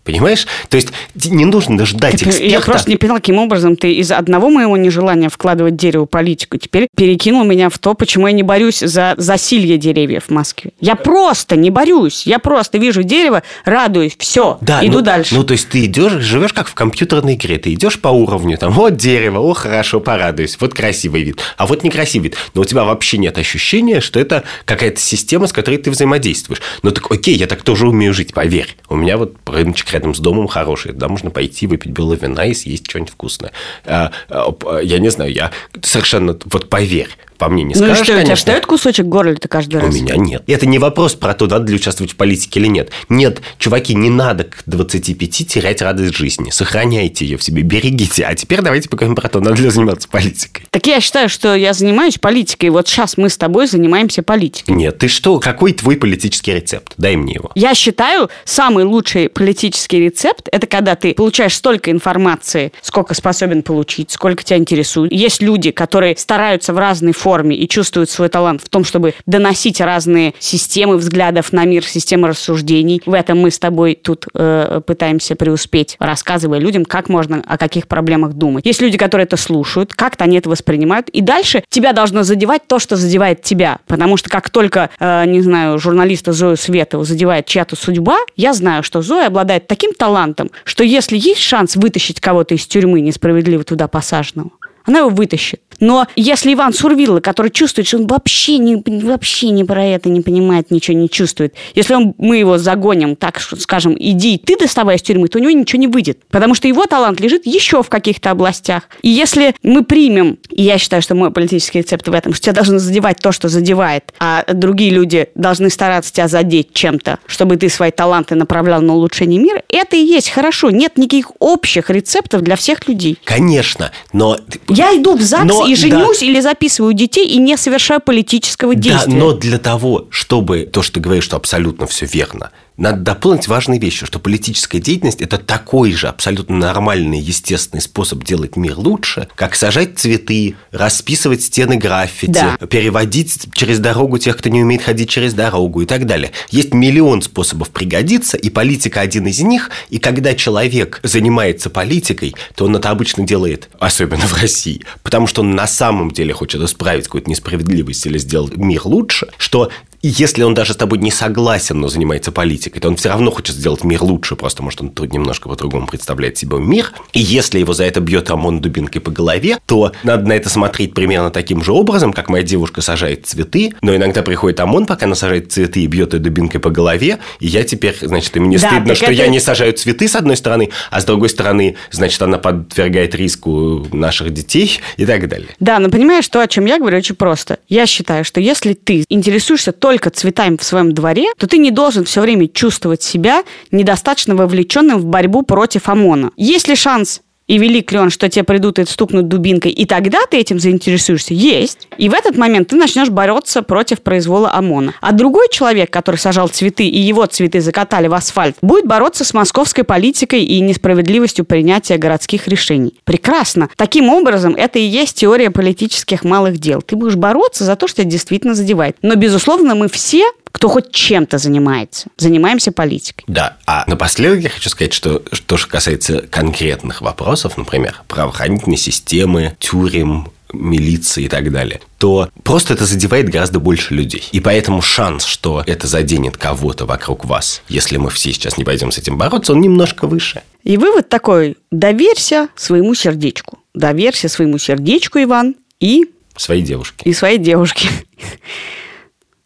Понимаешь? 0.05 0.47
То 0.69 0.77
есть 0.77 0.89
не 1.15 1.45
нужно 1.45 1.85
ждать 1.87 2.21
Ты- 2.21 2.29
эксперта. 2.29 2.45
Я 2.47 2.61
просто 2.61 2.91
не 2.91 2.97
поняла, 2.97 3.19
каким 3.19 3.39
образом 3.39 3.77
ты 3.77 3.93
из 3.93 4.11
одного 4.11 4.51
моего 4.51 4.77
нежелания 4.77 5.29
вкладывать 5.29 5.77
дерево 5.77 6.05
в 6.05 6.07
политику 6.07 6.57
теперь 6.57 6.89
перекинул 6.97 7.45
меня 7.45 7.69
в 7.69 7.79
то, 7.79 7.95
почему 7.95 8.27
я 8.27 8.33
не 8.33 8.43
борюсь 8.43 8.81
за 8.81 9.15
засилье 9.19 9.77
деревьев 9.77 10.25
в 10.29 10.31
Москве. 10.31 10.73
Я 10.81 10.97
просто 10.97 11.57
не 11.57 11.71
борюсь. 11.71 12.27
Я 12.27 12.39
просто 12.39 12.79
вижу 12.79 13.03
дерево, 13.03 13.43
радуюсь, 13.65 14.17
все, 14.19 14.59
Да, 14.61 14.81
иду 14.83 14.99
ну, 14.99 15.01
дальше. 15.03 15.35
Ну, 15.35 15.45
то 15.45 15.53
есть 15.53 15.69
ты 15.69 15.85
идешь, 15.85 16.13
живешь 16.13 16.53
как 16.53 16.69
в 16.69 16.75
компьютерной 16.75 17.35
игре. 17.35 17.59
Ты 17.59 17.75
идешь 17.75 18.01
по 18.01 18.09
уровню, 18.09 18.57
там, 18.57 18.73
вот 18.73 18.97
дерево, 18.97 19.39
о, 19.41 19.53
хорошо, 19.53 20.01
порадуюсь, 20.01 20.57
вот 20.61 20.75
красивый 20.75 21.23
вид. 21.23 21.41
А 21.57 21.67
вот 21.67 21.85
некрасивый 21.85 22.31
вид. 22.31 22.39
Но 22.55 22.63
у 22.63 22.65
тебя 22.65 22.85
вообще 22.85 23.19
нет 23.19 23.37
ощущения, 23.39 24.01
что 24.01 24.19
это 24.19 24.45
какая-то 24.65 25.01
система, 25.01 25.47
с 25.47 25.53
которой 25.53 25.77
ты 25.77 25.91
взаимодействуешь. 25.91 26.63
Ну, 26.83 26.91
так 26.91 27.11
окей, 27.11 27.37
я 27.37 27.47
так 27.47 27.63
тоже 27.63 27.89
умею 27.89 28.15
жить, 28.15 28.33
поверь. 28.33 28.77
У 28.89 28.97
меня 28.97 29.17
вот 29.19 29.35
рыночек 29.47 29.90
рядом 29.93 30.15
с 30.15 30.19
домом 30.19 30.49
хороший. 30.49 30.93
Туда 30.93 31.09
можно 31.09 31.31
пойти, 31.31 31.67
выпить 31.67 31.93
белого 31.93 32.15
вина 32.15 32.45
и 32.47 32.55
съесть 32.55 32.89
что-нибудь 32.89 33.13
вкусное. 33.13 33.53
А, 33.85 34.11
а, 34.29 34.51
п- 34.53 34.81
я 34.85 34.99
не 34.99 35.11
знаю, 35.11 35.33
я 35.33 35.51
совершенно... 35.83 36.37
Вот 36.45 36.69
поверь, 36.69 37.09
по 37.39 37.49
мне 37.49 37.63
не 37.63 37.75
ну 37.75 37.81
скажешь, 37.81 37.97
что, 37.97 38.03
у 38.03 38.07
тебя 38.07 38.17
конечно. 38.17 38.37
встает 38.37 38.67
кусочек 38.67 39.07
горла-то 39.07 39.49
каждый 39.49 39.77
У 39.77 39.81
раз? 39.81 39.95
меня 39.95 40.15
нет. 40.17 40.43
Это 40.47 40.67
не 40.67 40.79
вопрос 40.79 41.15
про 41.15 41.33
то, 41.33 41.47
надо 41.47 41.71
ли 41.73 41.77
участвовать 41.77 42.13
в 42.13 42.17
политике 42.17 42.61
или 42.61 42.67
нет. 42.67 42.91
Нет, 43.09 43.41
чуваки, 43.59 43.95
не 43.95 44.11
надо 44.11 44.45
к 44.45 44.63
25 44.67 45.49
терять 45.49 45.81
радость 45.81 46.15
жизни. 46.15 46.51
Сохраняйте 46.51 47.25
ее 47.25 47.39
в 47.39 47.43
себе, 47.43 47.63
берегите. 47.63 48.25
А 48.25 48.35
теперь 48.35 48.61
давайте 48.61 48.91
поговорим 48.91 49.17
про 49.17 49.29
то, 49.31 49.41
надо 49.41 49.63
ли 49.63 49.71
заниматься 49.71 50.07
политикой. 50.07 50.65
Так 50.71 50.87
я 50.87 51.01
считаю, 51.01 51.31
что 51.31 51.55
я 51.55 51.73
занимаюсь 51.73 52.19
политикой. 52.19 52.69
Вот 52.69 52.87
сейчас 52.87 53.17
мы 53.17 53.31
с 53.31 53.39
тобой 53.39 53.67
занимаемся 53.67 54.23
политикой. 54.23 54.73
Нет, 54.73 54.99
ты 54.99 55.09
что? 55.09 55.39
Какой 55.41 55.73
твой 55.73 55.97
политический 55.97 56.53
рецепт? 56.53 56.93
Дай 56.99 57.17
мне 57.17 57.35
его. 57.35 57.51
Я 57.55 57.75
считаю, 57.75 58.29
самый 58.45 58.85
лучший 58.85 59.31
политический 59.31 59.80
рецепт– 59.89 60.49
это 60.53 60.67
когда 60.67 60.95
ты 60.95 61.15
получаешь 61.15 61.55
столько 61.55 61.91
информации, 61.91 62.73
сколько 62.83 63.15
способен 63.15 63.63
получить, 63.63 64.11
сколько 64.11 64.45
тебя 64.45 64.59
интересует. 64.59 65.13
Есть 65.13 65.43
люди, 65.43 65.71
которые 65.71 66.17
стараются 66.17 66.73
в 66.73 66.79
разной 66.79 67.13
форме 67.13 67.57
и 67.57 67.69
чувствуют 67.69 68.11
свой 68.11 68.29
талант 68.29 68.63
в 68.63 68.69
том, 68.69 68.85
чтобы 68.85 69.15
доносить 69.27 69.81
разные 69.81 70.35
системы 70.39 70.97
взглядов 70.97 71.53
на 71.53 71.65
мир, 71.65 71.85
системы 71.85 72.29
рассуждений. 72.29 73.03
В 73.07 73.15
этом 73.15 73.39
мы 73.39 73.51
с 73.51 73.59
тобой 73.59 73.95
тут 73.95 74.27
э, 74.35 74.81
пытаемся 74.87 75.37
преуспеть, 75.37 75.97
рассказывая 75.99 76.59
людям, 76.59 76.85
как 76.85 77.09
можно 77.09 77.43
о 77.47 77.59
каких 77.59 77.87
проблемах 77.87 78.35
думать. 78.35 78.67
Есть 78.67 78.81
люди, 78.81 78.99
которые 78.99 79.25
это 79.25 79.37
слушают, 79.37 79.95
как-то 79.95 80.25
они 80.25 80.39
это 80.39 80.49
воспринимают, 80.49 81.09
и 81.09 81.21
дальше 81.21 81.65
тебя 81.69 81.93
должно 81.93 82.23
задевать 82.23 82.67
то, 82.67 82.79
что 82.79 82.97
задевает 82.97 83.43
тебя. 83.43 83.79
Потому 83.87 84.17
что 84.17 84.29
как 84.29 84.51
только, 84.51 84.91
э, 84.99 85.25
не 85.27 85.41
знаю, 85.41 85.79
журналиста 85.79 86.33
Зою 86.33 86.57
Светову 86.57 87.05
задевает 87.05 87.47
чья-то 87.47 87.77
судьба, 87.77 88.19
я 88.37 88.53
знаю, 88.53 88.83
что 88.83 89.03
Зоя 89.03 89.27
обладает 89.27 89.67
таким 89.71 89.95
талантом, 89.95 90.51
что 90.65 90.83
если 90.83 91.17
есть 91.17 91.41
шанс 91.41 91.77
вытащить 91.77 92.21
кого-то 92.21 92.57
из 92.57 92.67
тюрьмы 92.67 93.01
несправедливо 93.01 93.63
туда 93.63 93.87
посаженного, 93.87 94.51
она 94.91 95.01
его 95.01 95.11
вытащит. 95.11 95.61
Но 95.81 96.07
если 96.15 96.53
Иван 96.53 96.75
Сурвилла, 96.75 97.21
который 97.21 97.51
чувствует, 97.51 97.89
что 97.89 97.97
он 97.97 98.07
вообще 98.07 98.59
не, 98.59 98.83
вообще 99.03 99.49
не 99.49 99.65
про 99.65 99.83
это 99.83 100.11
не 100.11 100.21
понимает, 100.21 100.71
ничего 100.71 100.97
не 100.97 101.09
чувствует, 101.09 101.55
если 101.75 101.95
он, 101.95 102.15
мы 102.19 102.37
его 102.37 102.59
загоним, 102.59 103.17
так 103.17 103.41
скажем, 103.41 103.97
иди 103.99 104.37
ты 104.37 104.59
доставай 104.59 104.97
из 104.97 105.03
тюрьмы, 105.03 105.29
то 105.29 105.39
у 105.39 105.41
него 105.41 105.53
ничего 105.53 105.81
не 105.81 105.87
выйдет. 105.87 106.19
Потому 106.31 106.55
что 106.55 106.69
его 106.69 106.85
талант 106.85 107.19
лежит 107.21 107.47
еще 107.47 107.83
в 107.83 107.89
каких-то 107.89 108.31
областях. 108.31 108.89
И 109.01 109.09
если 109.09 109.55
мы 109.63 109.83
примем, 109.83 110.39
и 110.51 110.63
я 110.63 110.77
считаю, 110.77 111.01
что 111.01 111.15
мой 111.15 111.31
политический 111.31 111.79
рецепт 111.79 112.07
в 112.07 112.13
этом, 112.13 112.35
что 112.35 112.45
тебя 112.45 112.53
должно 112.53 112.79
задевать 112.79 113.19
то, 113.19 113.33
что 113.33 113.49
задевает, 113.49 114.13
а 114.19 114.45
другие 114.53 114.91
люди 114.91 115.29
должны 115.35 115.71
стараться 115.71 116.13
тебя 116.13 116.29
задеть 116.29 116.75
чем-то, 116.75 117.19
чтобы 117.27 117.57
ты 117.57 117.71
свои 117.71 117.91
таланты 117.91 118.35
направлял 118.35 118.83
на 118.83 118.95
улучшение 118.95 119.41
мира, 119.41 119.63
это 119.71 119.97
и 119.97 120.05
есть 120.05 120.29
хорошо. 120.29 120.71
Нет 120.71 120.99
никаких 120.99 121.33
общих 121.39 121.89
рецептов 121.89 122.43
для 122.43 122.57
всех 122.57 122.87
людей. 122.87 123.19
Конечно, 123.25 123.93
но... 124.13 124.37
Я 124.69 124.80
иду 124.97 125.17
в 125.17 125.23
ЗАГС 125.23 125.45
Но, 125.53 125.67
и 125.67 125.75
да. 125.75 125.81
женюсь 125.81 126.23
или 126.23 126.41
записываю 126.41 126.93
детей 126.95 127.27
и 127.27 127.39
не 127.39 127.57
совершаю 127.57 128.01
политического 128.01 128.75
Да, 128.75 128.81
действия. 128.81 129.15
но 129.15 129.33
для 129.33 129.59
того, 129.59 130.07
чтобы 130.11 130.69
то, 130.73 130.83
что 130.83 130.95
ты 130.95 131.01
говоришь, 131.01 131.25
что 131.25 131.37
абсолютно 131.37 131.87
все 131.87 132.07
верно, 132.07 132.51
надо 132.81 133.03
дополнить 133.03 133.47
важные 133.47 133.79
вещи, 133.79 134.07
что 134.07 134.19
политическая 134.19 134.81
деятельность– 134.81 135.21
это 135.23 135.37
такой 135.37 135.93
же 135.93 136.09
абсолютно 136.09 136.57
нормальный, 136.57 137.21
естественный 137.21 137.83
способ 137.83 138.25
делать 138.25 138.57
мир 138.57 138.79
лучше, 138.79 139.29
как 139.35 139.55
сажать 139.55 139.99
цветы, 139.99 140.57
расписывать 140.73 141.43
стены 141.43 141.77
граффити, 141.77 142.33
Да. 142.33 142.57
переводить 142.67 143.53
через 143.53 143.79
дорогу 143.81 144.17
тех, 144.19 144.37
кто 144.39 144.49
не 144.49 144.63
умеет 144.63 144.83
ходить 144.83 145.11
через 145.11 145.35
дорогу 145.35 145.83
и 145.83 145.87
так 145.87 146.07
далее. 146.07 146.33
Есть 146.51 146.73
миллион 146.73 147.21
способов 147.21 147.69
пригодиться, 147.69 148.39
и 148.39 148.49
политика 148.49 149.01
один 149.03 149.27
из 149.27 149.41
них. 149.41 149.71
И 149.91 149.99
когда 149.99 150.35
человек 150.35 151.01
занимается 151.03 151.69
политикой, 151.69 152.35
то 152.55 152.65
он 152.65 152.77
это 152.77 152.89
обычно 152.89 153.27
делает, 153.27 153.69
особенно 153.79 154.27
в 154.27 154.41
России, 154.41 154.85
потому 155.03 155.27
что 155.27 155.43
он 155.43 155.55
на 155.55 155.67
самом 155.67 156.13
деле 156.13 156.33
хочет 156.33 156.63
исправить 156.63 157.05
какую-то 157.05 157.29
несправедливость 157.29 158.07
или 158.07 158.17
сделать 158.17 158.57
мир 158.57 158.81
лучше, 158.87 159.29
что 159.37 159.71
если 160.03 160.43
он 160.45 160.55
даже 160.55 160.73
с 160.73 160.77
тобой 160.77 160.99
не 160.99 161.11
согласен, 161.11 161.79
но 161.79 161.89
занимается 161.89 162.33
политикой, 162.33 162.70
то 162.79 162.89
он 162.89 162.97
все 162.97 163.09
равно 163.09 163.31
хочет 163.31 163.57
сделать 163.57 163.85
мир 163.85 164.03
лучше, 164.03 164.37
просто, 164.37 164.63
может, 164.63 164.81
он 164.81 164.91
тут 164.91 165.13
немножко 165.13 165.49
по-другому 165.49 165.87
представляет 165.87 166.39
себе 166.39 166.59
мир. 166.59 166.93
И 167.13 167.21
если 167.21 167.59
его 167.59 167.73
за 167.73 167.85
это 167.85 168.01
бьет 168.01 168.31
ОМОН 168.31 168.61
дубинкой 168.61 169.01
по 169.01 169.11
голове, 169.11 169.59
то 169.67 169.93
надо 170.03 170.27
на 170.29 170.33
это 170.33 170.49
смотреть 170.49 170.95
примерно 170.95 171.31
таким 171.31 171.63
же 171.63 171.73
образом, 171.73 172.13
как 172.13 172.29
моя 172.29 172.45
девушка 172.45 172.81
сажает 172.81 173.27
цветы, 173.27 173.73
но 173.83 173.95
иногда 173.95 174.23
приходит 174.23 174.61
ОМОН, 174.61 174.87
пока 174.87 175.07
она 175.07 175.15
сажает 175.15 175.53
цветы 175.53 175.81
и 175.81 175.87
бьет 175.87 176.15
ее 176.15 176.21
дубинкой 176.21 176.61
по 176.61 176.71
голове, 176.71 177.19
и 177.41 177.47
я 177.47 177.65
теперь, 177.65 177.97
значит, 178.01 178.37
и 178.37 178.41
мне 178.41 178.59
Да, 178.59 178.69
стыдно, 178.69 178.95
что 178.95 179.07
это- 179.07 179.15
я 179.15 179.29
не 179.29 179.41
сажаю 179.41 179.73
цветы 179.73 180.09
с 180.09 180.17
одной 180.17 180.37
стороны, 180.37 180.71
а 180.91 181.01
с 181.01 181.05
другой 181.05 181.29
стороны, 181.29 181.77
значит, 181.91 182.21
она 182.23 182.39
подвергает 182.39 183.15
риску 183.15 183.87
наших 183.93 184.33
детей 184.33 184.81
и 184.97 185.07
так 185.07 185.29
далее. 185.29 185.49
Да, 185.61 185.79
но 185.79 185.89
понимаешь, 185.89 186.29
то, 186.29 186.41
о 186.41 186.47
чем 186.47 186.67
я 186.67 186.79
говорю, 186.79 186.99
очень 186.99 187.15
просто. 187.15 187.59
Я 187.69 187.87
считаю, 187.87 188.25
что 188.25 188.41
если 188.41 188.75
ты 188.75 189.05
интересуешься 189.09 189.73
только 189.73 190.11
цветами 190.11 190.57
в 190.57 190.63
своем 190.65 190.93
дворе, 190.93 191.27
то 191.39 191.47
ты 191.47 191.59
не 191.59 191.71
должен 191.71 192.05
все 192.05 192.21
время 192.21 192.47
чувствовать 192.61 193.03
себя 193.03 193.43
недостаточно 193.71 194.37
вовлеченным 194.37 194.99
в 194.99 195.07
борьбу 195.07 195.41
против 195.41 195.89
ОМОНа. 195.89 196.33
Есть 196.37 196.69
ли 196.69 196.75
шанс 196.75 197.23
и 197.47 197.57
велик 197.57 197.91
ли 197.91 197.99
он, 197.99 198.11
что 198.11 198.29
тебе 198.29 198.45
придут 198.45 198.79
и 198.79 198.85
стукнут 198.85 199.27
дубинкой, 199.27 199.73
и 199.73 199.87
тогда 199.87 200.19
ты 200.31 200.37
этим 200.37 200.61
заинтересуешься? 200.61 201.33
Есть. 201.35 201.89
И 201.97 202.11
в 202.11 202.15
этот 202.15 202.37
момент 202.37 202.69
ты 202.69 202.77
начнешь 202.77 203.09
бороться 203.09 203.63
против 203.63 204.03
произвола 204.03 204.53
ОМОНа. 204.53 204.95
А 205.01 205.13
другой 205.13 205.49
человек, 205.51 205.91
который 205.91 206.17
сажал 206.17 206.49
цветы, 206.49 206.85
и 206.85 207.01
его 207.01 207.25
цветы 207.25 207.63
закатали 207.63 208.09
в 208.09 208.15
асфальт, 208.15 208.57
будет 208.61 208.87
бороться 208.87 209.25
с 209.25 209.33
московской 209.33 209.83
политикой 209.83 210.45
и 210.45 210.61
несправедливостью 210.61 211.47
принятия 211.47 211.97
городских 211.97 212.47
решений. 212.47 212.95
Прекрасно. 213.05 213.71
Таким 213.75 214.11
образом, 214.11 214.55
это 214.55 214.79
и 214.79 214.85
есть 214.85 215.17
теория 215.17 215.51
политических 215.51 216.25
малых 216.25 216.59
дел. 216.59 216.83
Ты 216.83 216.95
будешь 216.95 217.17
бороться 217.17 217.65
за 217.65 217.75
то, 217.75 217.89
что 217.89 218.03
тебя 218.03 218.13
действительно 218.13 218.55
задевает. 218.55 218.97
Но, 219.03 219.17
безусловно, 219.17 219.75
мы 219.75 219.89
все 219.89 220.25
кто 220.53 220.69
хоть 220.69 220.93
чем-то 220.93 221.39
занимается, 221.39 222.09
занимаемся 222.17 222.73
политикой. 222.73 223.25
Да, 223.27 223.57
а 223.67 223.85
напоследок 223.87 224.41
я 224.41 224.49
хочу 224.49 224.69
сказать, 224.69 224.93
что 224.93 225.19
то, 225.21 225.57
что 225.57 225.69
касается 225.69 226.23
конкретных 226.23 227.01
вопросов, 227.01 227.57
например, 227.57 228.03
правоохранительной 228.09 228.77
системы, 228.77 229.57
тюрем, 229.59 230.31
милиции 230.53 231.25
и 231.25 231.29
так 231.29 231.53
далее, 231.53 231.81
то 231.99 232.29
просто 232.43 232.75
это 232.75 232.85
задевает 232.85 233.29
гораздо 233.29 233.61
больше 233.61 233.95
людей. 233.95 234.25
И 234.33 234.41
поэтому 234.41 234.83
шанс, 234.83 235.25
что 235.25 235.63
это 235.65 235.87
заденет 235.87 236.37
кого-то 236.37 236.87
вокруг 236.87 237.25
вас, 237.25 237.63
если 237.69 237.97
мы 237.99 238.11
все 238.11 238.33
сейчас 238.33 238.59
не 238.59 238.65
пойдем 238.65 238.91
с 238.91 238.99
этим 238.99 239.17
бороться, 239.17 239.53
он 239.53 239.61
немножко 239.61 240.07
выше. 240.09 240.43
И 240.65 240.77
вывод 240.77 241.09
такой, 241.09 241.57
доверься 241.71 242.49
своему 242.57 242.95
сердечку. 242.95 243.61
Доверься 243.75 244.29
своему 244.29 244.59
сердечку, 244.59 245.21
Иван, 245.23 245.55
и, 245.79 246.07
Своей 246.37 246.63
девушке. 246.63 247.09
и 247.09 247.13
своей 247.13 247.39
девушке. 247.39 247.89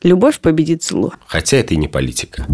Любовь 0.04 0.38
победит 0.38 0.84
зло. 0.84 1.14
Хотя 1.26 1.56
это 1.56 1.72
и 1.72 1.78
не 1.78 1.88
политика. 1.88 2.44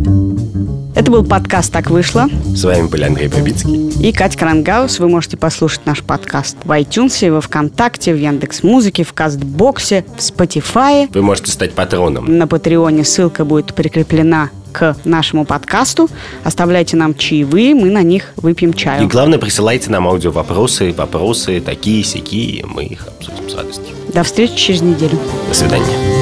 Это 0.95 1.11
был 1.11 1.25
подкаст 1.25 1.73
«Так 1.73 1.91
вышло». 1.91 2.29
С 2.55 2.63
вами 2.63 2.87
были 2.87 3.03
Андрей 3.03 3.27
Бабицкий. 3.27 3.89
И 4.01 4.13
Катя 4.13 4.39
Крангаус. 4.39 5.01
Вы 5.01 5.09
можете 5.09 5.37
послушать 5.37 5.85
наш 5.85 6.05
подкаст 6.05 6.59
в 6.63 6.71
iTunes, 6.71 7.29
во 7.29 7.41
Вконтакте, 7.41 8.15
в 8.15 8.19
Яндекс 8.19 8.63
Музыке, 8.63 9.03
в 9.03 9.13
Кастбоксе, 9.15 10.05
в 10.17 10.21
Spotify. 10.21 11.09
Вы 11.13 11.23
можете 11.23 11.51
стать 11.51 11.73
патроном. 11.73 12.39
На 12.39 12.47
Патреоне 12.47 13.03
ссылка 13.03 13.45
будет 13.45 13.75
прикреплена 13.75 14.51
к 14.71 14.97
нашему 15.05 15.45
подкасту. 15.45 16.09
Оставляйте 16.45 16.97
нам 16.97 17.17
чаевые, 17.17 17.75
мы 17.75 17.91
на 17.91 18.05
них 18.05 18.33
выпьем 18.37 18.75
чаю. 18.75 19.03
И 19.03 19.09
главное, 19.09 19.41
присылайте 19.41 19.91
нам 19.91 20.07
аудио 20.07 20.31
вопросы, 20.31 20.93
вопросы 20.93 21.61
такие, 21.61 22.05
сякие, 22.05 22.65
мы 22.65 22.85
их 22.85 23.09
обсудим 23.09 23.51
с 23.51 23.57
радостью. 23.57 23.97
До 24.15 24.23
встречи 24.23 24.55
через 24.55 24.83
неделю. 24.83 25.19
До 25.49 25.55
свидания. 25.55 26.20